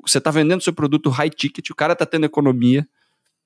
Você 0.04 0.20
tá 0.20 0.32
vendendo 0.32 0.64
seu 0.64 0.72
produto 0.72 1.10
high 1.10 1.30
ticket, 1.30 1.70
o 1.70 1.76
cara 1.76 1.94
tá 1.94 2.04
tendo 2.04 2.26
economia, 2.26 2.88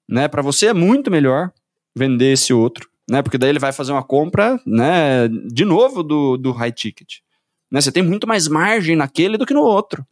né? 0.09 0.27
Para 0.27 0.41
você 0.41 0.69
é 0.69 0.73
muito 0.73 1.11
melhor 1.11 1.53
vender 1.95 2.33
esse 2.33 2.55
outro, 2.55 2.89
né? 3.11 3.21
Porque 3.21 3.37
daí 3.37 3.51
ele 3.51 3.59
vai 3.59 3.75
fazer 3.75 3.93
uma 3.93 4.03
compra, 4.03 4.59
né? 4.65 5.29
De 5.53 5.67
novo 5.67 6.03
do, 6.03 6.39
do 6.39 6.51
high 6.51 6.73
ticket. 6.73 7.24
Né? 7.75 7.81
Você 7.81 7.91
tem 7.91 8.05
muito 8.05 8.25
mais 8.25 8.47
margem 8.47 8.95
naquele 8.95 9.37
do 9.37 9.45
que 9.45 9.53
no 9.53 9.63
outro. 9.63 10.07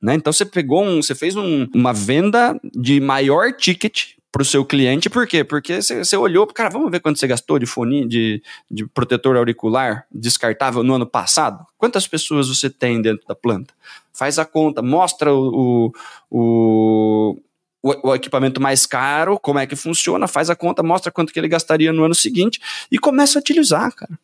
Né? 0.00 0.14
Então 0.14 0.30
você 0.30 0.44
pegou 0.44 0.84
um, 0.84 1.00
você 1.00 1.14
fez 1.14 1.34
um, 1.34 1.66
uma 1.74 1.94
venda 1.94 2.60
de 2.62 3.00
maior 3.00 3.50
ticket 3.54 4.08
para 4.30 4.42
o 4.42 4.44
seu 4.44 4.62
cliente, 4.62 5.08
por 5.08 5.26
quê? 5.26 5.42
Porque 5.42 5.80
você, 5.80 6.14
olhou, 6.18 6.46
cara, 6.46 6.68
vamos 6.68 6.90
ver 6.90 7.00
quanto 7.00 7.18
você 7.18 7.26
gastou 7.26 7.58
de 7.58 7.64
fone, 7.64 8.06
de, 8.06 8.42
de 8.70 8.86
protetor 8.86 9.34
auricular 9.38 10.04
descartável 10.12 10.82
no 10.82 10.92
ano 10.92 11.06
passado? 11.06 11.64
Quantas 11.78 12.06
pessoas 12.06 12.46
você 12.46 12.68
tem 12.68 13.00
dentro 13.00 13.26
da 13.26 13.34
planta? 13.34 13.72
Faz 14.12 14.38
a 14.38 14.44
conta, 14.44 14.82
mostra 14.82 15.32
o, 15.32 15.90
o, 16.30 17.36
o, 17.82 18.10
o 18.10 18.14
equipamento 18.14 18.60
mais 18.60 18.84
caro, 18.84 19.40
como 19.40 19.58
é 19.58 19.66
que 19.66 19.74
funciona, 19.74 20.28
faz 20.28 20.50
a 20.50 20.54
conta, 20.54 20.82
mostra 20.82 21.10
quanto 21.10 21.32
que 21.32 21.40
ele 21.40 21.48
gastaria 21.48 21.90
no 21.90 22.04
ano 22.04 22.14
seguinte 22.14 22.60
e 22.92 22.98
começa 22.98 23.38
a 23.38 23.40
utilizar, 23.40 23.90
cara. 23.94 24.18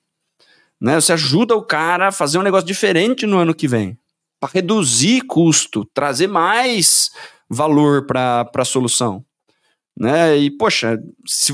Né? 0.83 1.01
Você 1.01 1.13
ajuda 1.13 1.55
o 1.55 1.63
cara 1.63 2.09
a 2.09 2.13
fazer 2.13 2.39
um 2.39 2.43
negócio 2.43 2.67
diferente 2.67 3.25
no 3.25 3.39
ano 3.39 3.55
que 3.55 3.69
vem, 3.69 3.97
para 4.41 4.51
reduzir 4.53 5.21
custo, 5.23 5.85
trazer 5.95 6.27
mais 6.27 7.13
valor 7.49 8.05
para 8.05 8.51
a 8.53 8.65
solução. 8.65 9.25
Né? 9.97 10.37
E, 10.39 10.51
poxa, 10.51 11.01
se, 11.25 11.53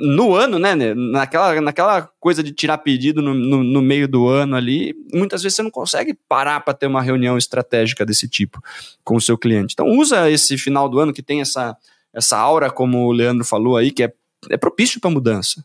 no 0.00 0.34
ano, 0.34 0.58
né, 0.58 0.74
né, 0.74 0.94
naquela, 0.94 1.60
naquela 1.60 2.08
coisa 2.18 2.42
de 2.42 2.52
tirar 2.52 2.78
pedido 2.78 3.20
no, 3.20 3.34
no, 3.34 3.62
no 3.62 3.82
meio 3.82 4.08
do 4.08 4.26
ano 4.26 4.56
ali, 4.56 4.94
muitas 5.12 5.42
vezes 5.42 5.56
você 5.56 5.62
não 5.62 5.70
consegue 5.70 6.14
parar 6.26 6.60
para 6.60 6.72
ter 6.72 6.86
uma 6.86 7.02
reunião 7.02 7.36
estratégica 7.36 8.06
desse 8.06 8.26
tipo 8.28 8.62
com 9.04 9.14
o 9.14 9.20
seu 9.20 9.36
cliente. 9.36 9.74
Então, 9.74 9.86
usa 9.86 10.30
esse 10.30 10.56
final 10.56 10.88
do 10.88 10.98
ano 10.98 11.12
que 11.12 11.22
tem 11.22 11.42
essa, 11.42 11.76
essa 12.14 12.38
aura, 12.38 12.70
como 12.70 13.06
o 13.06 13.12
Leandro 13.12 13.44
falou 13.44 13.76
aí, 13.76 13.90
que 13.90 14.04
é, 14.04 14.12
é 14.48 14.56
propício 14.56 14.98
para 15.00 15.10
mudança 15.10 15.62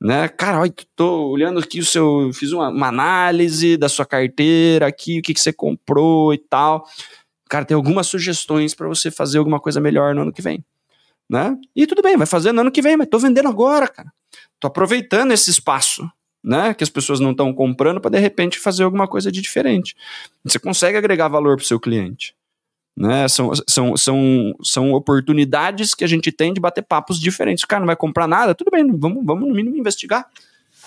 né? 0.00 0.28
Cara, 0.28 0.60
olha, 0.60 0.72
tô 0.94 1.28
olhando 1.30 1.60
aqui 1.60 1.80
o 1.80 1.84
seu, 1.84 2.30
fiz 2.32 2.52
uma, 2.52 2.68
uma 2.68 2.88
análise 2.88 3.76
da 3.76 3.88
sua 3.88 4.04
carteira 4.04 4.86
aqui, 4.86 5.18
o 5.18 5.22
que, 5.22 5.34
que 5.34 5.40
você 5.40 5.52
comprou 5.52 6.34
e 6.34 6.38
tal. 6.38 6.86
Cara, 7.48 7.64
tem 7.64 7.74
algumas 7.74 8.06
sugestões 8.06 8.74
para 8.74 8.88
você 8.88 9.10
fazer 9.10 9.38
alguma 9.38 9.60
coisa 9.60 9.80
melhor 9.80 10.14
no 10.14 10.22
ano 10.22 10.32
que 10.32 10.42
vem, 10.42 10.64
né? 11.30 11.56
E 11.74 11.86
tudo 11.86 12.02
bem, 12.02 12.16
vai 12.16 12.26
fazer 12.26 12.52
no 12.52 12.60
ano 12.60 12.70
que 12.70 12.82
vem, 12.82 12.96
mas 12.96 13.08
tô 13.08 13.18
vendendo 13.18 13.48
agora, 13.48 13.88
cara. 13.88 14.12
Tô 14.58 14.66
aproveitando 14.66 15.32
esse 15.32 15.50
espaço, 15.50 16.08
né? 16.42 16.74
Que 16.74 16.84
as 16.84 16.90
pessoas 16.90 17.20
não 17.20 17.30
estão 17.30 17.52
comprando 17.52 18.00
para 18.00 18.10
de 18.10 18.18
repente 18.18 18.58
fazer 18.58 18.84
alguma 18.84 19.06
coisa 19.06 19.30
de 19.30 19.40
diferente. 19.40 19.94
Você 20.44 20.58
consegue 20.58 20.98
agregar 20.98 21.28
valor 21.28 21.56
para 21.56 21.64
o 21.64 21.66
seu 21.66 21.78
cliente. 21.78 22.34
Né? 22.96 23.26
São, 23.28 23.50
são, 23.68 23.96
são, 23.96 24.54
são 24.62 24.92
oportunidades 24.92 25.94
que 25.94 26.04
a 26.04 26.06
gente 26.06 26.30
tem 26.30 26.52
de 26.52 26.60
bater 26.60 26.82
papos 26.82 27.18
diferentes. 27.18 27.64
O 27.64 27.66
cara 27.68 27.80
não 27.80 27.86
vai 27.86 27.96
comprar 27.96 28.28
nada, 28.28 28.54
tudo 28.54 28.70
bem, 28.70 28.86
vamos, 28.96 29.24
vamos 29.24 29.48
no 29.48 29.54
mínimo 29.54 29.76
investigar. 29.76 30.26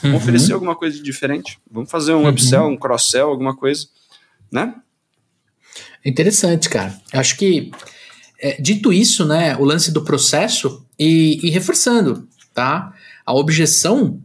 Vamos 0.01 0.17
uhum. 0.17 0.23
oferecer 0.23 0.53
alguma 0.53 0.75
coisa 0.75 0.95
de 0.95 1.03
diferente. 1.03 1.59
Vamos 1.69 1.89
fazer 1.89 2.13
um 2.13 2.23
uhum. 2.23 2.29
upsell, 2.29 2.67
um 2.67 2.77
cross-sell, 2.77 3.27
alguma 3.27 3.55
coisa. 3.55 3.87
Né? 4.51 4.73
Interessante, 6.05 6.69
cara. 6.69 6.95
Acho 7.11 7.35
que, 7.37 7.71
é, 8.39 8.61
dito 8.61 8.93
isso, 8.93 9.25
né, 9.25 9.57
o 9.57 9.63
lance 9.63 9.91
do 9.91 10.03
processo 10.03 10.85
e, 10.97 11.39
e 11.45 11.49
reforçando, 11.49 12.27
tá? 12.53 12.93
A 13.25 13.33
objeção 13.33 14.21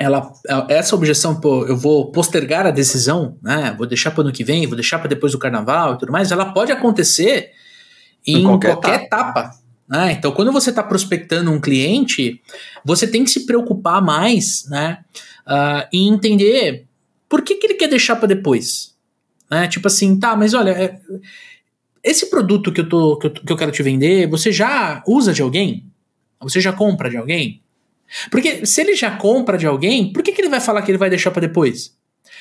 ela, 0.00 0.32
essa 0.68 0.94
objeção, 0.94 1.40
pô, 1.40 1.66
eu 1.66 1.76
vou 1.76 2.12
postergar 2.12 2.66
a 2.66 2.70
decisão, 2.70 3.36
né? 3.42 3.74
Vou 3.76 3.86
deixar 3.86 4.10
para 4.10 4.20
o 4.20 4.24
ano 4.24 4.32
que 4.32 4.44
vem, 4.44 4.66
vou 4.66 4.76
deixar 4.76 4.98
para 4.98 5.08
depois 5.08 5.32
do 5.32 5.38
carnaval 5.38 5.94
e 5.94 5.98
tudo 5.98 6.12
mais, 6.12 6.30
ela 6.30 6.52
pode 6.52 6.70
acontecer 6.70 7.50
em, 8.26 8.38
em 8.38 8.42
qualquer, 8.44 8.72
qualquer, 8.72 9.02
etapa. 9.02 9.40
etapa 9.40 9.68
né? 9.88 10.12
Então, 10.12 10.32
quando 10.32 10.52
você 10.52 10.68
está 10.70 10.82
prospectando 10.82 11.50
um 11.50 11.60
cliente, 11.60 12.40
você 12.84 13.06
tem 13.06 13.24
que 13.24 13.30
se 13.30 13.46
preocupar 13.46 14.02
mais, 14.02 14.66
né? 14.68 14.98
Uh, 15.46 15.88
em 15.92 16.08
entender 16.08 16.86
por 17.26 17.40
que, 17.40 17.54
que 17.54 17.66
ele 17.66 17.74
quer 17.74 17.88
deixar 17.88 18.16
para 18.16 18.28
depois. 18.28 18.94
Né? 19.50 19.66
Tipo 19.66 19.88
assim, 19.88 20.18
tá, 20.18 20.36
mas 20.36 20.52
olha, 20.52 20.70
é, 20.70 21.00
esse 22.04 22.28
produto 22.28 22.70
que 22.70 22.82
eu, 22.82 22.88
tô, 22.88 23.16
que 23.16 23.26
eu, 23.26 23.30
que 23.30 23.52
eu 23.52 23.56
quero 23.56 23.72
te 23.72 23.82
vender, 23.82 24.28
você 24.28 24.52
já 24.52 25.02
usa 25.06 25.32
de 25.32 25.40
alguém? 25.40 25.86
Você 26.40 26.60
já 26.60 26.72
compra 26.72 27.08
de 27.08 27.16
alguém? 27.16 27.62
Porque 28.30 28.64
se 28.64 28.80
ele 28.80 28.94
já 28.94 29.16
compra 29.16 29.58
de 29.58 29.66
alguém, 29.66 30.12
por 30.12 30.22
que, 30.22 30.32
que 30.32 30.40
ele 30.40 30.48
vai 30.48 30.60
falar 30.60 30.82
que 30.82 30.90
ele 30.90 30.98
vai 30.98 31.10
deixar 31.10 31.30
para 31.30 31.46
depois? 31.46 31.96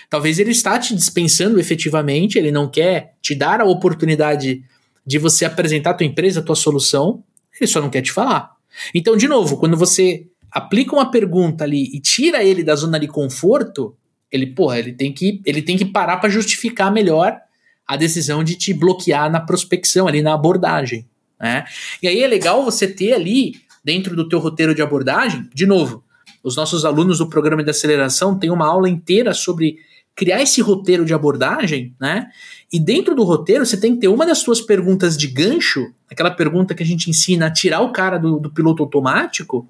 Talvez 0.09 0.39
ele 0.39 0.51
está 0.51 0.79
te 0.79 0.95
dispensando 0.95 1.59
efetivamente, 1.59 2.37
ele 2.37 2.51
não 2.51 2.69
quer 2.69 3.15
te 3.21 3.35
dar 3.35 3.59
a 3.59 3.65
oportunidade 3.65 4.63
de 5.05 5.17
você 5.17 5.45
apresentar 5.45 5.91
a 5.91 5.93
tua 5.93 6.07
empresa, 6.07 6.39
a 6.39 6.43
tua 6.43 6.55
solução, 6.55 7.23
ele 7.59 7.69
só 7.69 7.81
não 7.81 7.89
quer 7.89 8.01
te 8.01 8.11
falar. 8.11 8.51
Então, 8.93 9.17
de 9.17 9.27
novo, 9.27 9.57
quando 9.57 9.75
você 9.75 10.27
aplica 10.51 10.95
uma 10.95 11.11
pergunta 11.11 11.63
ali 11.63 11.89
e 11.93 11.99
tira 11.99 12.43
ele 12.43 12.63
da 12.63 12.75
zona 12.75 12.99
de 12.99 13.07
conforto, 13.07 13.95
ele, 14.31 14.47
porra, 14.47 14.79
ele 14.79 14.93
tem 14.93 15.11
que, 15.13 15.41
ele 15.45 15.61
tem 15.61 15.77
que 15.77 15.85
parar 15.85 16.17
para 16.17 16.29
justificar 16.29 16.91
melhor 16.91 17.37
a 17.85 17.95
decisão 17.95 18.43
de 18.43 18.55
te 18.55 18.73
bloquear 18.73 19.31
na 19.31 19.39
prospecção, 19.39 20.07
ali 20.07 20.21
na 20.21 20.33
abordagem. 20.33 21.07
Né? 21.39 21.63
E 22.01 22.07
aí 22.07 22.21
é 22.21 22.27
legal 22.27 22.63
você 22.63 22.87
ter 22.87 23.13
ali 23.13 23.55
dentro 23.87 24.17
do 24.17 24.27
teu 24.27 24.37
roteiro 24.37 24.75
de 24.75 24.81
abordagem, 24.81 25.49
de 25.53 25.65
novo, 25.65 26.03
os 26.43 26.57
nossos 26.57 26.83
alunos 26.83 27.19
do 27.19 27.29
programa 27.29 27.63
de 27.63 27.69
aceleração 27.69 28.37
têm 28.37 28.51
uma 28.51 28.67
aula 28.67 28.89
inteira 28.89 29.33
sobre 29.33 29.77
criar 30.13 30.41
esse 30.41 30.59
roteiro 30.59 31.05
de 31.05 31.13
abordagem, 31.13 31.95
né? 31.97 32.27
E 32.73 32.81
dentro 32.81 33.15
do 33.15 33.23
roteiro 33.23 33.65
você 33.65 33.79
tem 33.79 33.93
que 33.93 34.01
ter 34.01 34.09
uma 34.09 34.25
das 34.25 34.39
suas 34.39 34.59
perguntas 34.59 35.15
de 35.15 35.27
gancho, 35.27 35.93
aquela 36.11 36.29
pergunta 36.29 36.75
que 36.75 36.83
a 36.83 36.85
gente 36.85 37.09
ensina 37.09 37.45
a 37.45 37.51
tirar 37.51 37.79
o 37.79 37.93
cara 37.93 38.17
do, 38.17 38.37
do 38.41 38.51
piloto 38.51 38.83
automático, 38.83 39.65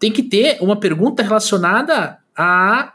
tem 0.00 0.10
que 0.10 0.24
ter 0.24 0.58
uma 0.60 0.74
pergunta 0.74 1.22
relacionada 1.22 2.18
a 2.36 2.92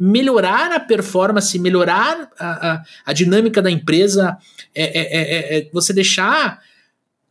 melhorar 0.00 0.72
a 0.72 0.80
performance, 0.80 1.56
melhorar 1.60 2.28
a, 2.36 2.72
a, 2.72 2.82
a 3.06 3.12
dinâmica 3.12 3.62
da 3.62 3.70
empresa, 3.70 4.36
é, 4.74 4.82
é, 4.82 5.58
é, 5.58 5.58
é 5.58 5.70
você 5.72 5.92
deixar 5.92 6.60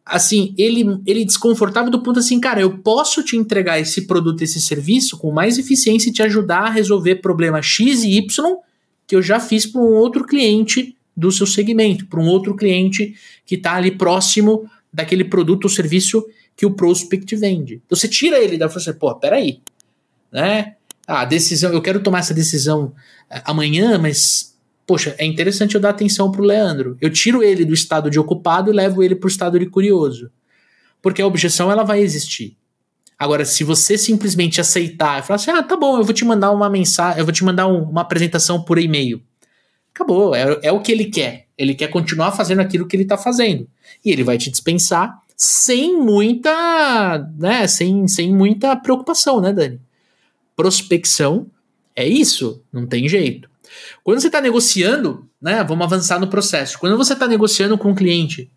assim, 0.06 0.54
ele, 0.58 0.86
ele 1.06 1.26
desconfortável 1.26 1.90
do 1.90 2.02
ponto 2.02 2.20
assim, 2.20 2.40
cara, 2.40 2.62
eu 2.62 2.78
posso 2.78 3.24
te 3.24 3.36
entregar 3.36 3.80
esse 3.80 4.06
produto, 4.06 4.44
esse 4.44 4.62
serviço 4.62 5.18
com 5.18 5.32
mais 5.32 5.58
eficiência 5.58 6.10
e 6.10 6.14
te 6.14 6.22
ajudar 6.22 6.66
a 6.66 6.70
resolver 6.70 7.16
problema 7.16 7.62
X 7.62 8.04
e 8.04 8.18
Y 8.18 8.58
que 9.08 9.16
eu 9.16 9.22
já 9.22 9.40
fiz 9.40 9.66
para 9.66 9.82
um 9.82 9.94
outro 9.94 10.26
cliente 10.26 10.96
do 11.16 11.32
seu 11.32 11.48
segmento, 11.48 12.06
para 12.08 12.20
um 12.20 12.28
outro 12.28 12.56
cliente 12.56 13.16
que 13.46 13.56
está 13.56 13.76
ali 13.76 13.92
próximo 13.92 14.70
daquele 14.92 15.24
produto 15.24 15.66
ou 15.66 15.70
serviço 15.70 16.26
que 16.56 16.66
o 16.66 16.72
prospect 16.72 17.36
vende. 17.36 17.82
Então 17.86 17.98
você 17.98 18.08
tira 18.08 18.40
ele 18.40 18.58
da 18.58 18.68
você, 18.68 18.94
pô, 18.94 19.14
peraí, 19.16 19.60
né? 20.32 20.76
Ah, 21.08 21.22
a 21.22 21.26
decisão, 21.26 21.72
eu 21.72 21.82
quero 21.82 22.02
tomar 22.02 22.20
essa 22.20 22.34
decisão 22.34 22.94
eh, 23.30 23.42
amanhã, 23.46 23.98
mas 23.98 24.55
poxa, 24.86 25.16
é 25.18 25.26
interessante 25.26 25.76
eu 25.76 25.82
dar 25.82 25.90
atenção 25.90 26.32
pro 26.32 26.44
Leandro. 26.44 26.98
Eu 27.02 27.10
tiro 27.10 27.44
ele 27.44 27.66
do 27.66 27.74
estado 27.74 28.10
de 28.10 28.20
ocupado 28.20 28.72
e 28.72 28.74
levo 28.74 29.04
ele 29.04 29.16
pro 29.16 29.28
estado 29.28 29.60
de 29.60 29.66
curioso. 29.66 30.30
Porque 31.02 31.22
a 31.22 31.28
objeção 31.28 31.72
ela 31.72 31.84
vai 31.84 32.02
existir. 32.02 32.58
Agora, 33.18 33.46
se 33.46 33.64
você 33.64 33.98
simplesmente 33.98 34.60
aceitar 34.60 35.20
e 35.20 35.24
falar 35.24 35.36
assim, 35.36 35.52
ah, 35.52 35.64
tá 35.64 35.78
bom, 35.78 35.98
eu 35.98 36.04
vou 36.04 36.14
te 36.14 36.26
mandar 36.26 36.52
uma 36.52 36.70
mensagem, 36.70 37.20
eu 37.20 37.26
vou 37.26 37.34
te 37.34 37.44
mandar 37.44 37.68
um, 37.68 37.84
uma 37.84 38.02
apresentação 38.02 38.62
por 38.62 38.78
e-mail. 38.78 39.22
Acabou, 39.94 40.36
é, 40.36 40.60
é 40.64 40.72
o 40.72 40.82
que 40.82 40.92
ele 40.92 41.06
quer. 41.06 41.48
Ele 41.58 41.74
quer 41.74 41.88
continuar 41.88 42.34
fazendo 42.34 42.60
aquilo 42.60 42.86
que 42.86 42.96
ele 42.96 43.06
tá 43.06 43.18
fazendo. 43.18 43.68
E 44.04 44.12
ele 44.12 44.24
vai 44.24 44.38
te 44.38 44.52
dispensar 44.52 45.18
sem 45.38 45.98
muita, 45.98 47.30
né, 47.38 47.68
sem, 47.68 48.08
sem 48.08 48.34
muita 48.34 48.76
preocupação, 48.76 49.40
né, 49.40 49.54
Dani? 49.54 49.80
Prospecção 50.56 51.48
é 51.96 52.06
isso, 52.06 52.62
não 52.72 52.86
tem 52.86 53.08
jeito. 53.08 53.50
Quando 54.04 54.20
você 54.20 54.28
está 54.28 54.42
negociando, 54.42 55.28
né? 55.42 55.64
Vamos 55.64 55.86
avançar 55.86 56.20
no 56.20 56.28
processo. 56.28 56.80
Quando 56.80 56.98
você 56.98 57.14
está 57.14 57.28
negociando 57.28 57.78
com 57.78 57.90
um 57.90 57.96
cliente 57.96 58.50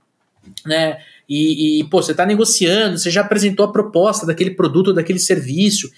né? 0.64 0.98
E, 1.28 1.80
e, 1.80 1.84
pô, 1.84 2.02
você 2.02 2.12
está 2.12 2.24
negociando, 2.24 2.98
você 2.98 3.10
já 3.10 3.20
apresentou 3.20 3.66
a 3.66 3.72
proposta 3.72 4.24
daquele 4.26 4.52
produto, 4.52 4.94
daquele 4.94 5.18
serviço. 5.18 5.90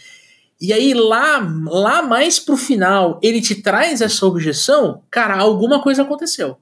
E 0.61 0.73
aí 0.73 0.93
lá, 0.93 1.39
lá 1.67 2.03
mais 2.03 2.39
pro 2.41 2.57
final, 2.57 3.19
ele 3.23 3.41
te 3.41 3.55
traz 3.55 4.01
essa 4.01 4.27
objeção, 4.27 5.03
cara, 5.11 5.39
alguma 5.39 5.81
coisa 5.81 6.03
aconteceu. 6.03 6.59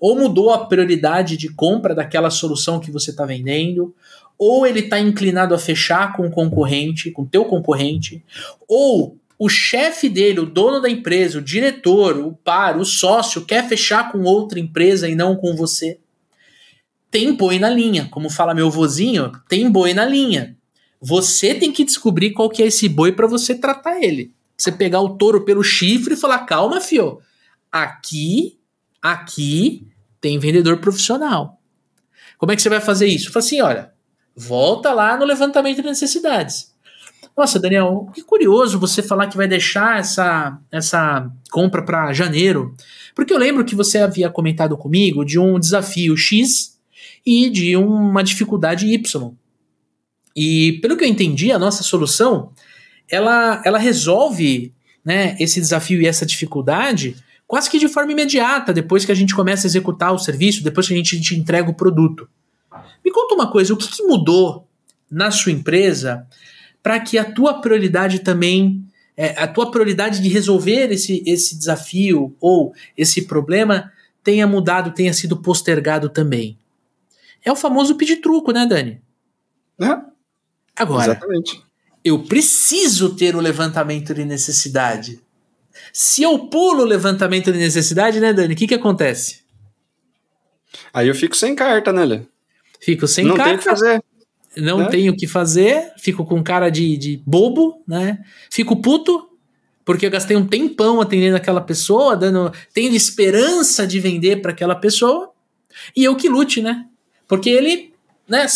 Ou 0.00 0.16
mudou 0.16 0.52
a 0.52 0.66
prioridade 0.66 1.36
de 1.36 1.48
compra 1.48 1.94
daquela 1.94 2.30
solução 2.30 2.80
que 2.80 2.90
você 2.90 3.10
está 3.10 3.24
vendendo, 3.24 3.94
ou 4.38 4.66
ele 4.66 4.80
está 4.80 4.98
inclinado 4.98 5.54
a 5.54 5.58
fechar 5.58 6.16
com 6.16 6.26
o 6.26 6.30
concorrente, 6.30 7.10
com 7.10 7.22
o 7.22 7.28
teu 7.28 7.44
concorrente, 7.44 8.24
ou 8.66 9.16
o 9.44 9.48
chefe 9.48 10.08
dele, 10.08 10.38
o 10.38 10.46
dono 10.46 10.80
da 10.80 10.88
empresa, 10.88 11.40
o 11.40 11.42
diretor, 11.42 12.16
o 12.16 12.32
par, 12.32 12.78
o 12.78 12.84
sócio 12.84 13.44
quer 13.44 13.68
fechar 13.68 14.12
com 14.12 14.22
outra 14.22 14.60
empresa 14.60 15.08
e 15.08 15.16
não 15.16 15.34
com 15.34 15.56
você. 15.56 15.98
Tem 17.10 17.34
boi 17.34 17.58
na 17.58 17.68
linha, 17.68 18.06
como 18.08 18.30
fala 18.30 18.54
meu 18.54 18.70
vozinho, 18.70 19.32
tem 19.48 19.68
boi 19.68 19.94
na 19.94 20.04
linha. 20.04 20.56
Você 21.00 21.56
tem 21.56 21.72
que 21.72 21.84
descobrir 21.84 22.30
qual 22.30 22.48
que 22.48 22.62
é 22.62 22.68
esse 22.68 22.88
boi 22.88 23.10
para 23.10 23.26
você 23.26 23.56
tratar 23.56 24.00
ele. 24.00 24.32
Você 24.56 24.70
pegar 24.70 25.00
o 25.00 25.16
touro 25.16 25.44
pelo 25.44 25.64
chifre 25.64 26.14
e 26.14 26.16
falar: 26.16 26.46
calma, 26.46 26.80
fio. 26.80 27.18
Aqui, 27.72 28.60
aqui 29.02 29.88
tem 30.20 30.38
vendedor 30.38 30.78
profissional. 30.78 31.60
Como 32.38 32.52
é 32.52 32.54
que 32.54 32.62
você 32.62 32.68
vai 32.68 32.80
fazer 32.80 33.08
isso? 33.08 33.32
Fala 33.32 33.44
assim: 33.44 33.60
olha, 33.60 33.92
volta 34.36 34.92
lá 34.92 35.16
no 35.16 35.24
levantamento 35.24 35.78
de 35.78 35.82
necessidades. 35.82 36.71
Nossa, 37.36 37.58
Daniel, 37.58 38.10
que 38.14 38.22
curioso 38.22 38.78
você 38.78 39.02
falar 39.02 39.26
que 39.26 39.36
vai 39.36 39.48
deixar 39.48 39.98
essa, 39.98 40.58
essa 40.70 41.30
compra 41.50 41.82
para 41.82 42.12
janeiro. 42.12 42.74
Porque 43.14 43.32
eu 43.32 43.38
lembro 43.38 43.64
que 43.64 43.74
você 43.74 43.98
havia 43.98 44.28
comentado 44.30 44.76
comigo 44.76 45.24
de 45.24 45.38
um 45.38 45.58
desafio 45.58 46.16
X 46.16 46.78
e 47.24 47.48
de 47.48 47.76
uma 47.76 48.22
dificuldade 48.22 48.86
Y. 48.86 49.32
E 50.36 50.78
pelo 50.82 50.96
que 50.96 51.04
eu 51.04 51.08
entendi, 51.08 51.52
a 51.52 51.58
nossa 51.58 51.82
solução 51.82 52.52
ela, 53.10 53.62
ela 53.64 53.78
resolve 53.78 54.72
né, 55.04 55.36
esse 55.38 55.60
desafio 55.60 56.00
e 56.00 56.06
essa 56.06 56.24
dificuldade 56.24 57.16
quase 57.46 57.68
que 57.68 57.78
de 57.78 57.88
forma 57.88 58.12
imediata, 58.12 58.72
depois 58.72 59.04
que 59.04 59.12
a 59.12 59.14
gente 59.14 59.34
começa 59.34 59.66
a 59.66 59.68
executar 59.68 60.12
o 60.14 60.18
serviço, 60.18 60.64
depois 60.64 60.88
que 60.88 60.94
a 60.94 60.96
gente 60.96 61.20
te 61.20 61.38
entrega 61.38 61.68
o 61.68 61.74
produto. 61.74 62.26
Me 63.04 63.10
conta 63.10 63.34
uma 63.34 63.50
coisa, 63.50 63.74
o 63.74 63.76
que 63.76 64.02
mudou 64.04 64.66
na 65.10 65.30
sua 65.30 65.52
empresa 65.52 66.26
para 66.82 66.98
que 67.00 67.16
a 67.16 67.24
tua 67.24 67.60
prioridade 67.60 68.20
também, 68.20 68.84
é, 69.16 69.40
a 69.40 69.46
tua 69.46 69.70
prioridade 69.70 70.20
de 70.20 70.28
resolver 70.28 70.90
esse, 70.90 71.22
esse 71.26 71.56
desafio 71.56 72.34
ou 72.40 72.74
esse 72.96 73.22
problema 73.22 73.92
tenha 74.24 74.46
mudado, 74.46 74.92
tenha 74.92 75.12
sido 75.12 75.36
postergado 75.36 76.08
também? 76.08 76.58
É 77.44 77.50
o 77.50 77.56
famoso 77.56 77.96
pedir 77.96 78.16
truco, 78.16 78.52
né, 78.52 78.66
Dani? 78.66 79.00
É. 79.80 79.98
Agora, 80.76 81.12
Exatamente. 81.12 81.62
eu 82.04 82.22
preciso 82.24 83.14
ter 83.14 83.36
o 83.36 83.40
levantamento 83.40 84.14
de 84.14 84.24
necessidade. 84.24 85.20
Se 85.92 86.22
eu 86.22 86.38
pulo 86.46 86.82
o 86.82 86.86
levantamento 86.86 87.52
de 87.52 87.58
necessidade, 87.58 88.20
né, 88.20 88.32
Dani? 88.32 88.54
O 88.54 88.56
que, 88.56 88.66
que 88.66 88.74
acontece? 88.74 89.42
Aí 90.92 91.08
eu 91.08 91.14
fico 91.14 91.36
sem 91.36 91.54
carta, 91.54 91.92
né, 91.92 92.04
Lê? 92.04 92.20
Fico 92.80 93.06
sem 93.06 93.24
não 93.24 93.36
carta. 93.36 93.52
Não 93.52 93.58
tem 93.58 93.70
o 93.70 93.74
que 93.74 93.80
fazer. 93.80 94.04
Não 94.56 94.78
né? 94.78 94.88
tenho 94.88 95.12
o 95.12 95.16
que 95.16 95.26
fazer, 95.26 95.92
fico 95.98 96.24
com 96.24 96.42
cara 96.42 96.68
de, 96.68 96.96
de 96.96 97.22
bobo, 97.26 97.82
né? 97.86 98.18
Fico 98.50 98.76
puto, 98.76 99.28
porque 99.84 100.06
eu 100.06 100.10
gastei 100.10 100.36
um 100.36 100.46
tempão 100.46 101.00
atendendo 101.00 101.36
aquela 101.36 101.60
pessoa, 101.60 102.16
dando, 102.16 102.52
tendo 102.72 102.94
esperança 102.94 103.86
de 103.86 103.98
vender 103.98 104.42
para 104.42 104.52
aquela 104.52 104.74
pessoa, 104.74 105.30
e 105.96 106.04
eu 106.04 106.14
que 106.16 106.28
lute, 106.28 106.60
né? 106.60 106.86
Porque 107.26 107.48
ele 107.48 107.92
né, 108.28 108.46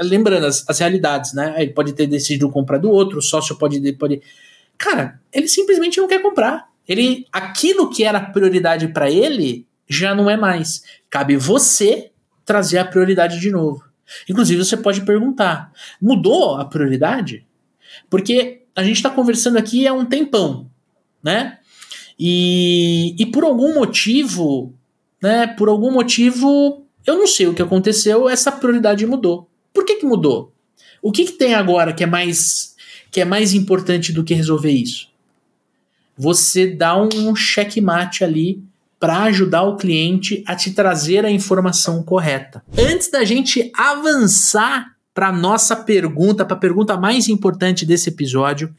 lembrando 0.00 0.46
as, 0.46 0.64
as, 0.68 0.78
realidades, 0.78 1.34
né? 1.34 1.54
Ele 1.58 1.72
pode 1.72 1.92
ter 1.92 2.06
decidido 2.06 2.50
comprar 2.50 2.78
do 2.78 2.90
outro, 2.90 3.18
o 3.18 3.22
sócio 3.22 3.56
pode, 3.56 3.92
pode. 3.94 4.22
Cara, 4.78 5.20
ele 5.32 5.48
simplesmente 5.48 5.98
não 5.98 6.08
quer 6.08 6.22
comprar. 6.22 6.68
Ele, 6.88 7.26
aquilo 7.32 7.90
que 7.90 8.04
era 8.04 8.20
prioridade 8.20 8.88
para 8.88 9.10
ele 9.10 9.66
já 9.88 10.14
não 10.14 10.28
é 10.28 10.36
mais. 10.36 10.82
Cabe 11.10 11.36
você 11.36 12.10
trazer 12.44 12.78
a 12.78 12.84
prioridade 12.84 13.40
de 13.40 13.50
novo. 13.50 13.82
Inclusive, 14.28 14.64
você 14.64 14.76
pode 14.76 15.02
perguntar: 15.02 15.72
mudou 16.00 16.56
a 16.56 16.64
prioridade? 16.64 17.46
Porque 18.08 18.62
a 18.74 18.82
gente 18.82 18.96
está 18.96 19.10
conversando 19.10 19.56
aqui 19.56 19.86
há 19.86 19.92
um 19.92 20.04
tempão, 20.04 20.70
né? 21.22 21.58
E, 22.18 23.14
e 23.18 23.26
por 23.26 23.44
algum 23.44 23.74
motivo, 23.74 24.72
né? 25.22 25.46
Por 25.46 25.68
algum 25.68 25.90
motivo 25.92 26.84
eu 27.06 27.18
não 27.18 27.26
sei 27.26 27.46
o 27.46 27.54
que 27.54 27.62
aconteceu, 27.62 28.28
essa 28.28 28.50
prioridade 28.50 29.06
mudou. 29.06 29.48
Por 29.72 29.84
que, 29.84 29.96
que 29.96 30.06
mudou? 30.06 30.52
O 31.02 31.12
que, 31.12 31.24
que 31.24 31.32
tem 31.32 31.54
agora 31.54 31.92
que 31.92 32.02
é 32.02 32.06
mais 32.06 32.74
que 33.10 33.20
é 33.20 33.24
mais 33.24 33.54
importante 33.54 34.12
do 34.12 34.24
que 34.24 34.34
resolver 34.34 34.72
isso? 34.72 35.08
Você 36.16 36.66
dá 36.66 36.96
um 36.96 37.34
checkmate 37.36 38.24
ali 38.24 38.62
para 38.98 39.22
ajudar 39.24 39.62
o 39.62 39.76
cliente 39.76 40.42
a 40.46 40.54
te 40.54 40.72
trazer 40.72 41.24
a 41.24 41.30
informação 41.30 42.02
correta. 42.02 42.62
Antes 42.78 43.10
da 43.10 43.24
gente 43.24 43.70
avançar 43.76 44.94
para 45.12 45.30
nossa 45.30 45.76
pergunta, 45.76 46.44
para 46.44 46.56
a 46.56 46.60
pergunta 46.60 46.96
mais 46.96 47.28
importante 47.28 47.86
desse 47.86 48.08
episódio, 48.08 48.74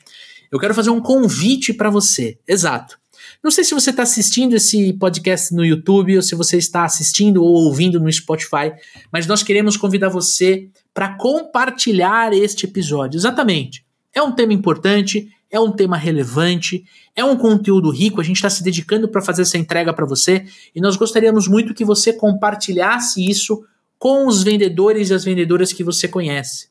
eu 0.52 0.60
quero 0.60 0.74
fazer 0.74 0.90
um 0.90 1.02
convite 1.02 1.74
para 1.74 1.90
você. 1.90 2.38
Exato. 2.48 2.98
Não 3.44 3.52
sei 3.52 3.64
se 3.64 3.74
você 3.74 3.92
está 3.92 4.04
assistindo 4.04 4.56
esse 4.56 4.94
podcast 4.94 5.54
no 5.54 5.64
YouTube 5.64 6.16
ou 6.16 6.22
se 6.22 6.34
você 6.36 6.58
está 6.58 6.84
assistindo 6.84 7.44
ou 7.44 7.66
ouvindo 7.66 8.00
no 8.00 8.12
Spotify, 8.12 8.74
mas 9.12 9.28
nós 9.28 9.44
queremos 9.44 9.78
convidar 9.78 10.10
você 10.10 10.68
para 10.94 11.16
compartilhar 11.16 12.34
este 12.34 12.66
episódio. 12.66 13.18
Exatamente. 13.18 13.86
É 14.14 14.22
um 14.22 14.32
tema 14.32 14.54
importante, 14.54 15.30
é 15.56 15.60
um 15.60 15.72
tema 15.72 15.96
relevante, 15.96 16.84
é 17.16 17.24
um 17.24 17.38
conteúdo 17.38 17.90
rico. 17.90 18.20
A 18.20 18.24
gente 18.24 18.36
está 18.36 18.50
se 18.50 18.62
dedicando 18.62 19.08
para 19.08 19.22
fazer 19.22 19.44
essa 19.44 19.58
entrega 19.58 19.94
para 19.94 20.06
você 20.06 20.46
e 20.76 20.82
nós 20.82 20.98
gostaríamos 20.98 21.48
muito 21.48 21.74
que 21.74 21.86
você 21.86 22.12
compartilhasse 22.12 23.26
isso 23.26 23.64
com 23.98 24.28
os 24.28 24.44
vendedores 24.44 25.10
e 25.10 25.14
as 25.14 25.24
vendedoras 25.24 25.72
que 25.72 25.84
você 25.84 26.10
conhece. 26.10 26.68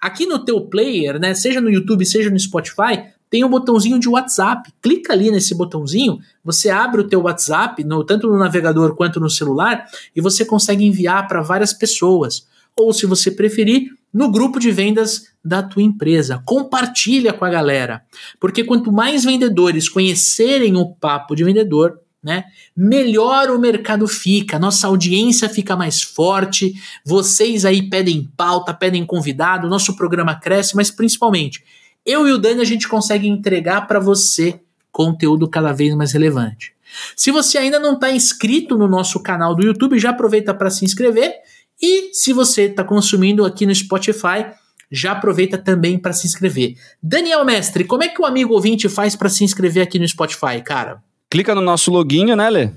Aqui 0.00 0.26
no 0.26 0.38
teu 0.44 0.60
player, 0.60 1.18
né, 1.18 1.34
seja 1.34 1.60
no 1.60 1.68
YouTube, 1.68 2.06
seja 2.06 2.30
no 2.30 2.38
Spotify, 2.38 3.02
tem 3.28 3.44
um 3.44 3.48
botãozinho 3.48 3.98
de 3.98 4.08
WhatsApp. 4.08 4.72
Clica 4.80 5.12
ali 5.12 5.30
nesse 5.32 5.54
botãozinho, 5.54 6.20
você 6.44 6.70
abre 6.70 7.00
o 7.00 7.08
teu 7.08 7.22
WhatsApp, 7.22 7.82
no, 7.82 8.04
tanto 8.04 8.28
no 8.28 8.38
navegador 8.38 8.94
quanto 8.94 9.18
no 9.18 9.28
celular, 9.28 9.86
e 10.14 10.20
você 10.20 10.44
consegue 10.44 10.84
enviar 10.84 11.26
para 11.26 11.42
várias 11.42 11.72
pessoas. 11.72 12.46
Ou, 12.76 12.92
se 12.92 13.06
você 13.06 13.30
preferir, 13.30 13.90
no 14.12 14.30
grupo 14.30 14.58
de 14.58 14.70
vendas 14.70 15.28
da 15.44 15.62
tua 15.62 15.82
empresa. 15.82 16.42
Compartilha 16.44 17.32
com 17.32 17.44
a 17.44 17.50
galera. 17.50 18.02
Porque 18.38 18.64
quanto 18.64 18.92
mais 18.92 19.24
vendedores 19.24 19.88
conhecerem 19.88 20.76
o 20.76 20.94
papo 20.94 21.34
de 21.34 21.44
vendedor, 21.44 22.00
né? 22.22 22.44
Melhor 22.76 23.50
o 23.50 23.58
mercado 23.58 24.06
fica, 24.06 24.58
nossa 24.58 24.86
audiência 24.86 25.48
fica 25.48 25.74
mais 25.74 26.02
forte, 26.02 26.74
vocês 27.04 27.64
aí 27.64 27.88
pedem 27.88 28.30
pauta, 28.36 28.74
pedem 28.74 29.06
convidado, 29.06 29.70
nosso 29.70 29.96
programa 29.96 30.38
cresce, 30.38 30.76
mas 30.76 30.90
principalmente 30.90 31.64
eu 32.04 32.26
e 32.26 32.32
o 32.32 32.38
Dani 32.38 32.60
a 32.60 32.64
gente 32.64 32.88
consegue 32.88 33.28
entregar 33.28 33.86
para 33.86 34.00
você 34.00 34.60
conteúdo 34.90 35.48
cada 35.48 35.72
vez 35.72 35.94
mais 35.94 36.12
relevante. 36.12 36.74
Se 37.14 37.30
você 37.30 37.56
ainda 37.56 37.78
não 37.78 37.94
está 37.94 38.10
inscrito 38.10 38.76
no 38.76 38.88
nosso 38.88 39.22
canal 39.22 39.54
do 39.54 39.64
YouTube, 39.64 39.98
já 39.98 40.10
aproveita 40.10 40.52
para 40.52 40.70
se 40.70 40.84
inscrever. 40.84 41.32
E 41.80 42.10
se 42.12 42.32
você 42.32 42.62
está 42.62 42.84
consumindo 42.84 43.44
aqui 43.44 43.64
no 43.64 43.74
Spotify, 43.74 44.46
já 44.90 45.12
aproveita 45.12 45.56
também 45.56 45.98
para 45.98 46.12
se 46.12 46.26
inscrever. 46.26 46.76
Daniel 47.02 47.44
Mestre, 47.44 47.84
como 47.84 48.02
é 48.02 48.08
que 48.08 48.20
o 48.20 48.26
amigo 48.26 48.52
ouvinte 48.52 48.88
faz 48.88 49.14
para 49.14 49.28
se 49.28 49.44
inscrever 49.44 49.82
aqui 49.82 49.98
no 49.98 50.06
Spotify, 50.06 50.60
cara? 50.64 51.02
Clica 51.30 51.54
no 51.54 51.60
nosso 51.60 51.90
loginho, 51.90 52.34
né, 52.34 52.50
Lê? 52.50 52.70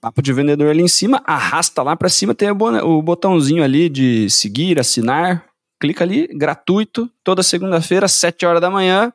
Papo 0.00 0.20
de 0.20 0.32
vendedor 0.32 0.70
ali 0.70 0.82
em 0.82 0.88
cima, 0.88 1.22
arrasta 1.26 1.82
lá 1.82 1.94
para 1.94 2.08
cima, 2.08 2.34
tem 2.34 2.50
o 2.50 3.02
botãozinho 3.02 3.62
ali 3.62 3.88
de 3.88 4.28
seguir, 4.30 4.80
assinar, 4.80 5.44
clica 5.78 6.02
ali, 6.02 6.26
gratuito, 6.26 7.08
toda 7.22 7.42
segunda-feira, 7.42 8.08
7 8.08 8.46
horas 8.46 8.60
da 8.60 8.70
manhã, 8.70 9.12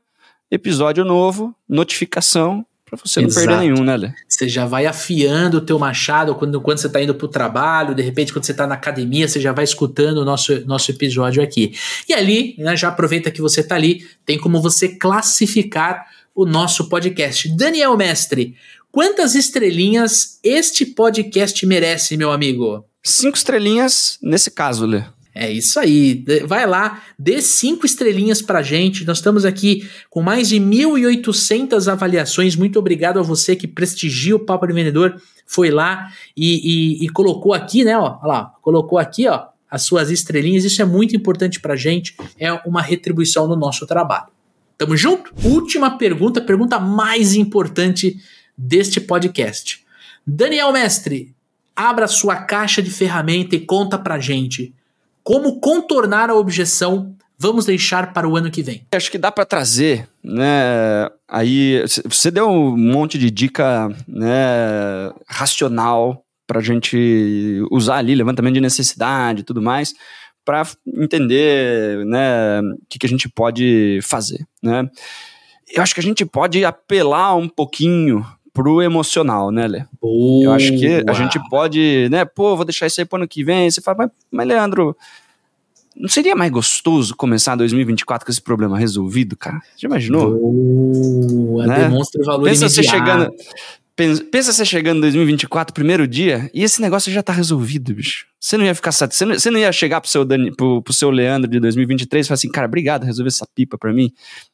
episódio 0.49 1.03
novo, 1.03 1.53
notificação, 1.67 2.65
para 2.85 2.99
você 3.03 3.19
não 3.19 3.27
Exato. 3.27 3.47
perder 3.47 3.61
nenhum, 3.61 3.83
né, 3.83 3.97
Lê? 3.97 4.13
Você 4.35 4.49
já 4.49 4.65
vai 4.65 4.85
afiando 4.85 5.59
o 5.59 5.61
teu 5.61 5.79
machado 5.79 6.35
quando, 6.35 6.59
quando 6.59 6.77
você 6.77 6.89
tá 6.89 7.01
indo 7.01 7.15
pro 7.15 7.25
trabalho, 7.25 7.95
de 7.95 8.01
repente 8.01 8.33
quando 8.33 8.43
você 8.43 8.53
tá 8.53 8.67
na 8.67 8.75
academia, 8.75 9.29
você 9.29 9.39
já 9.39 9.53
vai 9.53 9.63
escutando 9.63 10.17
o 10.17 10.25
nosso, 10.25 10.65
nosso 10.65 10.91
episódio 10.91 11.41
aqui. 11.41 11.73
E 12.09 12.13
ali, 12.13 12.53
né, 12.57 12.75
já 12.75 12.89
aproveita 12.89 13.31
que 13.31 13.39
você 13.39 13.63
tá 13.63 13.75
ali, 13.75 14.05
tem 14.25 14.37
como 14.37 14.61
você 14.61 14.89
classificar 14.89 16.05
o 16.35 16.45
nosso 16.45 16.89
podcast. 16.89 17.47
Daniel 17.55 17.95
Mestre, 17.95 18.57
quantas 18.91 19.35
estrelinhas 19.35 20.37
este 20.43 20.85
podcast 20.85 21.65
merece, 21.65 22.17
meu 22.17 22.29
amigo? 22.29 22.83
Cinco 23.01 23.37
estrelinhas 23.37 24.19
nesse 24.21 24.51
caso, 24.51 24.85
Lê. 24.85 25.01
É 25.37 25.51
isso 25.51 25.77
aí. 25.81 26.23
Vai 26.47 26.65
lá, 26.65 27.03
dê 27.19 27.41
cinco 27.41 27.85
estrelinhas 27.85 28.41
pra 28.41 28.63
gente. 28.63 29.03
Nós 29.03 29.17
estamos 29.17 29.43
aqui 29.43 29.85
com 30.09 30.21
mais 30.21 30.47
de 30.47 30.55
1.800 30.55 31.91
avaliações. 31.91 32.55
Muito 32.55 32.79
obrigado 32.79 33.19
a 33.19 33.21
você 33.21 33.53
que 33.53 33.67
prestigia 33.67 34.33
o 34.33 34.39
Papo 34.39 34.65
de 34.65 34.71
Vendedor. 34.73 35.21
Foi 35.45 35.69
lá 35.69 36.09
e, 36.37 37.01
e, 37.01 37.05
e 37.05 37.09
colocou 37.09 37.53
aqui, 37.53 37.83
né? 37.83 37.97
Ó, 37.97 38.17
lá, 38.23 38.53
colocou 38.61 38.97
aqui, 38.97 39.27
ó, 39.27 39.47
as 39.69 39.83
suas 39.83 40.09
estrelinhas. 40.09 40.63
Isso 40.63 40.81
é 40.81 40.85
muito 40.85 41.13
importante 41.13 41.59
pra 41.59 41.75
gente. 41.75 42.15
É 42.39 42.53
uma 42.65 42.81
retribuição 42.81 43.45
do 43.45 43.57
nosso 43.57 43.85
trabalho. 43.85 44.27
Tamo 44.77 44.95
junto? 44.95 45.33
Última 45.43 45.97
pergunta, 45.97 46.39
pergunta 46.39 46.79
mais 46.79 47.35
importante 47.35 48.17
deste 48.57 49.01
podcast. 49.01 49.83
Daniel 50.25 50.71
Mestre, 50.71 51.35
abra 51.75 52.07
sua 52.07 52.37
caixa 52.37 52.81
de 52.81 52.89
ferramenta 52.89 53.53
e 53.57 53.59
conta 53.59 53.97
pra 53.97 54.17
gente 54.17 54.73
como 55.25 55.59
contornar 55.59 56.29
a 56.29 56.35
objeção 56.35 57.17
vamos 57.37 57.65
deixar 57.65 58.13
para 58.13 58.29
o 58.29 58.37
ano 58.37 58.51
que 58.51 58.61
vem? 58.61 58.85
Acho 58.93 59.11
que 59.11 59.17
dá 59.17 59.31
para 59.31 59.43
trazer, 59.43 60.07
né? 60.23 61.09
Aí 61.27 61.83
você 62.05 62.31
deu 62.31 62.47
um 62.47 62.77
monte 62.77 63.17
de 63.17 63.29
dica, 63.29 63.89
né, 64.07 65.11
racional 65.27 66.23
para 66.47 66.59
a 66.59 66.63
gente 66.63 67.59
usar 67.71 67.97
ali, 67.97 68.13
levantamento 68.13 68.53
de 68.53 68.61
necessidade 68.61 69.41
e 69.41 69.43
tudo 69.43 69.61
mais, 69.61 69.95
para 70.45 70.61
entender, 70.95 72.05
né, 72.05 72.61
o 72.61 72.85
que, 72.87 72.99
que 72.99 73.05
a 73.07 73.09
gente 73.09 73.27
pode 73.27 73.99
fazer, 74.03 74.45
né? 74.61 74.87
Eu 75.73 75.81
acho 75.81 75.95
que 75.95 75.99
a 75.99 76.03
gente 76.03 76.23
pode 76.23 76.63
apelar 76.63 77.35
um 77.35 77.49
pouquinho 77.49 78.23
pro 78.55 78.81
emocional, 78.81 79.51
né, 79.51 79.67
Lê? 79.67 79.83
Eu 80.01 80.53
acho 80.53 80.71
que 80.77 81.03
a 81.05 81.13
gente 81.13 81.37
pode, 81.49 82.07
né, 82.09 82.23
pô, 82.23 82.55
vou 82.55 82.63
deixar 82.63 82.87
isso 82.87 83.01
aí 83.01 83.05
pro 83.05 83.17
ano 83.17 83.27
que 83.27 83.43
vem. 83.43 83.69
Você 83.69 83.81
fala, 83.81 83.97
mas, 83.97 84.09
mas 84.31 84.47
Leandro, 84.47 84.95
não 85.93 86.07
seria 86.07 86.35
mais 86.37 86.49
gostoso 86.49 87.13
começar 87.15 87.57
2024 87.57 88.25
com 88.25 88.31
esse 88.31 88.41
problema 88.41 88.79
resolvido, 88.79 89.35
cara? 89.35 89.59
Já 89.75 89.89
imaginou? 89.89 90.39
Boa, 90.39 91.67
né? 91.67 91.79
demonstra 91.79 92.21
o 92.21 92.25
valor 92.25 92.45
pensa 92.45 92.65
imediato. 92.65 92.73
Você 92.73 92.83
chegando, 92.83 93.31
pensa, 93.93 94.23
pensa 94.23 94.53
você 94.53 94.63
chegando 94.63 94.97
em 94.99 95.01
2024, 95.01 95.73
primeiro 95.73 96.07
dia, 96.07 96.49
e 96.53 96.63
esse 96.63 96.81
negócio 96.81 97.11
já 97.11 97.21
tá 97.21 97.33
resolvido, 97.33 97.93
bicho. 97.93 98.25
Você 98.39 98.55
não 98.55 98.63
ia 98.63 98.73
ficar 98.73 98.93
satisfeito, 98.93 99.27
você 99.27 99.33
não, 99.33 99.39
você 99.39 99.51
não 99.51 99.59
ia 99.59 99.71
chegar 99.73 99.99
pro 99.99 100.09
seu, 100.09 100.23
Dani, 100.23 100.55
pro, 100.55 100.81
pro 100.81 100.93
seu 100.93 101.09
Leandro 101.09 101.51
de 101.51 101.59
2023 101.59 102.25
e 102.25 102.27
falar 102.29 102.35
assim, 102.35 102.49
cara, 102.49 102.67
obrigado, 102.67 103.03
resolver 103.03 103.27
essa 103.27 103.45
pipa 103.53 103.77
pra 103.77 103.91
mim 103.91 104.13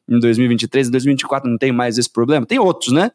em 0.10 0.20
2023, 0.20 0.88
em 0.88 0.92
2024 0.92 1.48
não 1.48 1.58
tem 1.60 1.72
mais 1.72 2.00
esse 2.00 2.10
problema. 2.10 2.48
Tem 2.48 2.58
outros, 2.58 2.92
né? 2.92 3.12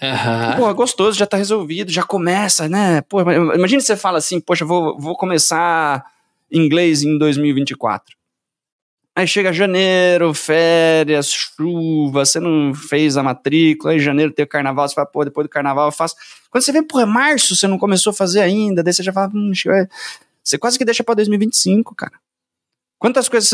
Uhum. 0.00 0.56
Pô, 0.56 0.74
gostoso, 0.74 1.18
já 1.18 1.26
tá 1.26 1.36
resolvido, 1.36 1.90
já 1.90 2.02
começa, 2.02 2.68
né? 2.68 3.00
Pô, 3.02 3.20
imagina 3.20 3.80
você 3.80 3.96
fala 3.96 4.18
assim, 4.18 4.40
poxa, 4.40 4.64
vou, 4.64 4.98
vou 4.98 5.16
começar 5.16 6.04
inglês 6.50 7.02
em 7.02 7.18
2024. 7.18 8.16
Aí 9.16 9.26
chega 9.26 9.52
janeiro, 9.52 10.32
férias, 10.32 11.28
chuva, 11.28 12.24
você 12.24 12.38
não 12.38 12.72
fez 12.72 13.16
a 13.16 13.22
matrícula, 13.22 13.92
aí 13.92 13.98
janeiro 13.98 14.32
tem 14.32 14.44
o 14.44 14.48
carnaval, 14.48 14.88
você 14.88 14.94
fala, 14.94 15.08
pô, 15.08 15.24
depois 15.24 15.44
do 15.44 15.50
carnaval 15.50 15.88
eu 15.88 15.92
faço. 15.92 16.14
Quando 16.50 16.62
você 16.62 16.70
vê, 16.70 16.82
pô, 16.82 17.00
é 17.00 17.04
março, 17.04 17.56
você 17.56 17.66
não 17.66 17.78
começou 17.78 18.12
a 18.12 18.14
fazer 18.14 18.40
ainda, 18.40 18.80
daí 18.80 18.92
você 18.92 19.02
já 19.02 19.12
fala, 19.12 19.28
hum, 19.34 19.50
você 20.40 20.56
quase 20.56 20.78
que 20.78 20.84
deixa 20.84 21.02
pra 21.02 21.16
2025, 21.16 21.96
cara. 21.96 22.12
Quantas 22.96 23.28
coisas, 23.28 23.50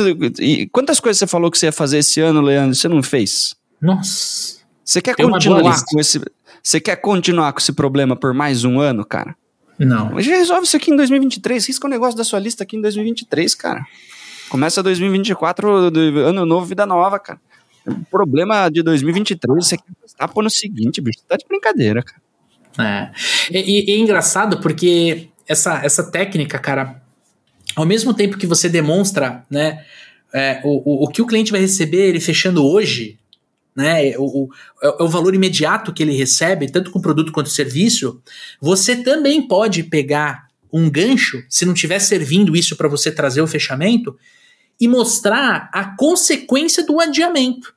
quantas 0.71 1.01
coisas 1.01 1.19
você 1.19 1.27
falou 1.27 1.51
que 1.51 1.57
você 1.57 1.67
ia 1.67 1.73
fazer 1.73 1.99
esse 1.99 2.21
ano, 2.21 2.43
Leandro, 2.43 2.75
você 2.75 2.89
não 2.89 3.03
fez? 3.03 3.57
Nossa. 3.81 4.64
Você 4.85 5.01
quer 5.01 5.17
Tem 5.17 5.29
continuar 5.29 5.83
com 5.87 5.99
esse. 5.99 6.21
Você 6.63 6.81
quer 6.81 6.97
continuar 6.97 7.53
com 7.53 7.59
esse 7.59 7.73
problema 7.73 8.15
por 8.15 8.35
mais 8.35 8.65
um 8.65 8.81
ano, 8.81 9.05
cara? 9.05 9.35
Não. 9.79 10.13
Mas 10.13 10.25
já 10.25 10.37
resolve 10.37 10.67
isso 10.67 10.77
aqui 10.77 10.91
em 10.91 10.97
2023. 10.97 11.67
Risca 11.67 11.87
o 11.87 11.91
negócio 11.91 12.17
da 12.17 12.25
sua 12.25 12.39
lista 12.39 12.63
aqui 12.63 12.77
em 12.77 12.81
2023, 12.81 13.55
cara. 13.55 13.85
Começa 14.49 14.83
2024, 14.83 15.69
ano 15.69 16.47
novo, 16.47 16.67
vida 16.67 16.87
nova, 16.87 17.19
cara. 17.19 17.41
O 17.87 18.05
problema 18.11 18.69
de 18.69 18.83
2023 18.83 19.67
você 19.67 19.77
quer 19.77 19.85
estar 20.07 20.31
no 20.35 20.51
seguinte, 20.51 21.01
bicho. 21.01 21.21
Tá 21.27 21.37
de 21.37 21.45
brincadeira, 21.47 22.03
cara. 22.03 22.23
É. 22.79 23.11
E, 23.51 23.91
e, 23.91 23.95
é 23.95 23.99
engraçado 23.99 24.61
porque 24.61 25.29
essa, 25.47 25.85
essa 25.85 26.11
técnica, 26.11 26.59
cara, 26.59 27.03
ao 27.77 27.87
mesmo 27.87 28.15
tempo 28.15 28.39
que 28.39 28.47
você 28.47 28.69
demonstra, 28.69 29.45
né, 29.51 29.85
é, 30.33 30.61
o, 30.65 30.83
o, 30.85 31.05
o 31.05 31.09
que 31.09 31.23
o 31.23 31.27
cliente 31.27 31.53
vai 31.53 31.61
receber 31.61 32.09
ele 32.09 32.21
fechando 32.21 32.65
hoje, 32.65 33.19
né, 33.75 34.17
o, 34.17 34.45
o, 34.45 34.49
é, 34.83 34.87
é 34.87 35.03
o 35.03 35.09
valor 35.09 35.35
imediato 35.35 35.93
que 35.93 36.03
ele 36.03 36.17
recebe, 36.17 36.71
tanto 36.71 36.91
com 36.91 37.01
produto 37.01 37.33
quanto 37.33 37.49
serviço, 37.49 38.21
você 38.61 38.97
também 38.97 39.47
pode 39.47 39.83
pegar 39.85 40.49
um 40.73 40.91
gancho, 40.91 41.43
se 41.49 41.65
não 41.65 41.73
estiver 41.73 41.99
servindo 41.99 42.57
isso 42.57 42.77
para 42.77 42.89
você 42.89 43.11
trazer 43.11 43.41
o 43.41 43.47
fechamento, 43.47 44.17
e 44.81 44.89
mostrar 44.89 45.71
a 45.73 45.97
consequência 45.97 46.85
do 46.85 47.01
adiamento. 47.01 47.73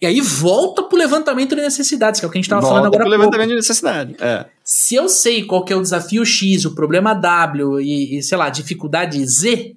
E 0.00 0.06
aí 0.06 0.20
volta 0.20 0.82
pro 0.82 0.96
levantamento 0.96 1.56
de 1.56 1.62
necessidades, 1.62 2.20
que 2.20 2.26
é 2.26 2.28
o 2.28 2.30
que 2.30 2.38
a 2.38 2.40
gente 2.40 2.46
estava 2.46 2.62
falando 2.62 2.86
agora. 2.86 3.02
Pro 3.02 3.10
levantamento 3.10 3.48
de 3.48 3.56
necessidade. 3.56 4.16
É. 4.20 4.46
Se 4.62 4.94
eu 4.94 5.08
sei 5.08 5.44
qual 5.44 5.64
é 5.68 5.74
o 5.74 5.82
desafio 5.82 6.24
X, 6.24 6.64
o 6.64 6.74
problema 6.74 7.14
W 7.14 7.80
e, 7.80 8.18
e 8.18 8.22
sei 8.22 8.38
lá, 8.38 8.48
dificuldade 8.48 9.24
Z, 9.26 9.74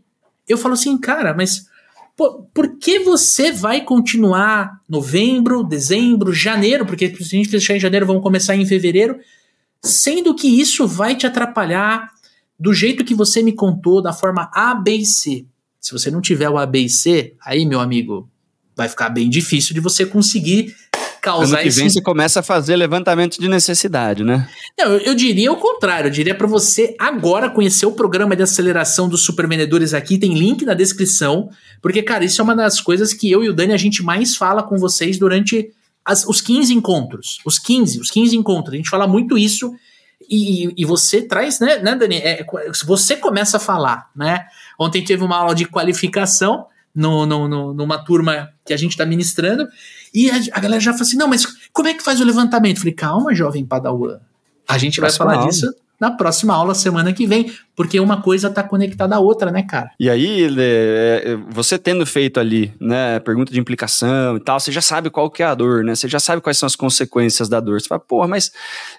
eu 0.47 0.57
falo 0.57 0.75
assim, 0.75 0.95
cara, 0.97 1.33
mas 1.33 1.65
por, 2.15 2.45
por 2.53 2.77
que 2.77 2.99
você 2.99 3.51
vai 3.51 3.81
continuar 3.81 4.81
novembro, 4.87 5.63
dezembro, 5.63 6.33
janeiro, 6.33 6.85
porque 6.85 7.15
se 7.15 7.35
a 7.35 7.39
gente 7.39 7.49
fechar 7.49 7.75
em 7.75 7.79
janeiro, 7.79 8.05
vamos 8.05 8.23
começar 8.23 8.55
em 8.55 8.65
fevereiro, 8.65 9.19
sendo 9.81 10.35
que 10.35 10.47
isso 10.47 10.87
vai 10.87 11.15
te 11.15 11.25
atrapalhar 11.25 12.09
do 12.59 12.73
jeito 12.73 13.03
que 13.03 13.15
você 13.15 13.41
me 13.41 13.53
contou, 13.53 14.01
da 14.01 14.13
forma 14.13 14.49
A, 14.53 14.75
B 14.75 14.97
e 14.97 15.05
C. 15.05 15.45
Se 15.79 15.91
você 15.91 16.11
não 16.11 16.21
tiver 16.21 16.49
o 16.49 16.57
A, 16.57 16.65
B 16.65 16.81
e 16.81 16.89
C, 16.89 17.35
aí, 17.43 17.65
meu 17.65 17.79
amigo, 17.79 18.29
vai 18.75 18.87
ficar 18.87 19.09
bem 19.09 19.29
difícil 19.29 19.73
de 19.73 19.79
você 19.79 20.05
conseguir 20.05 20.75
causar 21.21 21.59
ano 21.59 21.63
que 21.63 21.75
vem 21.75 21.85
esse... 21.85 21.95
você 21.95 22.01
começa 22.01 22.39
a 22.39 22.43
fazer 22.43 22.75
levantamento 22.75 23.39
de 23.39 23.47
necessidade, 23.47 24.23
né? 24.23 24.49
Não, 24.77 24.93
eu, 24.93 24.99
eu 24.99 25.15
diria 25.15 25.51
o 25.51 25.57
contrário. 25.57 26.07
Eu 26.07 26.11
diria 26.11 26.33
para 26.33 26.47
você 26.47 26.95
agora 26.97 27.49
conhecer 27.49 27.85
o 27.85 27.91
programa 27.91 28.35
de 28.35 28.41
aceleração 28.41 29.07
dos 29.07 29.21
supervendedores 29.21 29.93
aqui. 29.93 30.17
Tem 30.17 30.33
link 30.33 30.65
na 30.65 30.73
descrição. 30.73 31.49
Porque, 31.81 32.01
cara, 32.01 32.25
isso 32.25 32.41
é 32.41 32.43
uma 32.43 32.55
das 32.55 32.81
coisas 32.81 33.13
que 33.13 33.29
eu 33.29 33.43
e 33.43 33.49
o 33.49 33.53
Dani 33.53 33.73
a 33.73 33.77
gente 33.77 34.01
mais 34.03 34.35
fala 34.35 34.63
com 34.63 34.77
vocês 34.77 35.19
durante 35.19 35.69
as, 36.03 36.25
os 36.25 36.41
15 36.41 36.73
encontros. 36.73 37.39
Os 37.45 37.59
15, 37.59 37.99
os 37.99 38.09
15 38.09 38.35
encontros. 38.35 38.73
A 38.73 38.77
gente 38.77 38.89
fala 38.89 39.07
muito 39.07 39.37
isso. 39.37 39.73
E, 40.29 40.73
e, 40.77 40.85
você 40.85 41.21
traz, 41.21 41.59
né, 41.59 41.77
né 41.77 41.95
Dani? 41.95 42.15
É, 42.17 42.45
você 42.85 43.15
começa 43.15 43.57
a 43.57 43.59
falar, 43.59 44.09
né? 44.15 44.45
Ontem 44.79 45.03
teve 45.03 45.23
uma 45.23 45.37
aula 45.37 45.53
de 45.53 45.65
qualificação 45.65 46.65
no, 46.95 47.25
no, 47.25 47.47
no 47.47 47.73
numa 47.73 48.03
turma 48.03 48.49
que 48.65 48.73
a 48.73 48.77
gente 48.77 48.91
está 48.91 49.05
ministrando. 49.05 49.67
E 50.13 50.29
a, 50.29 50.35
a, 50.53 50.59
galera 50.59 50.79
já 50.79 50.91
fala 50.91 51.03
assim: 51.03 51.17
não, 51.17 51.27
mas 51.27 51.45
como 51.71 51.87
é 51.87 51.93
que 51.93 52.03
faz 52.03 52.19
o 52.19 52.25
levantamento? 52.25 52.77
Eu 52.77 52.81
falei, 52.81 52.93
calma, 52.93 53.33
jovem 53.33 53.65
Padawan. 53.65 54.19
A 54.67 54.77
gente 54.77 54.99
vai 54.99 55.11
falar 55.11 55.35
aula. 55.35 55.47
disso 55.47 55.73
na 56.01 56.09
próxima 56.09 56.55
aula, 56.55 56.73
semana 56.73 57.13
que 57.13 57.27
vem, 57.27 57.53
porque 57.75 57.99
uma 57.99 58.23
coisa 58.23 58.47
está 58.47 58.63
conectada 58.63 59.15
à 59.15 59.19
outra, 59.19 59.51
né, 59.51 59.61
cara? 59.61 59.91
E 59.99 60.09
aí, 60.09 60.47
é, 60.57 61.37
você 61.47 61.77
tendo 61.77 62.03
feito 62.07 62.39
ali, 62.39 62.73
né, 62.81 63.19
pergunta 63.19 63.53
de 63.53 63.59
implicação 63.59 64.35
e 64.35 64.39
tal, 64.39 64.59
você 64.59 64.71
já 64.71 64.81
sabe 64.81 65.11
qual 65.11 65.29
que 65.29 65.43
é 65.43 65.45
a 65.45 65.53
dor, 65.53 65.83
né? 65.83 65.93
Você 65.93 66.07
já 66.07 66.19
sabe 66.19 66.41
quais 66.41 66.57
são 66.57 66.65
as 66.65 66.75
consequências 66.75 67.47
da 67.47 67.59
dor. 67.59 67.79
Você 67.79 67.87
fala, 67.87 68.01
porra, 68.01 68.27
mas 68.27 68.51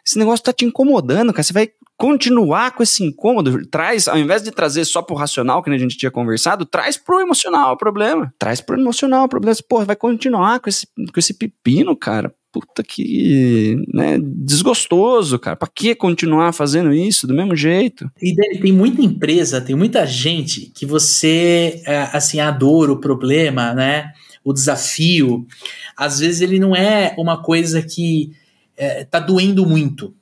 esse 0.07 0.16
negócio 0.16 0.44
tá 0.44 0.53
te 0.53 0.64
incomodando, 0.64 1.32
cara. 1.32 1.42
Você 1.42 1.53
vai 1.53 1.70
continuar 1.98 2.70
com 2.72 2.84
esse 2.84 3.03
incômodo, 3.03 3.66
traz, 3.66 4.07
ao 4.07 4.18
invés 4.18 4.42
de 4.42 4.53
trazer 4.53 4.84
só 4.84 5.03
pro 5.03 5.16
racional, 5.16 5.62
que 5.62 5.70
a 5.70 5.78
gente 5.78 5.96
tinha 5.96 6.11
conversado, 6.11 6.64
traz 6.64 6.96
pro 6.96 7.20
emocional 7.20 7.72
o 7.72 7.76
problema. 7.76 8.32
Traz 8.38 8.61
pro 8.61 8.78
emocional 8.78 9.24
o 9.24 9.28
problema. 9.28 9.57
Pô, 9.68 9.84
vai 9.84 9.96
continuar 9.96 10.61
com 10.61 10.68
esse, 10.68 10.86
com 10.86 11.18
esse 11.18 11.34
pepino, 11.34 11.96
cara. 11.96 12.32
Puta 12.53 12.82
que, 12.82 13.76
né, 13.92 14.18
desgostoso, 14.22 15.38
cara. 15.38 15.57
Pra 15.57 15.68
que 15.74 15.94
continuar 15.94 16.53
fazendo 16.53 16.92
isso 16.92 17.26
do 17.26 17.34
mesmo 17.34 17.57
jeito? 17.57 18.11
E 18.20 18.34
tem 18.34 18.72
muita 18.72 19.00
empresa, 19.00 19.61
tem 19.61 19.74
muita 19.74 20.07
gente 20.07 20.70
que 20.74 20.84
você, 20.84 21.82
é, 21.86 22.11
assim, 22.12 22.40
adora 22.40 22.92
o 22.92 23.00
problema, 23.00 23.72
né, 23.72 24.12
o 24.44 24.53
desafio. 24.53 25.46
Às 25.96 26.18
vezes 26.18 26.42
ele 26.42 26.59
não 26.59 26.76
é 26.76 27.14
uma 27.16 27.42
coisa 27.42 27.80
que 27.80 28.32
é, 28.76 29.05
tá 29.05 29.18
doendo 29.18 29.64
muito 29.66 30.14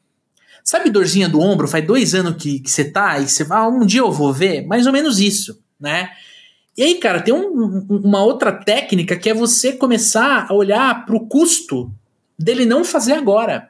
Sabe 0.70 0.90
dorzinha 0.90 1.28
do 1.28 1.40
ombro? 1.40 1.66
Faz 1.66 1.84
dois 1.84 2.14
anos 2.14 2.40
que, 2.40 2.60
que 2.60 2.70
você 2.70 2.84
tá 2.84 3.18
e 3.18 3.28
você 3.28 3.42
vai, 3.42 3.58
ah, 3.58 3.68
um 3.68 3.84
dia 3.84 4.02
eu 4.02 4.12
vou 4.12 4.32
ver? 4.32 4.64
Mais 4.66 4.86
ou 4.86 4.92
menos 4.92 5.18
isso, 5.18 5.60
né? 5.80 6.10
E 6.76 6.82
aí, 6.82 6.94
cara, 6.94 7.20
tem 7.20 7.34
um, 7.34 7.86
uma 7.88 8.22
outra 8.22 8.52
técnica 8.52 9.16
que 9.16 9.28
é 9.28 9.34
você 9.34 9.72
começar 9.72 10.46
a 10.48 10.54
olhar 10.54 11.04
para 11.04 11.16
o 11.16 11.26
custo 11.26 11.92
dele 12.44 12.64
não 12.64 12.84
fazer 12.84 13.12
agora. 13.12 13.68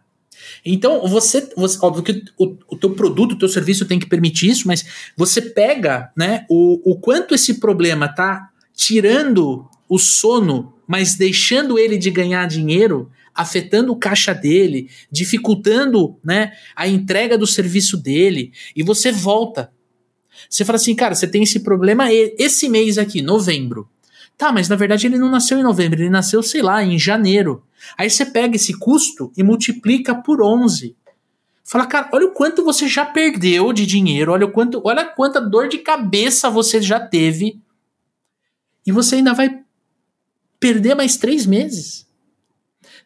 Então, 0.64 1.06
você, 1.06 1.50
você 1.56 1.78
óbvio 1.82 2.02
que 2.02 2.24
o, 2.38 2.56
o 2.68 2.76
teu 2.76 2.90
produto, 2.90 3.32
o 3.32 3.38
teu 3.38 3.48
serviço 3.48 3.84
tem 3.84 3.98
que 3.98 4.06
permitir 4.06 4.48
isso, 4.48 4.66
mas 4.66 4.84
você 5.16 5.42
pega, 5.42 6.10
né, 6.16 6.44
o, 6.48 6.92
o 6.92 6.96
quanto 6.98 7.34
esse 7.34 7.54
problema 7.54 8.08
tá 8.08 8.50
tirando 8.74 9.68
o 9.88 9.98
sono, 9.98 10.74
mas 10.86 11.14
deixando 11.14 11.78
ele 11.78 11.98
de 11.98 12.10
ganhar 12.10 12.46
dinheiro, 12.46 13.10
afetando 13.34 13.92
o 13.92 13.96
caixa 13.96 14.34
dele, 14.34 14.88
dificultando 15.10 16.16
né, 16.24 16.52
a 16.74 16.86
entrega 16.86 17.36
do 17.36 17.46
serviço 17.46 17.96
dele, 17.96 18.52
e 18.74 18.82
você 18.82 19.10
volta. 19.12 19.72
Você 20.48 20.64
fala 20.64 20.76
assim, 20.76 20.94
cara, 20.94 21.14
você 21.14 21.26
tem 21.26 21.42
esse 21.42 21.60
problema 21.60 22.12
esse 22.12 22.68
mês 22.68 22.98
aqui, 22.98 23.20
novembro. 23.20 23.88
Tá, 24.38 24.50
mas 24.50 24.68
na 24.68 24.76
verdade 24.76 25.06
ele 25.06 25.18
não 25.18 25.30
nasceu 25.30 25.58
em 25.58 25.62
novembro, 25.62 26.00
ele 26.00 26.08
nasceu, 26.08 26.42
sei 26.42 26.62
lá, 26.62 26.82
em 26.82 26.98
janeiro. 26.98 27.62
Aí 27.96 28.10
você 28.10 28.24
pega 28.24 28.56
esse 28.56 28.78
custo 28.78 29.32
e 29.36 29.42
multiplica 29.42 30.14
por 30.14 30.42
11. 30.42 30.96
Fala, 31.64 31.86
cara, 31.86 32.10
olha 32.12 32.26
o 32.26 32.32
quanto 32.32 32.64
você 32.64 32.88
já 32.88 33.06
perdeu 33.06 33.72
de 33.72 33.86
dinheiro, 33.86 34.32
olha 34.32 34.46
o 34.46 34.50
quanto, 34.50 34.82
olha 34.84 35.04
quanta 35.04 35.40
dor 35.40 35.68
de 35.68 35.78
cabeça 35.78 36.50
você 36.50 36.82
já 36.82 36.98
teve. 36.98 37.60
E 38.84 38.90
você 38.90 39.16
ainda 39.16 39.32
vai 39.32 39.62
perder 40.58 40.94
mais 40.94 41.16
três 41.16 41.46
meses. 41.46 42.08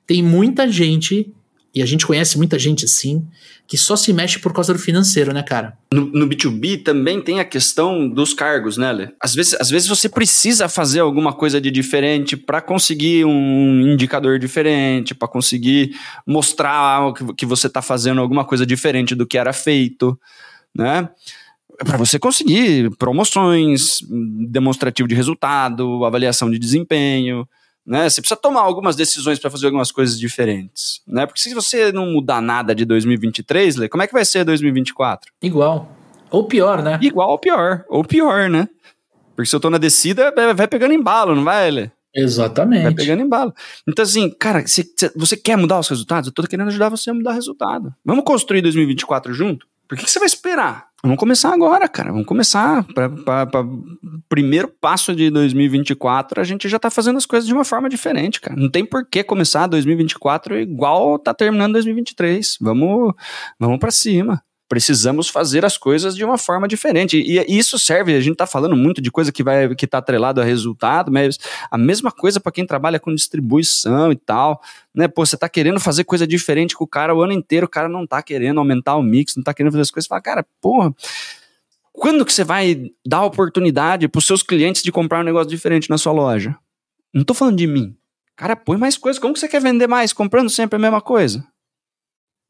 Tem 0.07 0.23
muita 0.23 0.69
gente 0.69 1.33
e 1.75 1.83
a 1.83 1.87
gente 1.87 2.07
conhece 2.07 2.39
muita 2.39 2.57
gente 2.59 2.85
assim, 2.85 3.27
que 3.67 3.77
só 3.77 3.97
se 3.97 4.13
mexe 4.13 4.39
por 4.39 4.53
causa 4.53 4.73
do 4.73 4.79
financeiro, 4.79 5.33
né, 5.33 5.43
cara? 5.43 5.77
No, 5.93 6.07
no 6.07 6.29
B2B 6.29 6.85
também 6.85 7.21
tem 7.21 7.41
a 7.41 7.45
questão 7.45 8.09
dos 8.09 8.33
cargos, 8.33 8.77
né, 8.77 8.93
Lê? 8.93 9.09
Às 9.21 9.35
vezes, 9.35 9.55
às 9.55 9.71
vezes 9.71 9.89
você 9.89 10.09
precisa 10.09 10.69
fazer 10.69 11.01
alguma 11.01 11.33
coisa 11.33 11.61
de 11.61 11.71
diferente 11.71 12.37
para 12.37 12.61
conseguir 12.61 13.25
um 13.25 13.81
indicador 13.93 14.39
diferente, 14.39 15.15
para 15.15 15.27
conseguir 15.27 15.97
mostrar 16.25 17.13
que, 17.13 17.35
que 17.35 17.47
você 17.47 17.67
está 17.67 17.83
fazendo 17.83 18.21
alguma 18.21 18.45
coisa 18.45 18.65
diferente 18.65 19.15
do 19.17 19.27
que 19.27 19.37
era 19.37 19.53
feito, 19.53 20.19
né? 20.73 21.09
para 21.79 21.99
você 21.99 22.21
conseguir 22.21 22.89
promoções, 22.99 23.99
demonstrativo 24.49 25.09
de 25.09 25.15
resultado, 25.17 26.05
avaliação 26.05 26.49
de 26.49 26.57
desempenho 26.57 27.45
né? 27.87 28.09
Você 28.09 28.21
precisa 28.21 28.41
tomar 28.41 28.61
algumas 28.61 28.97
decisões 28.97 29.39
para 29.39 29.51
fazer 29.51 29.67
algumas 29.67 29.93
coisas 29.93 30.19
diferentes, 30.19 31.03
né? 31.07 31.27
Porque 31.27 31.41
se 31.41 31.55
você 31.55 31.93
não 31.93 32.07
mudar 32.07 32.41
nada 32.41 32.75
de 32.75 32.85
2023, 32.85 33.77
Lê, 33.77 33.89
como 33.89 34.03
é 34.03 34.07
que 34.07 34.13
vai 34.13 34.25
ser 34.25 34.45
2024? 34.45 35.33
Igual. 35.43 35.89
Ou 36.31 36.45
pior, 36.45 36.83
né? 36.83 36.99
Igual 37.01 37.31
ou 37.31 37.39
pior. 37.39 37.85
Ou 37.89 38.05
pior, 38.05 38.49
né? 38.49 38.69
Porque 39.37 39.49
se 39.49 39.55
eu 39.55 39.61
tô 39.61 39.69
na 39.69 39.79
descida, 39.79 40.33
vai 40.55 40.67
pegando 40.67 40.95
embalo, 40.95 41.35
não 41.35 41.45
vai, 41.45 41.71
Lê? 41.71 41.91
Exatamente. 42.15 42.85
Vai 42.85 42.95
pegando 42.95 43.23
embalo. 43.23 43.53
Então, 43.89 44.03
assim, 44.05 44.31
cara, 44.31 44.67
se, 44.67 44.85
se 44.97 45.11
você 45.17 45.37
quer 45.37 45.57
mudar 45.57 45.81
os 45.81 45.89
resultados? 45.89 46.29
Eu 46.29 46.33
tô 46.33 46.43
querendo 46.45 46.69
ajudar 46.69 46.89
você 46.89 47.11
a 47.11 47.15
mudar 47.15 47.33
o 47.33 47.35
resultado. 47.35 47.93
Vamos 48.05 48.25
construir 48.25 48.63
2024 48.63 49.35
junto? 49.35 49.67
Por 49.89 49.99
que, 49.99 50.05
que 50.05 50.11
você 50.11 50.21
vai 50.21 50.27
esperar? 50.27 50.87
Vamos 51.05 51.19
começar 51.19 51.53
agora, 51.53 51.87
cara. 51.87 52.11
Vamos 52.11 52.27
começar. 52.27 52.83
Para 52.95 53.47
primeiro 54.27 54.69
passo 54.81 55.15
de 55.15 55.29
2024, 55.29 56.41
a 56.41 56.45
gente 56.45 56.67
já 56.67 56.79
tá 56.79 56.89
fazendo 56.89 57.19
as 57.19 57.27
coisas 57.27 57.47
de 57.47 57.53
uma 57.53 57.63
forma 57.63 57.91
diferente, 57.91 58.41
cara. 58.41 58.59
Não 58.59 58.71
tem 58.71 58.87
por 58.87 59.07
que 59.07 59.23
começar 59.23 59.67
2024 59.67 60.59
igual 60.59 61.19
tá 61.19 61.35
terminando 61.35 61.75
2023. 61.75 62.57
Vamos, 62.59 63.13
vamos 63.61 63.79
para 63.79 63.91
cima 63.91 64.43
precisamos 64.69 65.29
fazer 65.29 65.65
as 65.65 65.77
coisas 65.77 66.17
de 66.17 66.25
uma 66.25 66.39
forma 66.39 66.67
diferente. 66.67 67.19
E, 67.19 67.59
isso 67.59 67.79
serve, 67.79 68.15
a 68.15 68.21
gente 68.21 68.33
está 68.33 68.47
falando 68.47 68.77
muito 68.77 69.01
de 69.01 69.11
coisa 69.11 69.31
que 69.31 69.43
vai 69.43 69.75
que 69.75 69.85
está 69.85 69.99
atrelado 69.99 70.41
a 70.41 70.45
resultado, 70.45 71.13
mas 71.13 71.39
a 71.71 71.77
mesma 71.77 72.11
coisa 72.11 72.41
para 72.41 72.53
quem 72.53 72.67
trabalha 72.67 72.99
com 72.99 73.15
distribuição 73.15 74.11
e 74.11 74.17
tal. 74.17 74.63
Né? 74.95 75.07
Pô, 75.09 75.25
você 75.25 75.35
está 75.35 75.49
querendo 75.49 75.79
fazer 75.81 76.05
coisa 76.05 76.27
diferente 76.27 76.75
com 76.75 76.85
o 76.85 76.89
cara 76.89 77.15
o 77.15 77.23
ano 77.23 77.33
inteiro, 77.33 77.67
o 77.67 77.69
cara 77.69 77.89
não 77.89 78.05
está 78.05 78.23
querendo 78.23 78.59
aumentar 78.59 78.97
o 78.97 79.03
mix, 79.03 79.37
não 79.37 79.43
está 79.43 79.53
querendo 79.53 79.73
fazer 79.73 79.83
as 79.83 79.91
coisas. 79.91 80.09
Fala, 80.09 80.21
cara, 80.21 80.47
porra. 80.61 80.95
Quando 81.93 82.25
que 82.25 82.33
você 82.33 82.43
vai 82.43 82.91
dar 83.07 83.25
oportunidade 83.25 84.09
para 84.09 84.19
os 84.19 84.27
seus 84.27 84.43
clientes 84.43 84.83
de 84.83 84.91
comprar 84.91 85.21
um 85.21 85.25
negócio 85.25 85.49
diferente 85.49 85.89
na 85.89 85.97
sua 85.97 86.13
loja? 86.13 86.57
Não 87.13 87.23
estou 87.23 87.37
falando 87.37 87.57
de 87.57 87.67
mim. 87.69 87.97
Cara, 88.35 88.57
põe 88.57 88.77
mais 88.77 88.97
coisa. 88.97 89.21
Como 89.21 89.33
que 89.33 89.39
você 89.39 89.47
quer 89.47 89.61
vender 89.61 89.87
mais? 89.87 90.13
Comprando 90.13 90.51
sempre 90.51 90.75
a 90.75 90.79
mesma 90.79 91.01
coisa? 91.01 91.47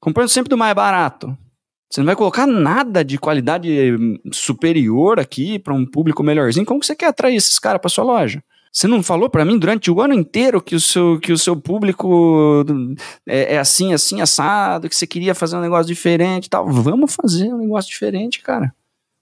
Comprando 0.01 0.31
sempre 0.31 0.49
do 0.49 0.57
mais 0.57 0.75
barato. 0.75 1.37
Você 1.95 2.01
não 2.01 2.07
vai 2.07 2.17
colocar 2.17 2.45
nada 2.45 3.05
de 3.05 3.17
qualidade 3.17 3.71
superior 4.33 5.21
aqui 5.21 5.61
para 5.61 5.73
um 5.73 5.87
público 5.87 6.25
melhorzinho. 6.25 6.67
Como 6.67 6.81
que 6.81 6.87
você 6.87 6.97
quer 6.97 7.07
atrair 7.07 7.37
esses 7.37 7.57
caras 7.57 7.81
para 7.81 7.89
sua 7.89 8.03
loja? 8.03 8.43
Você 8.73 8.89
não 8.89 9.01
falou 9.01 9.31
para 9.31 9.45
mim 9.45 9.57
durante 9.57 9.93
o 9.93 10.01
ano 10.01 10.13
inteiro 10.13 10.61
que 10.61 10.75
o 10.75 10.81
seu, 10.81 11.21
que 11.21 11.33
o 11.33 11.39
seu 11.39 11.57
público 11.57 12.65
é, 13.25 13.55
é, 13.55 13.59
assim, 13.61 13.95
assim, 13.95 14.21
assado, 14.21 14.89
que 14.89 14.97
você 14.97 15.07
queria 15.07 15.37
fazer 15.37 15.57
um 15.57 15.61
negócio 15.61 15.87
diferente 15.87 16.47
e 16.47 16.51
tal. 16.51 16.69
Vamos 16.69 17.15
fazer 17.15 17.55
um 17.55 17.59
negócio 17.59 17.89
diferente, 17.89 18.41
cara. 18.41 18.75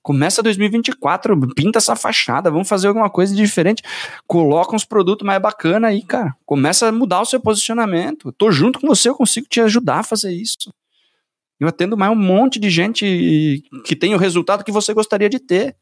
Começa 0.02 0.42
2024, 0.42 1.38
pinta 1.54 1.76
essa 1.78 1.94
fachada, 1.94 2.50
vamos 2.50 2.70
fazer 2.70 2.88
alguma 2.88 3.10
coisa 3.10 3.34
diferente. 3.34 3.82
Coloca 4.26 4.74
uns 4.74 4.86
produtos 4.86 5.26
mais 5.26 5.42
bacana 5.42 5.88
aí, 5.88 6.00
cara. 6.00 6.34
Começa 6.46 6.88
a 6.88 6.92
mudar 6.92 7.20
o 7.20 7.26
seu 7.26 7.38
posicionamento. 7.38 8.28
Eu 8.28 8.32
tô 8.32 8.50
junto 8.50 8.80
com 8.80 8.86
você, 8.86 9.10
eu 9.10 9.14
consigo 9.14 9.46
te 9.46 9.60
ajudar 9.60 9.98
a 9.98 10.02
fazer 10.02 10.32
isso. 10.32 10.72
Eu 11.62 11.68
atendo 11.68 11.96
mais 11.96 12.10
um 12.10 12.16
monte 12.16 12.58
de 12.58 12.68
gente 12.68 13.62
que 13.84 13.94
tem 13.94 14.12
o 14.16 14.18
resultado 14.18 14.64
que 14.64 14.72
você 14.72 14.92
gostaria 14.92 15.28
de 15.28 15.38
ter. 15.38 15.76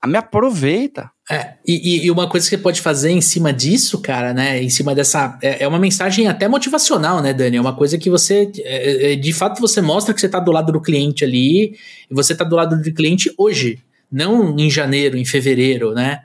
A 0.00 0.06
me 0.06 0.16
aproveita. 0.16 1.10
É, 1.30 1.56
e, 1.66 2.06
e, 2.06 2.10
uma 2.10 2.26
coisa 2.26 2.46
que 2.46 2.56
você 2.56 2.62
pode 2.62 2.80
fazer 2.80 3.10
em 3.10 3.20
cima 3.20 3.52
disso, 3.52 4.00
cara, 4.00 4.32
né? 4.32 4.62
Em 4.62 4.70
cima 4.70 4.94
dessa. 4.94 5.38
É, 5.42 5.64
é 5.64 5.68
uma 5.68 5.78
mensagem 5.78 6.26
até 6.26 6.48
motivacional, 6.48 7.20
né, 7.20 7.34
Dani? 7.34 7.58
É 7.58 7.60
uma 7.60 7.76
coisa 7.76 7.98
que 7.98 8.08
você. 8.08 8.50
É, 8.60 9.12
é, 9.12 9.14
de 9.14 9.30
fato, 9.34 9.60
você 9.60 9.82
mostra 9.82 10.14
que 10.14 10.20
você 10.20 10.24
está 10.24 10.40
do 10.40 10.50
lado 10.50 10.72
do 10.72 10.80
cliente 10.80 11.22
ali, 11.22 11.76
e 12.10 12.14
você 12.14 12.32
está 12.32 12.42
do 12.42 12.56
lado 12.56 12.80
do 12.80 12.94
cliente 12.94 13.30
hoje, 13.36 13.78
não 14.10 14.58
em 14.58 14.70
janeiro, 14.70 15.18
em 15.18 15.24
fevereiro, 15.26 15.92
né? 15.92 16.22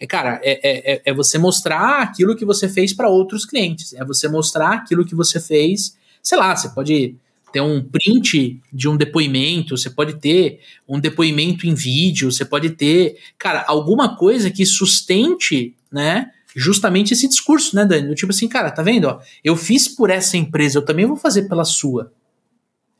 É, 0.00 0.06
cara, 0.06 0.40
é, 0.42 0.94
é, 0.94 1.02
é 1.04 1.12
você 1.12 1.36
mostrar 1.36 2.00
aquilo 2.00 2.34
que 2.34 2.46
você 2.46 2.70
fez 2.70 2.94
para 2.94 3.10
outros 3.10 3.44
clientes. 3.44 3.92
É 3.92 4.02
você 4.02 4.28
mostrar 4.28 4.72
aquilo 4.72 5.04
que 5.04 5.14
você 5.14 5.38
fez. 5.38 5.94
Sei 6.22 6.38
lá, 6.38 6.56
você 6.56 6.70
pode 6.70 7.16
ter 7.52 7.60
um 7.60 7.82
print 7.82 8.60
de 8.72 8.88
um 8.88 8.96
depoimento, 8.96 9.76
você 9.76 9.90
pode 9.90 10.14
ter 10.14 10.60
um 10.88 10.98
depoimento 10.98 11.66
em 11.66 11.74
vídeo, 11.74 12.30
você 12.30 12.44
pode 12.44 12.70
ter, 12.70 13.18
cara, 13.38 13.64
alguma 13.66 14.16
coisa 14.16 14.50
que 14.50 14.64
sustente, 14.64 15.74
né, 15.90 16.30
justamente 16.54 17.12
esse 17.12 17.28
discurso, 17.28 17.76
né, 17.76 17.84
Dani? 17.84 18.14
Tipo 18.14 18.32
assim, 18.32 18.48
cara, 18.48 18.70
tá 18.70 18.82
vendo? 18.82 19.06
Ó, 19.06 19.20
eu 19.42 19.56
fiz 19.56 19.88
por 19.88 20.10
essa 20.10 20.36
empresa, 20.36 20.78
eu 20.78 20.84
também 20.84 21.06
vou 21.06 21.16
fazer 21.16 21.48
pela 21.48 21.64
sua. 21.64 22.12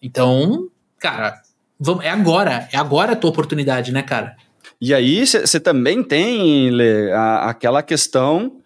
Então, 0.03 0.69
cara, 0.99 1.41
vamos, 1.79 2.05
é 2.05 2.11
agora, 2.11 2.69
é 2.73 2.77
agora 2.77 3.13
a 3.13 3.17
tua 3.17 3.31
oportunidade, 3.31 3.93
né, 3.93 4.03
cara? 4.03 4.37
E 4.81 4.95
aí 4.95 5.27
você 5.27 5.61
também 5.61 6.03
tem, 6.03 6.71
Lê, 6.71 7.13
a, 7.13 7.51
aquela 7.51 7.83
questão 7.83 8.61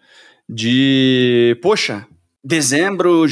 de, 0.47 1.57
poxa, 1.61 2.07
dezembro, 2.45 3.25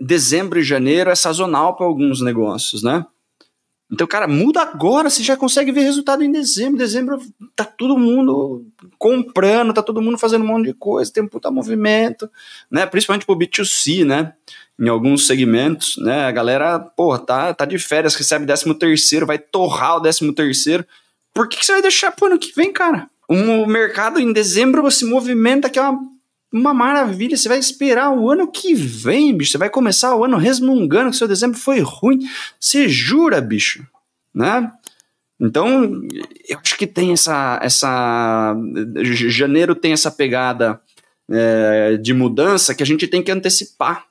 dezembro 0.00 0.58
e 0.58 0.64
janeiro 0.64 1.10
é 1.10 1.14
sazonal 1.14 1.76
para 1.76 1.84
alguns 1.84 2.22
negócios, 2.22 2.82
né? 2.82 3.04
Então, 3.90 4.06
cara, 4.06 4.26
muda 4.26 4.60
agora, 4.60 5.08
você 5.08 5.22
já 5.22 5.36
consegue 5.36 5.72
ver 5.72 5.80
resultado 5.80 6.22
em 6.22 6.30
dezembro. 6.30 6.78
Dezembro 6.78 7.20
tá 7.54 7.64
todo 7.64 7.98
mundo 7.98 8.66
comprando, 8.98 9.72
tá 9.72 9.82
todo 9.82 10.02
mundo 10.02 10.18
fazendo 10.18 10.44
um 10.44 10.46
monte 10.46 10.66
de 10.66 10.74
coisa, 10.74 11.12
tem 11.12 11.22
um 11.22 11.28
puta 11.28 11.50
movimento, 11.50 12.30
né? 12.70 12.86
Principalmente 12.86 13.24
pro 13.24 13.36
B2C, 13.36 14.04
né? 14.04 14.32
Em 14.78 14.88
alguns 14.88 15.26
segmentos, 15.26 15.96
né? 15.98 16.24
A 16.24 16.30
galera, 16.30 16.78
porra, 16.78 17.18
tá, 17.18 17.54
tá 17.54 17.64
de 17.64 17.78
férias, 17.78 18.14
recebe 18.14 18.46
13 18.46 18.74
terceiro, 18.74 19.26
vai 19.26 19.38
torrar 19.38 19.96
o 19.96 20.00
13 20.00 20.32
terceiro. 20.32 20.86
Por 21.32 21.48
que, 21.48 21.58
que 21.58 21.64
você 21.64 21.72
vai 21.72 21.82
deixar 21.82 22.12
pro 22.12 22.26
ano 22.26 22.38
que 22.38 22.54
vem, 22.54 22.72
cara? 22.72 23.08
O 23.26 23.66
mercado 23.66 24.18
em 24.18 24.32
dezembro 24.32 24.90
se 24.90 25.04
movimenta 25.04 25.70
que 25.70 25.78
é 25.78 25.82
uma 25.82 26.17
uma 26.52 26.72
maravilha. 26.72 27.36
Você 27.36 27.48
vai 27.48 27.58
esperar 27.58 28.10
o 28.10 28.30
ano 28.30 28.50
que 28.50 28.74
vem, 28.74 29.36
bicho. 29.36 29.52
Você 29.52 29.58
vai 29.58 29.70
começar 29.70 30.14
o 30.14 30.24
ano 30.24 30.36
resmungando 30.36 31.10
que 31.10 31.16
seu 31.16 31.28
dezembro 31.28 31.58
foi 31.58 31.80
ruim. 31.80 32.20
Você 32.58 32.88
jura, 32.88 33.40
bicho, 33.40 33.86
né? 34.34 34.70
Então, 35.40 36.02
eu 36.48 36.58
acho 36.58 36.76
que 36.76 36.86
tem 36.86 37.12
essa. 37.12 37.60
essa 37.62 38.56
janeiro 39.28 39.74
tem 39.74 39.92
essa 39.92 40.10
pegada 40.10 40.80
é, 41.30 41.96
de 41.96 42.12
mudança 42.12 42.74
que 42.74 42.82
a 42.82 42.86
gente 42.86 43.06
tem 43.06 43.22
que 43.22 43.30
antecipar, 43.30 44.06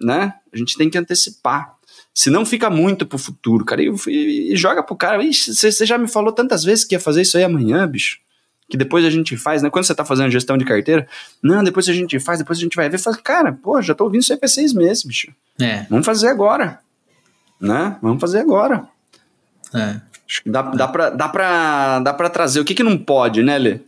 né? 0.00 0.34
A 0.52 0.56
gente 0.56 0.76
tem 0.76 0.90
que 0.90 0.98
antecipar. 0.98 1.76
Senão 2.12 2.44
fica 2.44 2.68
muito 2.68 3.06
pro 3.06 3.16
futuro, 3.16 3.64
cara. 3.64 3.80
E, 3.80 3.90
e, 4.08 4.52
e 4.52 4.56
joga 4.56 4.82
pro 4.82 4.96
cara. 4.96 5.22
Você 5.22 5.86
já 5.86 5.96
me 5.96 6.08
falou 6.08 6.32
tantas 6.32 6.64
vezes 6.64 6.84
que 6.84 6.94
ia 6.94 7.00
fazer 7.00 7.22
isso 7.22 7.38
aí 7.38 7.44
amanhã, 7.44 7.86
bicho 7.86 8.18
que 8.68 8.76
depois 8.76 9.04
a 9.04 9.10
gente 9.10 9.36
faz, 9.36 9.62
né? 9.62 9.70
Quando 9.70 9.84
você 9.86 9.94
tá 9.94 10.04
fazendo 10.04 10.30
gestão 10.30 10.58
de 10.58 10.64
carteira, 10.64 11.06
não, 11.42 11.64
depois 11.64 11.88
a 11.88 11.92
gente 11.92 12.20
faz, 12.20 12.38
depois 12.38 12.58
a 12.58 12.62
gente 12.62 12.76
vai 12.76 12.88
ver, 12.88 12.98
fala, 12.98 13.16
cara, 13.16 13.52
pô, 13.52 13.80
já 13.80 13.94
tô 13.94 14.04
ouvindo 14.04 14.22
isso 14.22 14.32
aí 14.32 14.38
faz 14.38 14.52
seis 14.52 14.72
meses, 14.74 15.02
bicho. 15.02 15.32
É. 15.58 15.86
Vamos 15.88 16.04
fazer 16.04 16.28
agora. 16.28 16.78
Né? 17.60 17.96
Vamos 18.02 18.20
fazer 18.20 18.40
agora. 18.40 18.86
É. 19.74 20.00
Acho 20.28 20.42
que 20.42 20.50
dá, 20.50 20.62
dá, 20.62 20.86
pra, 20.86 21.10
dá, 21.10 21.28
pra, 21.28 22.00
dá 22.00 22.12
pra 22.12 22.28
trazer. 22.28 22.60
O 22.60 22.64
que 22.64 22.74
que 22.74 22.82
não 22.82 22.98
pode, 22.98 23.42
né, 23.42 23.58
Lê? 23.58 23.80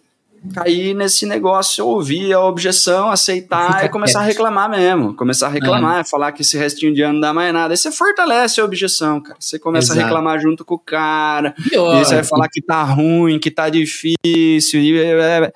Cair 0.55 0.95
nesse 0.95 1.27
negócio, 1.27 1.87
ouvir 1.87 2.33
a 2.33 2.41
objeção, 2.41 3.11
aceitar 3.11 3.85
e 3.85 3.89
começar 3.89 4.21
a 4.21 4.25
reclamar 4.25 4.71
mesmo. 4.71 5.15
Começar 5.15 5.49
a 5.49 5.51
reclamar, 5.51 6.01
é. 6.01 6.05
falar 6.05 6.33
que 6.33 6.43
esse 6.43 6.57
restinho 6.57 6.95
de 6.95 7.03
ano 7.03 7.15
não 7.15 7.21
dá 7.21 7.35
mais 7.35 7.53
nada. 7.53 7.75
Aí 7.75 7.77
você 7.77 7.93
fortalece 7.93 8.61
a 8.61 8.65
objeção, 8.65 9.21
cara. 9.21 9.37
Você 9.39 9.59
começa 9.59 9.93
Exato. 9.93 10.01
a 10.01 10.05
reclamar 10.05 10.41
junto 10.41 10.65
com 10.65 10.75
o 10.75 10.79
cara. 10.79 11.55
Pior. 11.69 12.01
E 12.01 12.05
você 12.05 12.15
vai 12.15 12.25
falar 12.25 12.49
que 12.49 12.63
tá 12.63 12.83
ruim, 12.83 13.39
que 13.39 13.51
tá 13.51 13.69
difícil. 13.69 14.81
E... 14.81 14.99
É, 14.99 15.45
é, 15.45 15.53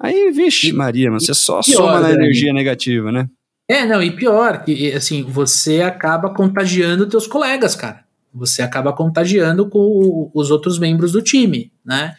aí, 0.00 0.30
vixe, 0.30 0.72
Maria, 0.72 1.10
mano, 1.10 1.20
você 1.20 1.34
só 1.34 1.60
pior, 1.60 1.76
soma 1.76 2.00
na 2.00 2.08
né? 2.08 2.14
energia 2.14 2.52
negativa, 2.52 3.12
né? 3.12 3.28
É, 3.68 3.86
não, 3.86 4.02
e 4.02 4.10
pior, 4.10 4.64
que 4.64 4.92
assim, 4.92 5.22
você 5.22 5.80
acaba 5.80 6.30
contagiando 6.30 7.08
teus 7.08 7.26
colegas, 7.26 7.74
cara. 7.74 8.04
você 8.32 8.62
acaba 8.62 8.92
contagiando 8.92 9.68
com 9.68 10.30
os 10.34 10.50
outros 10.50 10.78
membros 10.78 11.12
do 11.12 11.22
time, 11.22 11.72
né? 11.84 12.14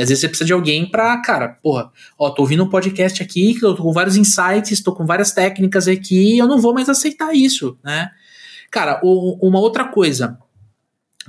E 0.00 0.02
às 0.02 0.08
vezes 0.08 0.22
você 0.22 0.28
precisa 0.28 0.46
de 0.46 0.52
alguém 0.54 0.90
pra, 0.90 1.20
cara, 1.20 1.46
porra, 1.62 1.92
ó, 2.18 2.30
tô 2.30 2.40
ouvindo 2.40 2.64
um 2.64 2.70
podcast 2.70 3.22
aqui, 3.22 3.52
que 3.52 3.62
eu 3.62 3.74
tô 3.74 3.82
com 3.82 3.92
vários 3.92 4.16
insights, 4.16 4.82
tô 4.82 4.94
com 4.94 5.04
várias 5.04 5.30
técnicas 5.32 5.86
aqui, 5.86 6.38
eu 6.38 6.48
não 6.48 6.58
vou 6.58 6.72
mais 6.72 6.88
aceitar 6.88 7.34
isso, 7.34 7.76
né? 7.84 8.10
Cara, 8.70 8.98
o, 9.04 9.36
uma 9.46 9.60
outra 9.60 9.84
coisa, 9.84 10.38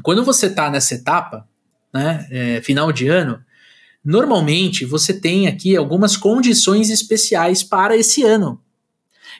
quando 0.01 0.23
você 0.23 0.49
tá 0.49 0.69
nessa 0.69 0.95
etapa, 0.95 1.45
né, 1.93 2.25
é, 2.31 2.61
final 2.61 2.93
de 2.93 3.09
ano, 3.09 3.43
normalmente 4.05 4.85
você 4.85 5.13
tem 5.13 5.47
aqui 5.47 5.75
algumas 5.75 6.15
condições 6.15 6.89
especiais 6.89 7.63
para 7.63 7.97
esse 7.97 8.23
ano. 8.23 8.57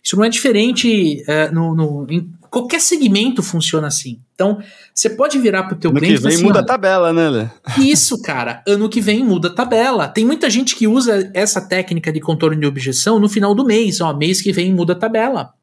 Isso 0.03 0.17
não 0.17 0.25
é 0.25 0.29
diferente 0.29 1.23
é, 1.25 1.49
no, 1.51 1.73
no, 1.73 2.05
qualquer 2.51 2.81
segmento 2.81 3.41
funciona 3.41 3.87
assim. 3.87 4.19
Então, 4.35 4.59
você 4.93 5.09
pode 5.09 5.39
virar 5.39 5.63
pro 5.63 5.77
teu 5.77 5.89
ano 5.89 5.99
cliente 5.99 6.17
que 6.17 6.23
vem 6.27 6.35
assim, 6.35 6.43
muda 6.43 6.59
a 6.59 6.65
tabela, 6.65 7.13
né, 7.13 7.29
Lê? 7.29 7.47
isso, 7.77 8.21
cara. 8.21 8.61
Ano 8.67 8.89
que 8.89 8.99
vem 8.99 9.23
muda 9.23 9.47
a 9.47 9.53
tabela. 9.53 10.07
Tem 10.09 10.25
muita 10.25 10.49
gente 10.49 10.75
que 10.75 10.87
usa 10.87 11.31
essa 11.33 11.61
técnica 11.61 12.11
de 12.11 12.19
contorno 12.19 12.59
de 12.59 12.67
objeção 12.67 13.19
no 13.19 13.29
final 13.29 13.55
do 13.55 13.65
mês. 13.65 14.01
Ó, 14.01 14.13
mês 14.13 14.41
que 14.41 14.51
vem 14.51 14.73
muda 14.73 14.93
a 14.93 14.97
tabela. 14.97 15.53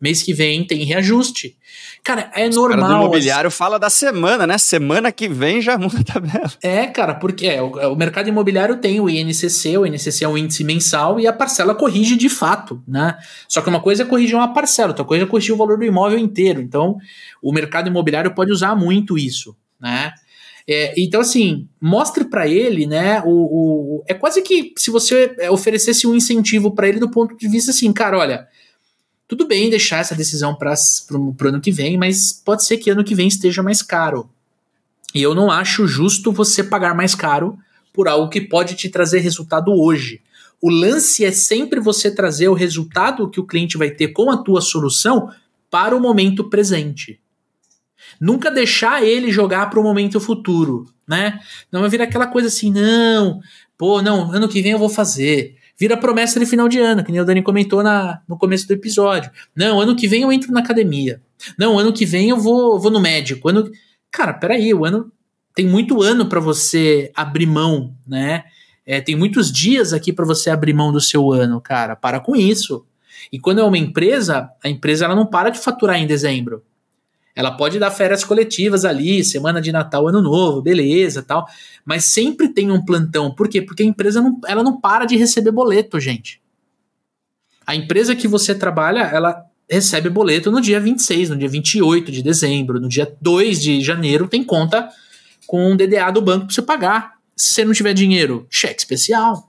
Mês 0.00 0.22
que 0.22 0.32
vem 0.32 0.64
tem 0.64 0.84
reajuste. 0.84 1.56
Cara, 2.02 2.30
é 2.34 2.48
Os 2.48 2.54
caras 2.54 2.54
do 2.54 2.60
normal. 2.60 3.02
imobiliário 3.02 3.50
fala 3.50 3.78
da 3.78 3.90
semana, 3.90 4.46
né? 4.46 4.56
Semana 4.56 5.12
que 5.12 5.28
vem 5.28 5.60
já 5.60 5.76
muda 5.78 6.00
a 6.00 6.04
tabela. 6.04 6.50
É, 6.62 6.86
cara, 6.86 7.14
porque 7.14 7.46
é, 7.46 7.62
o, 7.62 7.92
o 7.92 7.96
mercado 7.96 8.28
imobiliário 8.28 8.76
tem 8.76 9.00
o 9.00 9.10
INCC, 9.10 9.76
o 9.76 9.84
INCC 9.84 10.24
é 10.24 10.28
um 10.28 10.38
índice 10.38 10.64
mensal 10.64 11.20
e 11.20 11.26
a 11.26 11.32
parcela 11.32 11.74
corrige 11.74 12.16
de 12.16 12.28
fato, 12.28 12.82
né? 12.88 13.16
Só 13.48 13.60
que 13.60 13.68
uma 13.68 13.80
coisa 13.80 14.02
é 14.02 14.06
corrigir 14.06 14.34
uma 14.34 14.52
parcela, 14.54 14.88
outra 14.88 15.04
coisa 15.04 15.24
é 15.24 15.26
corrigir 15.26 15.54
o 15.54 15.58
valor 15.58 15.76
do 15.76 15.84
imóvel 15.84 16.18
inteiro. 16.18 16.60
Então, 16.60 16.96
o 17.42 17.52
mercado 17.52 17.88
imobiliário 17.88 18.34
pode 18.34 18.50
usar 18.50 18.74
muito 18.74 19.18
isso, 19.18 19.54
né? 19.78 20.12
É, 20.68 20.94
então, 20.96 21.20
assim, 21.20 21.68
mostre 21.80 22.24
para 22.24 22.46
ele, 22.46 22.86
né? 22.86 23.20
O, 23.24 23.98
o, 23.98 24.04
é 24.06 24.14
quase 24.14 24.40
que 24.40 24.72
se 24.76 24.90
você 24.90 25.34
é, 25.38 25.50
oferecesse 25.50 26.06
um 26.06 26.14
incentivo 26.14 26.70
para 26.70 26.88
ele 26.88 27.00
do 27.00 27.10
ponto 27.10 27.36
de 27.36 27.48
vista 27.48 27.70
assim, 27.72 27.92
cara, 27.92 28.16
olha, 28.16 28.46
tudo 29.30 29.46
bem 29.46 29.70
deixar 29.70 29.98
essa 29.98 30.16
decisão 30.16 30.56
para 30.56 30.74
o 31.12 31.36
ano 31.44 31.60
que 31.60 31.70
vem, 31.70 31.96
mas 31.96 32.32
pode 32.32 32.64
ser 32.64 32.78
que 32.78 32.90
ano 32.90 33.04
que 33.04 33.14
vem 33.14 33.28
esteja 33.28 33.62
mais 33.62 33.80
caro. 33.80 34.28
E 35.14 35.22
eu 35.22 35.36
não 35.36 35.52
acho 35.52 35.86
justo 35.86 36.32
você 36.32 36.64
pagar 36.64 36.96
mais 36.96 37.14
caro 37.14 37.56
por 37.92 38.08
algo 38.08 38.28
que 38.28 38.40
pode 38.40 38.74
te 38.74 38.88
trazer 38.88 39.20
resultado 39.20 39.70
hoje. 39.70 40.20
O 40.60 40.68
lance 40.68 41.24
é 41.24 41.30
sempre 41.30 41.78
você 41.78 42.12
trazer 42.12 42.48
o 42.48 42.54
resultado 42.54 43.30
que 43.30 43.38
o 43.38 43.46
cliente 43.46 43.78
vai 43.78 43.88
ter 43.88 44.08
com 44.08 44.32
a 44.32 44.38
tua 44.38 44.60
solução 44.60 45.30
para 45.70 45.94
o 45.94 46.00
momento 46.00 46.50
presente. 46.50 47.20
Nunca 48.20 48.50
deixar 48.50 49.04
ele 49.04 49.30
jogar 49.30 49.70
para 49.70 49.78
o 49.78 49.82
momento 49.84 50.18
futuro, 50.18 50.92
né? 51.06 51.38
Não 51.70 51.82
vai 51.82 51.88
virar 51.88 52.04
aquela 52.04 52.26
coisa 52.26 52.48
assim, 52.48 52.72
não, 52.72 53.40
pô, 53.78 54.02
não, 54.02 54.32
ano 54.32 54.48
que 54.48 54.60
vem 54.60 54.72
eu 54.72 54.78
vou 54.78 54.88
fazer. 54.88 55.59
Vira 55.80 55.96
promessa 55.96 56.38
de 56.38 56.44
final 56.44 56.68
de 56.68 56.78
ano, 56.78 57.02
que 57.02 57.10
nem 57.10 57.22
o 57.22 57.24
Dani 57.24 57.42
comentou 57.42 57.82
na, 57.82 58.20
no 58.28 58.36
começo 58.36 58.68
do 58.68 58.74
episódio. 58.74 59.30
Não, 59.56 59.80
ano 59.80 59.96
que 59.96 60.06
vem 60.06 60.20
eu 60.20 60.30
entro 60.30 60.52
na 60.52 60.60
academia. 60.60 61.22
Não, 61.58 61.78
ano 61.78 61.90
que 61.90 62.04
vem 62.04 62.28
eu 62.28 62.36
vou, 62.36 62.78
vou 62.78 62.90
no 62.90 63.00
médico. 63.00 63.48
Ano... 63.48 63.70
Cara, 64.12 64.34
peraí, 64.34 64.74
o 64.74 64.84
ano. 64.84 65.10
Tem 65.54 65.66
muito 65.66 66.02
ano 66.02 66.26
para 66.26 66.38
você 66.38 67.10
abrir 67.16 67.46
mão, 67.46 67.94
né? 68.06 68.44
É, 68.84 69.00
tem 69.00 69.16
muitos 69.16 69.50
dias 69.50 69.94
aqui 69.94 70.12
para 70.12 70.26
você 70.26 70.50
abrir 70.50 70.74
mão 70.74 70.92
do 70.92 71.00
seu 71.00 71.32
ano, 71.32 71.58
cara. 71.62 71.96
Para 71.96 72.20
com 72.20 72.36
isso. 72.36 72.84
E 73.32 73.38
quando 73.40 73.60
é 73.60 73.64
uma 73.64 73.78
empresa, 73.78 74.50
a 74.62 74.68
empresa 74.68 75.06
ela 75.06 75.14
não 75.14 75.24
para 75.24 75.48
de 75.48 75.58
faturar 75.58 75.96
em 75.96 76.06
dezembro. 76.06 76.62
Ela 77.34 77.52
pode 77.52 77.78
dar 77.78 77.90
férias 77.90 78.24
coletivas 78.24 78.84
ali, 78.84 79.24
semana 79.24 79.60
de 79.60 79.70
Natal, 79.70 80.08
Ano 80.08 80.20
Novo, 80.20 80.60
beleza, 80.60 81.22
tal. 81.22 81.46
Mas 81.84 82.06
sempre 82.06 82.48
tem 82.48 82.70
um 82.70 82.84
plantão. 82.84 83.32
Por 83.34 83.48
quê? 83.48 83.62
Porque 83.62 83.82
a 83.82 83.86
empresa 83.86 84.20
não, 84.20 84.40
ela 84.46 84.62
não 84.62 84.80
para 84.80 85.04
de 85.04 85.16
receber 85.16 85.52
boleto, 85.52 86.00
gente. 86.00 86.40
A 87.66 87.74
empresa 87.74 88.16
que 88.16 88.26
você 88.26 88.54
trabalha, 88.54 89.00
ela 89.00 89.44
recebe 89.70 90.10
boleto 90.10 90.50
no 90.50 90.60
dia 90.60 90.80
26, 90.80 91.30
no 91.30 91.36
dia 91.36 91.48
28 91.48 92.10
de 92.10 92.22
dezembro, 92.22 92.80
no 92.80 92.88
dia 92.88 93.16
2 93.20 93.62
de 93.62 93.80
janeiro 93.80 94.26
tem 94.26 94.42
conta 94.42 94.88
com 95.46 95.70
um 95.72 95.76
DDA 95.76 96.10
do 96.10 96.20
banco 96.20 96.46
para 96.46 96.54
você 96.54 96.62
pagar. 96.62 97.12
Se 97.36 97.54
você 97.54 97.64
não 97.64 97.72
tiver 97.72 97.94
dinheiro, 97.94 98.46
cheque 98.50 98.80
especial. 98.80 99.48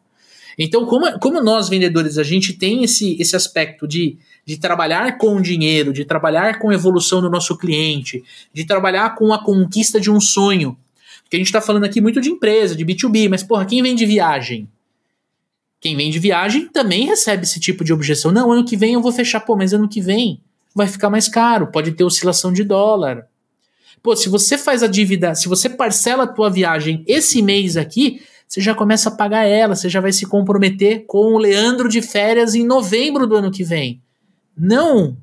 Então, 0.58 0.86
como, 0.86 1.20
como 1.20 1.42
nós 1.42 1.68
vendedores, 1.70 2.18
a 2.18 2.24
gente 2.24 2.54
tem 2.54 2.84
esse, 2.84 3.20
esse 3.20 3.36
aspecto 3.36 3.88
de, 3.88 4.18
de 4.52 4.60
trabalhar 4.60 5.18
com 5.18 5.41
dinheiro, 5.41 5.93
de 5.93 6.04
trabalhar 6.04 6.60
com 6.60 6.70
a 6.70 6.74
evolução 6.74 7.22
do 7.22 7.30
nosso 7.30 7.58
cliente, 7.58 8.22
de 8.54 8.66
trabalhar 8.66 9.16
com 9.16 9.32
a 9.32 9.41
conquista 9.41 9.97
de 9.97 10.12
um 10.12 10.20
sonho. 10.20 10.78
Porque 11.24 11.38
a 11.38 11.39
gente 11.39 11.47
está 11.47 11.62
falando 11.62 11.86
aqui 11.86 12.02
muito 12.02 12.20
de 12.20 12.30
empresa, 12.30 12.76
de 12.76 12.86
B2B, 12.86 13.30
mas, 13.30 13.43
porra, 13.43 13.66
quem 13.66 13.82
vende 13.82 14.06
viagem? 14.06 14.68
Quem 15.80 15.95
vende 15.95 16.20
viagem 16.20 16.68
também 16.68 17.06
recebe 17.06 17.43
esse 17.43 17.62
tipo 17.62 17.82
de 17.86 17.93
objeção. 17.93 18.30
Não, 18.30 18.52
ano 18.52 18.66
que 18.66 18.76
vem 18.76 18.95
eu 18.95 19.02
vou 19.02 19.14
fechar, 19.14 19.39
pô, 19.39 19.56
mas 19.56 19.72
ano 19.72 19.88
que 19.88 20.02
vem 20.02 20.41
vai 20.76 20.86
ficar 20.86 21.10
mais 21.10 21.30
caro, 21.30 21.68
pode 21.68 21.93
ter 21.93 22.04
oscilação 22.04 22.52
de 22.52 22.66
dólar. 22.66 23.26
Pô, 24.04 24.18
se 24.18 24.28
você 24.28 24.58
faz 24.58 24.84
a 24.84 24.88
dívida, 24.88 25.34
se 25.34 25.47
você 25.47 25.70
parcela 25.70 26.24
a 26.24 26.28
tua 26.28 26.49
viagem 26.49 27.06
esse 27.08 27.41
mês 27.41 27.78
aqui, 27.78 28.22
você 28.45 28.60
já 28.60 28.76
começa 28.76 29.08
a 29.08 29.14
pagar 29.14 29.45
ela, 29.45 29.78
você 29.78 29.88
já 29.88 30.02
vai 30.02 30.12
se 30.12 30.26
comprometer 30.26 31.06
com 31.08 31.36
o 31.36 31.38
Leandro 31.38 31.88
de 31.88 32.02
férias 32.02 32.54
em 32.54 32.66
novembro 32.66 33.26
do 33.26 33.38
ano 33.38 33.49
que 33.49 33.64
vem. 33.64 34.02
Não 34.58 35.18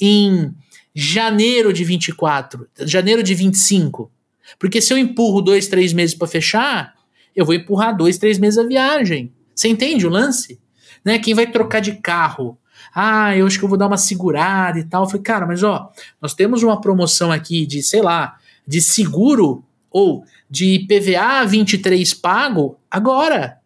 em 0.00 0.54
janeiro 0.94 1.72
de 1.72 1.84
24, 1.84 2.66
janeiro 2.80 3.22
de 3.22 3.34
25. 3.34 4.10
Porque 4.58 4.80
se 4.80 4.92
eu 4.92 4.98
empurro 4.98 5.40
dois, 5.40 5.68
três 5.68 5.92
meses 5.92 6.14
para 6.14 6.26
fechar, 6.26 6.94
eu 7.34 7.44
vou 7.44 7.54
empurrar 7.54 7.96
dois, 7.96 8.18
três 8.18 8.38
meses 8.38 8.58
a 8.58 8.66
viagem. 8.66 9.32
Você 9.54 9.68
entende 9.68 10.06
o 10.06 10.10
lance? 10.10 10.58
Né? 11.04 11.18
Quem 11.18 11.34
vai 11.34 11.46
trocar 11.46 11.80
de 11.80 11.96
carro? 11.96 12.58
Ah, 12.94 13.36
eu 13.36 13.46
acho 13.46 13.58
que 13.58 13.64
eu 13.64 13.68
vou 13.68 13.78
dar 13.78 13.86
uma 13.86 13.96
segurada 13.96 14.78
e 14.78 14.84
tal. 14.84 15.04
Eu 15.04 15.08
falei, 15.08 15.22
cara, 15.22 15.46
mas 15.46 15.62
ó, 15.62 15.92
nós 16.20 16.34
temos 16.34 16.62
uma 16.62 16.80
promoção 16.80 17.30
aqui 17.30 17.66
de, 17.66 17.82
sei 17.82 18.02
lá, 18.02 18.36
de 18.66 18.80
seguro 18.80 19.64
ou 19.90 20.24
de 20.48 20.86
PVA 20.88 21.46
23 21.46 22.14
pago 22.14 22.76
agora. 22.90 23.58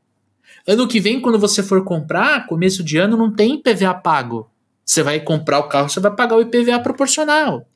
Ano 0.67 0.89
que 0.89 1.01
vem, 1.01 1.21
quando 1.21 1.39
você 1.39 1.63
for 1.63 1.85
comprar, 1.85 2.47
começo 2.47 2.83
de 2.83 2.97
ano, 2.97 3.17
não 3.17 3.31
tem 3.31 3.61
PVA 3.61 3.95
pago. 3.95 4.51
Você 4.85 5.03
vai 5.03 5.21
comprar 5.21 5.59
o 5.61 5.69
carro, 5.69 5.89
você 5.89 6.01
vai 6.01 6.15
pagar 6.15 6.37
o 6.37 6.43
IPVA 6.43 6.79
proporcional. 6.81 7.67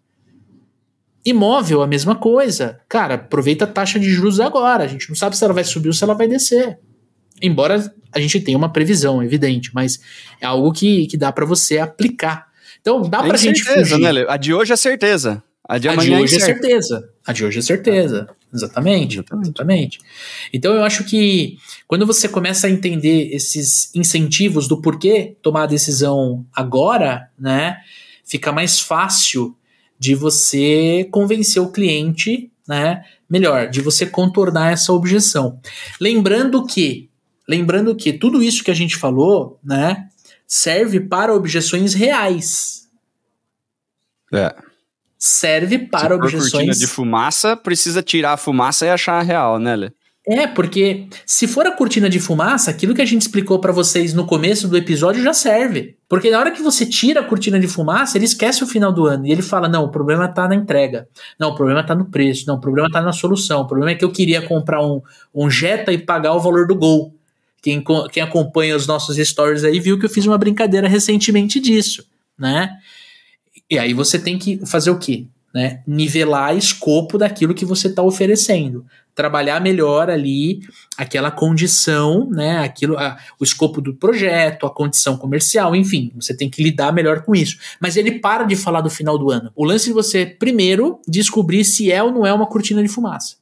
Imóvel, 1.24 1.82
a 1.82 1.86
mesma 1.86 2.14
coisa. 2.14 2.80
Cara, 2.88 3.14
aproveita 3.14 3.64
a 3.64 3.68
taxa 3.68 3.98
de 3.98 4.08
juros 4.08 4.40
agora. 4.40 4.84
A 4.84 4.86
gente 4.86 5.08
não 5.08 5.16
sabe 5.16 5.36
se 5.36 5.44
ela 5.44 5.52
vai 5.52 5.64
subir 5.64 5.88
ou 5.88 5.94
se 5.94 6.02
ela 6.04 6.14
vai 6.14 6.26
descer. 6.28 6.78
Embora 7.42 7.92
a 8.12 8.18
gente 8.20 8.40
tenha 8.40 8.56
uma 8.56 8.72
previsão, 8.72 9.22
evidente, 9.22 9.70
mas 9.74 10.00
é 10.40 10.46
algo 10.46 10.72
que, 10.72 11.06
que 11.06 11.16
dá 11.16 11.30
para 11.30 11.44
você 11.44 11.78
aplicar. 11.78 12.46
Então, 12.80 13.02
dá 13.02 13.18
Tem 13.20 13.28
pra 13.28 13.36
gente 13.36 13.62
certeza, 13.62 13.96
fugir. 13.96 14.12
né? 14.12 14.24
A 14.28 14.36
de 14.36 14.54
hoje 14.54 14.72
é 14.72 14.76
certeza. 14.76 15.42
A 15.68 15.76
de 15.78 15.88
A 15.88 15.92
amanhã 15.92 16.16
de 16.18 16.22
hoje 16.24 16.34
é 16.34 16.38
incerta. 16.38 16.62
certeza. 16.62 17.08
A 17.26 17.32
de 17.32 17.44
hoje 17.44 17.58
é 17.58 17.62
certeza. 17.62 18.28
Exatamente. 18.52 19.18
Exatamente. 19.18 19.98
Então 20.52 20.74
eu 20.74 20.84
acho 20.84 21.04
que 21.04 21.58
quando 21.86 22.06
você 22.06 22.28
começa 22.28 22.66
a 22.66 22.70
entender 22.70 23.34
esses 23.34 23.94
incentivos 23.94 24.66
do 24.66 24.80
porquê 24.80 25.36
tomar 25.42 25.64
a 25.64 25.66
decisão 25.66 26.46
agora, 26.54 27.30
né, 27.38 27.76
fica 28.24 28.50
mais 28.52 28.80
fácil 28.80 29.56
de 29.98 30.14
você 30.14 31.06
convencer 31.10 31.60
o 31.60 31.72
cliente, 31.72 32.50
né, 32.66 33.04
melhor, 33.28 33.68
de 33.68 33.80
você 33.80 34.06
contornar 34.06 34.72
essa 34.72 34.92
objeção. 34.92 35.60
Lembrando 36.00 36.64
que, 36.64 37.10
lembrando 37.48 37.94
que 37.94 38.12
tudo 38.12 38.42
isso 38.42 38.62
que 38.62 38.70
a 38.70 38.74
gente 38.74 38.96
falou, 38.96 39.58
né, 39.62 40.08
serve 40.46 41.00
para 41.00 41.34
objeções 41.34 41.92
reais. 41.94 42.88
É. 44.32 44.67
Serve 45.18 45.78
Se 45.78 45.86
para 45.86 46.16
cortina 46.16 46.38
objeções 46.38 46.78
de 46.78 46.86
fumaça, 46.86 47.56
precisa 47.56 48.02
tirar 48.02 48.34
a 48.34 48.36
fumaça 48.36 48.86
e 48.86 48.90
achar 48.90 49.18
a 49.18 49.22
real, 49.22 49.58
né, 49.58 49.74
Lê? 49.74 49.90
É, 50.30 50.46
porque 50.46 51.06
se 51.24 51.46
for 51.46 51.66
a 51.66 51.70
cortina 51.72 52.08
de 52.10 52.20
fumaça, 52.20 52.70
aquilo 52.70 52.94
que 52.94 53.00
a 53.00 53.06
gente 53.06 53.22
explicou 53.22 53.58
pra 53.58 53.72
vocês 53.72 54.12
no 54.12 54.26
começo 54.26 54.68
do 54.68 54.76
episódio 54.76 55.22
já 55.22 55.32
serve. 55.32 55.96
Porque 56.06 56.30
na 56.30 56.38
hora 56.38 56.50
que 56.50 56.60
você 56.60 56.84
tira 56.84 57.20
a 57.20 57.24
cortina 57.24 57.58
de 57.58 57.66
fumaça, 57.66 58.18
ele 58.18 58.26
esquece 58.26 58.62
o 58.62 58.66
final 58.66 58.92
do 58.92 59.06
ano 59.06 59.26
e 59.26 59.32
ele 59.32 59.40
fala: 59.40 59.70
não, 59.70 59.84
o 59.84 59.88
problema 59.88 60.28
tá 60.28 60.46
na 60.46 60.54
entrega. 60.54 61.08
Não, 61.40 61.48
o 61.48 61.54
problema 61.54 61.82
tá 61.82 61.94
no 61.94 62.04
preço. 62.04 62.46
Não, 62.46 62.56
o 62.56 62.60
problema 62.60 62.90
tá 62.90 63.00
na 63.00 63.10
solução. 63.10 63.62
O 63.62 63.66
problema 63.66 63.92
é 63.92 63.94
que 63.94 64.04
eu 64.04 64.12
queria 64.12 64.42
comprar 64.42 64.84
um, 64.84 65.00
um 65.34 65.48
Jetta 65.48 65.94
e 65.94 65.98
pagar 65.98 66.34
o 66.34 66.40
valor 66.40 66.66
do 66.66 66.74
gol. 66.74 67.14
Quem, 67.62 67.82
quem 68.12 68.22
acompanha 68.22 68.76
os 68.76 68.86
nossos 68.86 69.16
stories 69.16 69.64
aí 69.64 69.80
viu 69.80 69.98
que 69.98 70.04
eu 70.04 70.10
fiz 70.10 70.26
uma 70.26 70.36
brincadeira 70.36 70.86
recentemente 70.86 71.58
disso, 71.58 72.04
né? 72.38 72.76
E 73.70 73.78
aí 73.78 73.92
você 73.92 74.18
tem 74.18 74.38
que 74.38 74.64
fazer 74.66 74.90
o 74.90 74.98
quê? 74.98 75.26
né? 75.52 75.80
Nivelar 75.86 76.56
escopo 76.56 77.18
daquilo 77.18 77.54
que 77.54 77.64
você 77.64 77.88
está 77.88 78.02
oferecendo. 78.02 78.84
Trabalhar 79.14 79.60
melhor 79.60 80.10
ali 80.10 80.60
aquela 80.96 81.30
condição, 81.30 82.28
né? 82.30 82.58
Aquilo, 82.58 82.96
a, 82.96 83.18
o 83.40 83.44
escopo 83.44 83.80
do 83.80 83.94
projeto, 83.94 84.66
a 84.66 84.70
condição 84.70 85.16
comercial, 85.16 85.74
enfim, 85.74 86.12
você 86.14 86.36
tem 86.36 86.48
que 86.48 86.62
lidar 86.62 86.92
melhor 86.92 87.22
com 87.22 87.34
isso. 87.34 87.58
Mas 87.80 87.96
ele 87.96 88.20
para 88.20 88.44
de 88.44 88.54
falar 88.54 88.80
do 88.80 88.90
final 88.90 89.18
do 89.18 89.30
ano. 89.30 89.50
O 89.56 89.64
lance 89.64 89.86
de 89.86 89.92
você, 89.92 90.26
primeiro, 90.26 91.00
descobrir 91.08 91.64
se 91.64 91.90
é 91.90 92.02
ou 92.02 92.12
não 92.12 92.26
é 92.26 92.32
uma 92.32 92.46
cortina 92.46 92.82
de 92.82 92.88
fumaça. 92.88 93.36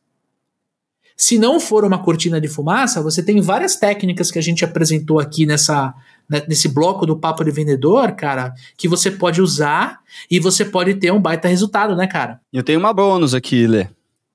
Se 1.16 1.38
não 1.38 1.58
for 1.58 1.84
uma 1.84 1.98
cortina 1.98 2.40
de 2.40 2.46
fumaça, 2.46 3.02
você 3.02 3.22
tem 3.22 3.40
várias 3.40 3.76
técnicas 3.76 4.30
que 4.30 4.38
a 4.38 4.42
gente 4.42 4.64
apresentou 4.64 5.18
aqui 5.18 5.46
nessa, 5.46 5.94
né, 6.28 6.42
nesse 6.48 6.68
bloco 6.68 7.06
do 7.06 7.18
papo 7.18 7.44
de 7.44 7.50
vendedor, 7.50 8.12
cara, 8.12 8.52
que 8.76 8.88
você 8.88 9.10
pode 9.10 9.40
usar 9.40 10.00
e 10.30 10.38
você 10.40 10.64
pode 10.64 10.94
ter 10.94 11.12
um 11.12 11.20
baita 11.20 11.48
resultado, 11.48 11.94
né, 11.96 12.06
cara? 12.06 12.40
Eu 12.52 12.62
tenho 12.62 12.78
uma 12.78 12.92
bônus 12.92 13.34
aqui, 13.34 13.66
Lê. 13.66 13.88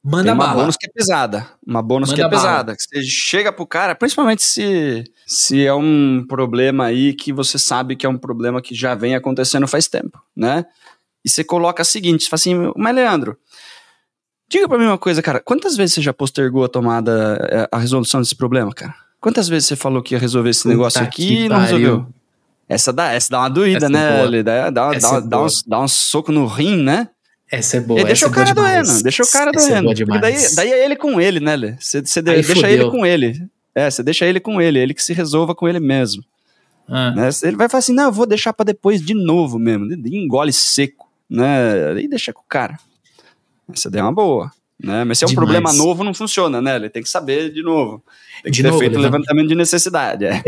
Manda 0.04 0.24
Tem 0.24 0.34
uma 0.34 0.46
bala. 0.48 0.62
bônus 0.62 0.78
que 0.78 0.88
é 0.88 0.90
pesada. 0.92 1.46
Uma 1.66 1.82
bônus 1.82 2.10
Manda 2.10 2.16
que 2.16 2.26
é 2.26 2.30
bala. 2.30 2.42
pesada. 2.42 2.76
Que 2.76 2.82
você 2.82 3.04
chega 3.04 3.54
pro 3.54 3.68
cara, 3.68 3.94
principalmente 3.94 4.42
se, 4.42 5.04
se 5.28 5.64
é 5.64 5.74
um 5.74 6.26
problema 6.28 6.86
aí 6.86 7.14
que 7.14 7.32
você 7.32 7.60
sabe 7.60 7.96
que 7.96 8.06
é 8.06 8.10
um 8.10 8.18
problema 8.18 8.62
que 8.62 8.74
já 8.74 8.96
vem 8.96 9.14
acontecendo 9.14 9.68
faz 9.68 9.88
tempo, 9.88 10.20
né? 10.36 10.66
E 11.24 11.30
você 11.30 11.44
coloca 11.44 11.84
o 11.84 11.86
seguinte, 11.86 12.24
você 12.24 12.30
fala 12.30 12.40
assim, 12.40 12.74
mas 12.76 12.96
Leandro, 12.96 13.38
diga 14.50 14.68
pra 14.68 14.80
mim 14.80 14.86
uma 14.86 14.98
coisa, 14.98 15.22
cara, 15.22 15.40
quantas 15.40 15.78
vezes 15.78 15.94
você 15.94 16.02
já 16.02 16.12
postergou 16.12 16.64
a 16.64 16.68
tomada, 16.68 17.38
eh, 17.52 17.70
a 17.72 17.78
resolução 17.78 18.20
desse 18.22 18.36
problema, 18.36 18.74
cara? 18.74 18.96
Quantas 19.22 19.48
vezes 19.48 19.68
você 19.70 19.76
falou 19.76 20.02
que 20.02 20.16
ia 20.16 20.20
resolver 20.20 20.50
esse 20.50 20.64
Puta 20.64 20.74
negócio 20.76 21.02
aqui 21.02 21.44
e 21.46 21.50
não 21.50 21.58
pariu. 21.58 21.78
resolveu? 21.78 22.08
Essa 22.68 22.92
dá, 22.92 23.12
essa 23.14 23.30
dá 23.30 23.40
uma 23.40 23.50
doída, 23.50 23.86
Essa 23.86 23.86
é 23.86 23.90
né? 23.90 24.24
Lê? 24.26 24.44
Dá, 24.44 24.70
dá, 24.70 24.96
Essa 24.96 25.12
dá, 25.12 25.18
é 25.18 25.30
dá, 25.30 25.44
um, 25.44 25.48
dá 25.68 25.80
um 25.82 25.88
soco 25.88 26.32
no 26.32 26.46
rim, 26.48 26.78
né? 26.82 27.08
Essa 27.52 27.78
é 27.78 27.80
boa. 27.82 28.00
E 28.00 28.06
deixa 28.06 28.28
o 28.28 28.32
é 28.32 28.34
cara 28.34 28.54
demais. 28.54 28.88
doendo, 28.88 29.04
deixa 29.04 29.24
o 29.24 29.28
cara 29.30 29.52
Essa 29.54 29.68
é 29.74 29.82
doendo. 29.82 29.94
demais. 29.94 30.22
daí, 30.22 30.56
daí 30.56 30.72
é 30.72 30.86
ele 30.86 30.96
com 30.96 31.20
ele, 31.22 31.40
né, 31.40 31.56
Lê? 31.56 31.76
Você, 31.80 32.02
deixa 32.02 32.54
fudeu. 32.56 32.70
ele 32.70 32.90
com 32.90 33.06
ele. 33.06 33.46
É, 33.76 33.90
você 33.92 34.02
deixa 34.02 34.26
ele 34.26 34.40
com 34.40 34.60
ele, 34.62 34.80
ele 34.80 34.94
que 34.94 35.04
se 35.04 35.14
resolva 35.14 35.54
com 35.54 35.68
ele 35.68 35.80
mesmo. 35.80 36.24
Ah, 36.88 37.12
Né? 37.12 37.30
Ele 37.44 37.56
vai 37.58 37.70
falar 37.70 37.80
assim, 37.80 37.94
não, 37.94 38.06
eu 38.06 38.12
vou 38.12 38.26
deixar 38.26 38.54
pra 38.54 38.64
depois 38.64 39.02
de 39.02 39.14
novo 39.14 39.60
mesmo. 39.60 39.86
Engole 40.08 40.52
seco, 40.54 41.10
né? 41.30 42.02
E 42.02 42.08
deixa 42.08 42.34
com 42.34 42.42
o 42.42 42.46
cara. 42.48 42.78
Essa 43.72 43.90
daí 43.90 44.00
é 44.00 44.04
uma 44.04 44.14
boa. 44.14 44.52
Né? 44.84 45.04
Mas 45.04 45.20
se 45.20 45.24
é 45.24 45.28
um 45.28 45.30
Demais. 45.30 45.48
problema 45.50 45.74
novo, 45.74 46.04
não 46.04 46.14
funciona, 46.14 46.60
né? 46.62 46.76
Ele 46.76 46.90
tem 46.90 47.04
que 47.04 47.10
saber 47.10 47.52
de 47.54 47.62
novo. 47.62 48.04
Tem 48.44 48.52
que 48.52 48.58
De 48.58 48.64
ter 48.64 48.68
novo, 48.70 48.80
feito 48.80 48.94
o 48.96 48.98
levanta- 49.00 49.18
levantamento 49.18 49.48
de 49.50 49.56
necessidade. 49.56 50.26
É. 50.26 50.42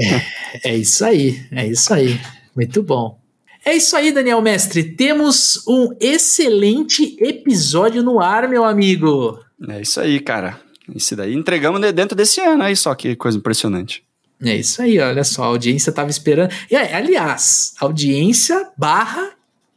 É 0.64 0.76
isso 0.76 1.06
aí, 1.06 1.46
é 1.52 1.68
isso 1.68 1.94
aí. 1.94 2.20
Muito 2.56 2.82
bom. 2.82 3.20
É 3.66 3.76
isso 3.76 3.96
aí, 3.96 4.12
Daniel 4.12 4.42
Mestre. 4.42 4.84
Temos 4.84 5.64
um 5.68 5.96
excelente 6.02 7.16
episódio 7.20 8.02
no 8.04 8.20
ar, 8.20 8.48
meu 8.50 8.64
amigo. 8.66 9.40
é 9.70 9.82
isso 9.82 10.00
aí, 10.02 10.20
cara. 10.20 10.60
Isso 10.94 11.16
daí 11.16 11.34
entregamos 11.34 11.80
de- 11.80 11.92
dentro 11.94 12.16
desse 12.16 12.42
ano 12.42 12.64
aí, 12.64 12.76
só 12.76 12.94
que 12.96 13.16
coisa 13.16 13.38
impressionante. 13.38 14.04
É 14.44 14.56
isso 14.58 14.82
aí, 14.82 15.00
olha 15.00 15.24
só, 15.24 15.44
a 15.44 15.48
audiência 15.48 15.92
estava 15.92 16.10
esperando. 16.10 16.52
E, 16.70 16.76
é, 16.76 16.94
aliás, 16.96 17.74
audiência 17.80 18.68
barra 18.78 19.32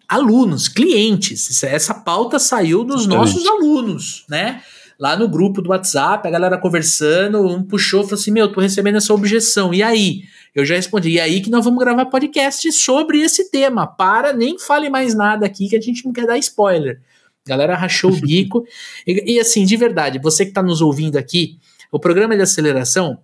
alunos, 0.08 0.68
clientes. 0.68 1.48
Isso- 1.50 1.66
Essa 1.66 1.94
pauta 1.94 2.38
saiu 2.38 2.84
dos 2.84 3.02
Exatamente. 3.02 3.34
nossos 3.34 3.46
alunos, 3.46 4.24
né? 4.28 4.62
Lá 4.98 5.14
no 5.16 5.28
grupo 5.28 5.60
do 5.60 5.70
WhatsApp, 5.70 6.26
a 6.26 6.30
galera 6.30 6.56
conversando, 6.56 7.46
um 7.46 7.62
puxou 7.62 8.00
e 8.00 8.04
falou 8.04 8.18
assim: 8.18 8.30
Meu, 8.30 8.50
tô 8.50 8.60
recebendo 8.60 8.96
essa 8.96 9.12
objeção. 9.12 9.74
E 9.74 9.82
aí? 9.82 10.22
Eu 10.54 10.64
já 10.64 10.74
respondi, 10.74 11.10
e 11.10 11.20
aí 11.20 11.42
que 11.42 11.50
nós 11.50 11.62
vamos 11.64 11.78
gravar 11.78 12.06
podcast 12.06 12.72
sobre 12.72 13.20
esse 13.20 13.50
tema. 13.50 13.86
Para, 13.86 14.32
nem 14.32 14.58
fale 14.58 14.88
mais 14.88 15.14
nada 15.14 15.44
aqui 15.44 15.68
que 15.68 15.76
a 15.76 15.80
gente 15.80 16.02
não 16.06 16.14
quer 16.14 16.26
dar 16.26 16.38
spoiler. 16.38 16.98
A 17.44 17.48
galera 17.50 17.76
rachou 17.76 18.10
o 18.10 18.16
bico. 18.20 18.64
e, 19.06 19.34
e, 19.34 19.38
assim, 19.38 19.66
de 19.66 19.76
verdade, 19.76 20.18
você 20.18 20.44
que 20.44 20.50
está 20.50 20.62
nos 20.62 20.80
ouvindo 20.80 21.16
aqui, 21.18 21.58
o 21.92 21.98
programa 22.00 22.34
de 22.34 22.40
aceleração 22.42 23.18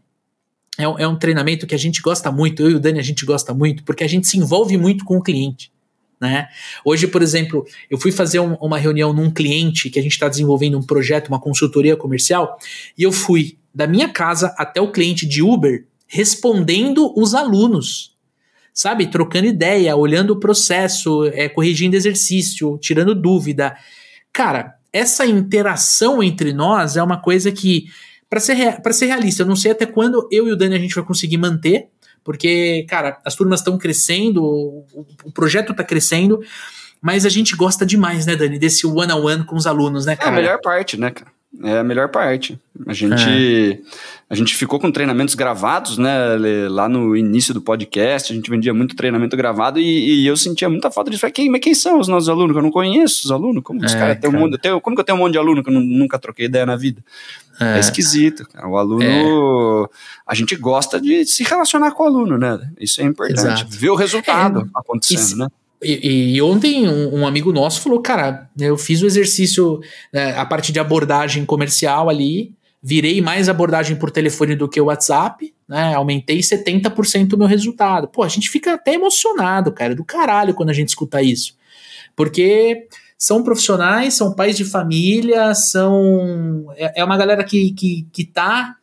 é 0.78 0.84
é 0.84 1.08
um 1.08 1.16
treinamento 1.16 1.66
que 1.66 1.74
a 1.74 1.78
gente 1.78 2.02
gosta 2.02 2.30
muito, 2.30 2.62
eu 2.62 2.70
e 2.70 2.74
o 2.74 2.80
Dani 2.80 2.98
a 2.98 3.02
gente 3.02 3.24
gosta 3.24 3.54
muito, 3.54 3.82
porque 3.82 4.04
a 4.04 4.08
gente 4.08 4.26
se 4.26 4.36
envolve 4.38 4.76
muito 4.76 5.02
com 5.04 5.16
o 5.16 5.22
cliente. 5.22 5.72
Né? 6.22 6.46
Hoje, 6.84 7.08
por 7.08 7.20
exemplo, 7.20 7.66
eu 7.90 7.98
fui 7.98 8.12
fazer 8.12 8.38
um- 8.38 8.54
uma 8.60 8.78
reunião 8.78 9.12
num 9.12 9.28
cliente 9.28 9.90
que 9.90 9.98
a 9.98 10.02
gente 10.02 10.12
está 10.12 10.28
desenvolvendo 10.28 10.78
um 10.78 10.82
projeto, 10.82 11.26
uma 11.26 11.40
consultoria 11.40 11.96
comercial, 11.96 12.56
e 12.96 13.02
eu 13.02 13.10
fui 13.10 13.58
da 13.74 13.88
minha 13.88 14.08
casa 14.08 14.54
até 14.56 14.80
o 14.80 14.92
cliente 14.92 15.26
de 15.26 15.42
Uber 15.42 15.84
respondendo 16.06 17.12
os 17.16 17.34
alunos. 17.34 18.12
Sabe, 18.72 19.08
trocando 19.08 19.48
ideia, 19.48 19.96
olhando 19.96 20.30
o 20.30 20.38
processo, 20.38 21.24
é, 21.34 21.48
corrigindo 21.48 21.96
exercício, 21.96 22.78
tirando 22.80 23.14
dúvida. 23.16 23.76
Cara, 24.32 24.76
essa 24.92 25.26
interação 25.26 26.22
entre 26.22 26.52
nós 26.52 26.96
é 26.96 27.02
uma 27.02 27.20
coisa 27.20 27.50
que, 27.50 27.86
para 28.30 28.38
ser, 28.38 28.80
pra 28.80 28.92
ser 28.92 29.06
realista, 29.06 29.42
eu 29.42 29.46
não 29.46 29.56
sei 29.56 29.72
até 29.72 29.86
quando 29.86 30.28
eu 30.30 30.46
e 30.46 30.52
o 30.52 30.56
Dani 30.56 30.76
a 30.76 30.78
gente 30.78 30.94
vai 30.94 31.04
conseguir 31.04 31.36
manter, 31.36 31.88
porque, 32.24 32.84
cara, 32.88 33.18
as 33.24 33.34
turmas 33.34 33.60
estão 33.60 33.76
crescendo, 33.78 34.42
o, 34.44 35.06
o 35.24 35.32
projeto 35.32 35.72
está 35.72 35.82
crescendo, 35.84 36.40
mas 37.00 37.26
a 37.26 37.28
gente 37.28 37.56
gosta 37.56 37.84
demais, 37.84 38.26
né, 38.26 38.36
Dani, 38.36 38.58
desse 38.58 38.86
one-on-one 38.86 39.44
com 39.44 39.56
os 39.56 39.66
alunos, 39.66 40.06
né, 40.06 40.12
É 40.12 40.14
a 40.14 40.18
cara? 40.18 40.36
melhor 40.36 40.60
parte, 40.60 40.96
né, 40.98 41.10
cara? 41.10 41.30
É 41.62 41.78
a 41.78 41.84
melhor 41.84 42.08
parte. 42.08 42.58
A 42.86 42.94
gente, 42.94 43.82
a 44.28 44.34
gente 44.34 44.56
ficou 44.56 44.80
com 44.80 44.90
treinamentos 44.90 45.34
gravados, 45.34 45.98
né? 45.98 46.36
Lá 46.70 46.88
no 46.88 47.14
início 47.14 47.52
do 47.52 47.60
podcast, 47.60 48.32
a 48.32 48.36
gente 48.36 48.48
vendia 48.50 48.72
muito 48.72 48.96
treinamento 48.96 49.36
gravado 49.36 49.78
e, 49.78 50.22
e 50.22 50.26
eu 50.26 50.36
sentia 50.36 50.68
muita 50.70 50.90
falta 50.90 51.10
disso. 51.10 51.20
Falei, 51.20 51.32
quem, 51.32 51.50
mas 51.50 51.60
quem 51.60 51.74
são 51.74 52.00
os 52.00 52.08
nossos 52.08 52.28
alunos? 52.30 52.52
Que 52.52 52.58
eu 52.58 52.62
não 52.62 52.70
conheço 52.70 53.26
os 53.26 53.30
alunos. 53.30 53.62
Como 53.62 53.84
os 53.84 53.94
É, 53.94 53.98
caras 53.98 54.18
têm 54.18 54.30
um 54.30 54.32
cara. 54.32 54.44
monte, 54.44 54.52
eu 54.54 54.58
tenho- 54.58 54.80
Como 54.80 54.96
que 54.96 55.00
eu 55.00 55.04
tenho 55.04 55.16
um 55.18 55.20
monte 55.20 55.32
de 55.32 55.38
aluno 55.38 55.62
que 55.62 55.68
eu 55.68 55.74
nu- 55.74 55.80
nunca 55.80 56.18
troquei 56.18 56.46
ideia 56.46 56.64
na 56.64 56.74
vida? 56.74 57.04
É, 57.60 57.76
É, 57.76 57.80
esquisito. 57.80 58.48
cara. 58.48 58.66
O 58.66 58.76
aluno. 58.78 59.04
A 60.26 60.34
gente 60.34 60.56
gosta 60.56 60.98
de 61.00 61.24
se 61.26 61.44
relacionar 61.44 61.90
com 61.92 62.02
o 62.02 62.06
aluno, 62.06 62.38
né? 62.38 62.58
Isso 62.80 63.00
é 63.00 63.04
importante. 63.04 63.38
Exato. 63.62 63.66
Ver 63.68 63.90
o 63.90 63.94
resultado 63.94 64.60
É, 64.60 64.64
acontecendo, 64.74 65.36
né? 65.40 65.48
E, 65.82 66.34
e 66.34 66.42
ontem 66.42 66.88
um, 66.88 67.20
um 67.20 67.26
amigo 67.26 67.52
nosso 67.52 67.80
falou, 67.80 68.00
cara, 68.00 68.48
eu 68.58 68.76
fiz 68.76 69.02
o 69.02 69.06
exercício, 69.06 69.80
né, 70.12 70.36
a 70.36 70.46
parte 70.46 70.72
de 70.72 70.78
abordagem 70.78 71.44
comercial 71.44 72.08
ali, 72.08 72.54
virei 72.82 73.20
mais 73.20 73.48
abordagem 73.48 73.96
por 73.96 74.10
telefone 74.10 74.56
do 74.56 74.68
que 74.68 74.80
o 74.80 74.86
WhatsApp, 74.86 75.54
né? 75.68 75.94
Aumentei 75.94 76.40
70% 76.40 77.32
o 77.32 77.38
meu 77.38 77.46
resultado. 77.46 78.08
Pô, 78.08 78.22
a 78.22 78.28
gente 78.28 78.50
fica 78.50 78.74
até 78.74 78.94
emocionado, 78.94 79.72
cara, 79.72 79.94
do 79.94 80.04
caralho 80.04 80.52
quando 80.52 80.70
a 80.70 80.74
gente 80.74 80.88
escuta 80.88 81.22
isso. 81.22 81.56
Porque 82.16 82.88
são 83.16 83.44
profissionais, 83.44 84.14
são 84.14 84.34
pais 84.34 84.56
de 84.56 84.64
família, 84.64 85.54
são. 85.54 86.66
É, 86.76 87.00
é 87.00 87.04
uma 87.04 87.16
galera 87.16 87.44
que, 87.44 87.72
que, 87.72 88.06
que 88.12 88.24
tá 88.24 88.74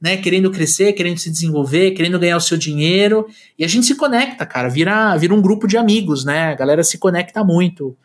né, 0.00 0.16
querendo 0.16 0.50
crescer, 0.50 0.92
querendo 0.92 1.18
se 1.18 1.30
desenvolver, 1.30 1.92
querendo 1.92 2.18
ganhar 2.18 2.36
o 2.36 2.40
seu 2.40 2.56
dinheiro. 2.56 3.26
E 3.58 3.64
a 3.64 3.68
gente 3.68 3.86
se 3.86 3.94
conecta, 3.94 4.44
cara, 4.44 4.68
vira, 4.68 5.16
vira 5.16 5.34
um 5.34 5.40
grupo 5.40 5.66
de 5.66 5.76
amigos, 5.76 6.24
né? 6.24 6.50
A 6.50 6.54
galera 6.54 6.84
se 6.84 6.98
conecta 6.98 7.42
muito. 7.42 7.96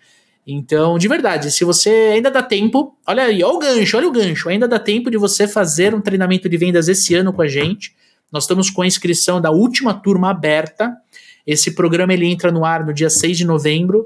Então, 0.46 0.98
de 0.98 1.08
verdade, 1.08 1.52
se 1.52 1.64
você 1.64 1.90
ainda 2.14 2.32
dá 2.32 2.42
tempo, 2.42 2.98
olha 3.06 3.24
aí, 3.24 3.44
olha 3.44 3.56
o 3.56 3.60
gancho, 3.60 3.98
olha 3.98 4.08
o 4.08 4.12
gancho, 4.12 4.50
ainda 4.50 4.68
dá 4.68 4.80
tempo 4.80 5.12
de 5.12 5.18
você 5.18 5.48
fazer 5.48 5.94
um 5.94 6.02
treinamento 6.02 6.50
de 6.50 6.58
vendas 6.58 6.88
esse 6.88 7.14
ano 7.14 7.32
com 7.32 7.42
a 7.42 7.48
gente. 7.48 7.94
Nós 8.32 8.44
estamos 8.44 8.70
com 8.70 8.82
a 8.82 8.88
inscrição 8.88 9.40
da 9.40 9.52
última 9.52 9.94
turma 9.94 10.32
aberta. 10.32 10.96
Esse 11.46 11.72
programa 11.76 12.14
ele 12.14 12.26
entra 12.26 12.52
no 12.52 12.66
ar 12.66 12.86
no 12.86 12.94
dia 12.94 13.10
6 13.10 13.38
de 13.38 13.46
novembro. 13.46 14.06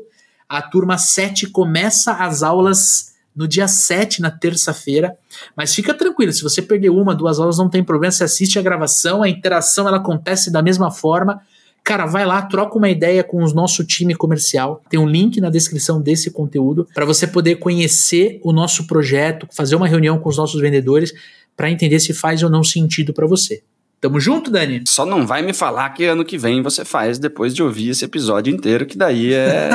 A 0.50 0.62
turma 0.62 0.98
7 0.98 1.50
começa 1.52 2.14
as 2.14 2.44
aulas 2.44 3.15
no 3.36 3.48
dia 3.48 3.68
7, 3.68 4.22
na 4.22 4.32
terça-feira. 4.32 5.16
Mas 5.56 5.74
fica 5.74 5.94
tranquilo, 5.94 6.32
se 6.32 6.42
você 6.42 6.62
perder 6.62 6.90
uma, 6.90 7.14
duas 7.14 7.40
aulas, 7.40 7.58
não 7.58 7.70
tem 7.70 7.84
problema. 7.84 8.12
Você 8.12 8.24
assiste 8.24 8.58
a 8.58 8.62
gravação, 8.62 9.22
a 9.22 9.30
interação 9.30 9.88
ela 9.88 9.98
acontece 9.98 10.52
da 10.52 10.62
mesma 10.62 10.90
forma. 10.90 11.42
Cara, 11.84 12.08
vai 12.08 12.26
lá, 12.26 12.42
troca 12.42 12.78
uma 12.78 12.90
ideia 12.90 13.24
com 13.24 13.44
o 13.44 13.54
nosso 13.54 13.84
time 13.84 14.16
comercial. 14.16 14.82
Tem 14.90 15.00
um 15.00 15.08
link 15.08 15.40
na 15.40 15.52
descrição 15.52 16.02
desse 16.02 16.32
conteúdo 16.32 16.88
para 16.96 17.06
você 17.06 17.28
poder 17.28 17.58
conhecer 17.58 18.40
o 18.44 18.52
nosso 18.52 18.88
projeto, 18.88 19.48
fazer 19.52 19.76
uma 19.76 19.88
reunião 19.88 20.18
com 20.18 20.28
os 20.28 20.38
nossos 20.38 20.60
vendedores 20.60 21.14
para 21.56 21.70
entender 21.70 22.00
se 22.00 22.12
faz 22.14 22.42
ou 22.42 22.50
não 22.50 22.64
sentido 22.64 23.14
para 23.14 23.28
você. 23.28 23.62
Tamo 24.02 24.20
junto, 24.20 24.52
Dani? 24.52 24.84
Só 24.88 25.06
não 25.06 25.26
vai 25.26 25.42
me 25.42 25.54
falar 25.54 25.90
que 25.92 26.06
ano 26.06 26.26
que 26.26 26.38
vem 26.38 26.62
você 26.62 26.84
faz 26.84 27.18
depois 27.18 27.56
de 27.56 27.64
ouvir 27.64 27.90
esse 27.90 28.06
episódio 28.06 28.54
inteiro, 28.54 28.86
que 28.86 28.98
daí 28.98 29.34
é 29.34 29.70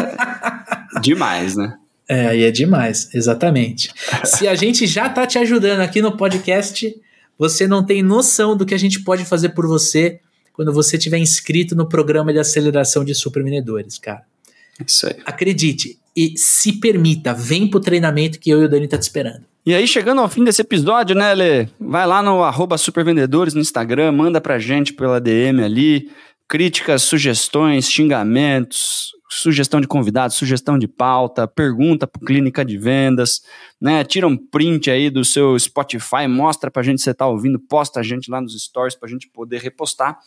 demais, 1.00 1.56
né? 1.56 1.76
É, 2.11 2.26
aí 2.26 2.42
é 2.42 2.50
demais, 2.50 3.08
exatamente. 3.14 3.92
Se 4.24 4.48
a 4.48 4.56
gente 4.56 4.84
já 4.84 5.08
tá 5.08 5.24
te 5.24 5.38
ajudando 5.38 5.78
aqui 5.78 6.02
no 6.02 6.16
podcast, 6.16 6.92
você 7.38 7.68
não 7.68 7.86
tem 7.86 8.02
noção 8.02 8.56
do 8.56 8.66
que 8.66 8.74
a 8.74 8.78
gente 8.78 9.04
pode 9.04 9.24
fazer 9.24 9.50
por 9.50 9.64
você 9.68 10.18
quando 10.52 10.72
você 10.72 10.98
tiver 10.98 11.18
inscrito 11.18 11.76
no 11.76 11.88
programa 11.88 12.32
de 12.32 12.40
aceleração 12.40 13.04
de 13.04 13.14
supervendedores, 13.14 13.96
cara. 13.96 14.22
Isso 14.84 15.06
aí. 15.06 15.18
Acredite 15.24 16.00
e 16.16 16.36
se 16.36 16.80
permita, 16.80 17.32
vem 17.32 17.68
pro 17.68 17.78
treinamento 17.78 18.40
que 18.40 18.50
eu 18.50 18.61
e 18.61 18.64
o 18.64 18.68
Dani 18.68 18.88
tá 18.88 18.98
te 18.98 19.02
esperando. 19.02 19.44
E 19.64 19.72
aí, 19.72 19.86
chegando 19.86 20.20
ao 20.20 20.28
fim 20.28 20.42
desse 20.42 20.62
episódio, 20.62 21.14
né, 21.14 21.32
Lê? 21.32 21.68
Vai 21.78 22.08
lá 22.08 22.20
no 22.20 22.42
arroba 22.42 22.76
supervendedores 22.76 23.54
no 23.54 23.61
Instagram, 23.61 24.11
manda 24.11 24.40
pra 24.40 24.58
gente 24.58 24.92
pela 24.92 25.20
DM 25.20 25.62
ali, 25.62 26.11
críticas, 26.48 27.02
sugestões, 27.02 27.88
xingamentos, 27.88 29.12
sugestão 29.31 29.81
de 29.81 29.87
convidados, 29.87 30.37
sugestão 30.37 30.76
de 30.76 30.89
pauta, 30.89 31.47
pergunta 31.47 32.07
para 32.07 32.20
clínica 32.26 32.64
de 32.64 32.76
vendas, 32.76 33.43
né? 33.81 34.03
Tira 34.03 34.26
um 34.26 34.37
print 34.37 34.91
aí 34.91 35.09
do 35.09 35.24
seu 35.24 35.57
Spotify, 35.59 36.26
mostra 36.28 36.70
para 36.70 36.81
a 36.81 36.85
gente 36.85 36.99
se 36.99 37.05
você 37.05 37.11
está 37.12 37.26
ouvindo, 37.26 37.59
posta 37.59 38.01
a 38.01 38.03
gente 38.03 38.31
lá 38.31 38.41
nos 38.41 38.61
stories 38.61 38.97
para 38.97 39.09
a 39.09 39.11
gente 39.11 39.28
poder 39.28 39.61
repostar. 39.61 40.18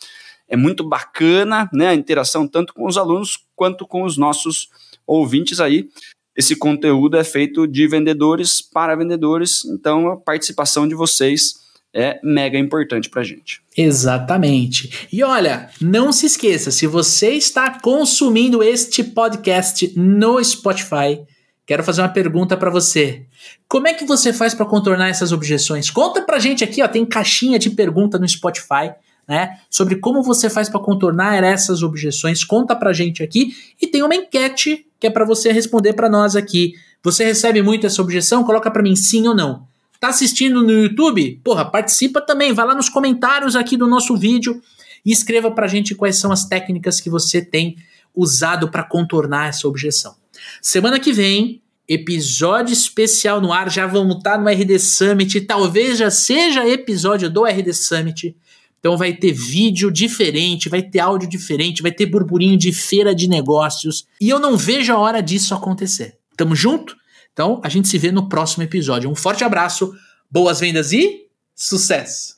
É 0.48 0.56
muito 0.56 0.82
bacana, 0.82 1.68
né? 1.72 1.88
A 1.88 1.94
interação 1.94 2.48
tanto 2.48 2.72
com 2.72 2.86
os 2.86 2.96
alunos 2.96 3.46
quanto 3.54 3.86
com 3.86 4.04
os 4.04 4.16
nossos 4.16 4.68
ouvintes 5.06 5.60
aí. 5.60 5.88
Esse 6.34 6.56
conteúdo 6.56 7.16
é 7.16 7.22
feito 7.22 7.66
de 7.66 7.86
vendedores 7.86 8.60
para 8.60 8.96
vendedores, 8.96 9.64
então 9.66 10.08
a 10.08 10.16
participação 10.16 10.88
de 10.88 10.94
vocês 10.94 11.63
é 11.94 12.18
mega 12.24 12.58
importante 12.58 13.08
para 13.08 13.22
gente. 13.22 13.62
Exatamente. 13.76 15.08
E 15.12 15.22
olha, 15.22 15.70
não 15.80 16.12
se 16.12 16.26
esqueça, 16.26 16.72
se 16.72 16.86
você 16.86 17.30
está 17.30 17.78
consumindo 17.80 18.62
este 18.62 19.04
podcast 19.04 19.92
no 19.96 20.42
Spotify, 20.42 21.20
quero 21.64 21.84
fazer 21.84 22.02
uma 22.02 22.08
pergunta 22.08 22.56
para 22.56 22.68
você. 22.68 23.22
Como 23.68 23.86
é 23.86 23.94
que 23.94 24.04
você 24.04 24.32
faz 24.32 24.52
para 24.52 24.66
contornar 24.66 25.08
essas 25.08 25.30
objeções? 25.30 25.88
Conta 25.88 26.20
pra 26.20 26.40
gente 26.40 26.64
aqui, 26.64 26.82
ó, 26.82 26.88
tem 26.88 27.06
caixinha 27.06 27.58
de 27.58 27.70
pergunta 27.70 28.18
no 28.18 28.28
Spotify, 28.28 28.92
né? 29.26 29.58
Sobre 29.70 29.96
como 29.96 30.22
você 30.22 30.50
faz 30.50 30.68
para 30.68 30.80
contornar 30.80 31.42
essas 31.42 31.82
objeções. 31.82 32.42
Conta 32.44 32.74
pra 32.74 32.92
gente 32.92 33.22
aqui 33.22 33.54
e 33.80 33.86
tem 33.86 34.02
uma 34.02 34.14
enquete 34.14 34.84
que 34.98 35.06
é 35.06 35.10
para 35.10 35.24
você 35.24 35.52
responder 35.52 35.92
para 35.92 36.08
nós 36.08 36.34
aqui. 36.34 36.74
Você 37.02 37.24
recebe 37.24 37.62
muito 37.62 37.86
essa 37.86 38.02
objeção? 38.02 38.44
Coloca 38.44 38.70
para 38.70 38.82
mim 38.82 38.96
sim 38.96 39.28
ou 39.28 39.34
não. 39.34 39.66
Tá 40.04 40.10
assistindo 40.10 40.62
no 40.62 40.70
YouTube? 40.70 41.40
Porra, 41.42 41.64
participa 41.64 42.20
também. 42.20 42.52
Vai 42.52 42.66
lá 42.66 42.74
nos 42.74 42.90
comentários 42.90 43.56
aqui 43.56 43.74
do 43.74 43.86
nosso 43.86 44.14
vídeo 44.14 44.60
e 45.02 45.10
escreva 45.10 45.50
pra 45.50 45.66
gente 45.66 45.94
quais 45.94 46.18
são 46.18 46.30
as 46.30 46.44
técnicas 46.44 47.00
que 47.00 47.08
você 47.08 47.40
tem 47.40 47.78
usado 48.14 48.70
para 48.70 48.82
contornar 48.82 49.48
essa 49.48 49.66
objeção. 49.66 50.14
Semana 50.60 51.00
que 51.00 51.10
vem, 51.10 51.62
episódio 51.88 52.74
especial 52.74 53.40
no 53.40 53.50
ar. 53.50 53.70
Já 53.70 53.86
vamos 53.86 54.18
estar 54.18 54.32
tá 54.32 54.38
no 54.38 54.46
RD 54.46 54.78
Summit. 54.78 55.40
Talvez 55.40 55.96
já 55.96 56.10
seja 56.10 56.68
episódio 56.68 57.30
do 57.30 57.46
RD 57.46 57.72
Summit. 57.72 58.36
Então 58.78 58.98
vai 58.98 59.14
ter 59.14 59.32
vídeo 59.32 59.90
diferente, 59.90 60.68
vai 60.68 60.82
ter 60.82 60.98
áudio 60.98 61.26
diferente, 61.26 61.80
vai 61.80 61.90
ter 61.90 62.04
burburinho 62.04 62.58
de 62.58 62.74
feira 62.74 63.14
de 63.14 63.26
negócios. 63.26 64.06
E 64.20 64.28
eu 64.28 64.38
não 64.38 64.54
vejo 64.54 64.92
a 64.92 64.98
hora 64.98 65.22
disso 65.22 65.54
acontecer. 65.54 66.18
Tamo 66.36 66.54
junto? 66.54 66.94
Então, 67.34 67.60
a 67.62 67.68
gente 67.68 67.88
se 67.88 67.98
vê 67.98 68.10
no 68.10 68.28
próximo 68.28 68.62
episódio. 68.62 69.10
Um 69.10 69.14
forte 69.14 69.44
abraço, 69.44 69.92
boas 70.30 70.60
vendas 70.60 70.92
e 70.92 71.26
sucesso! 71.54 72.36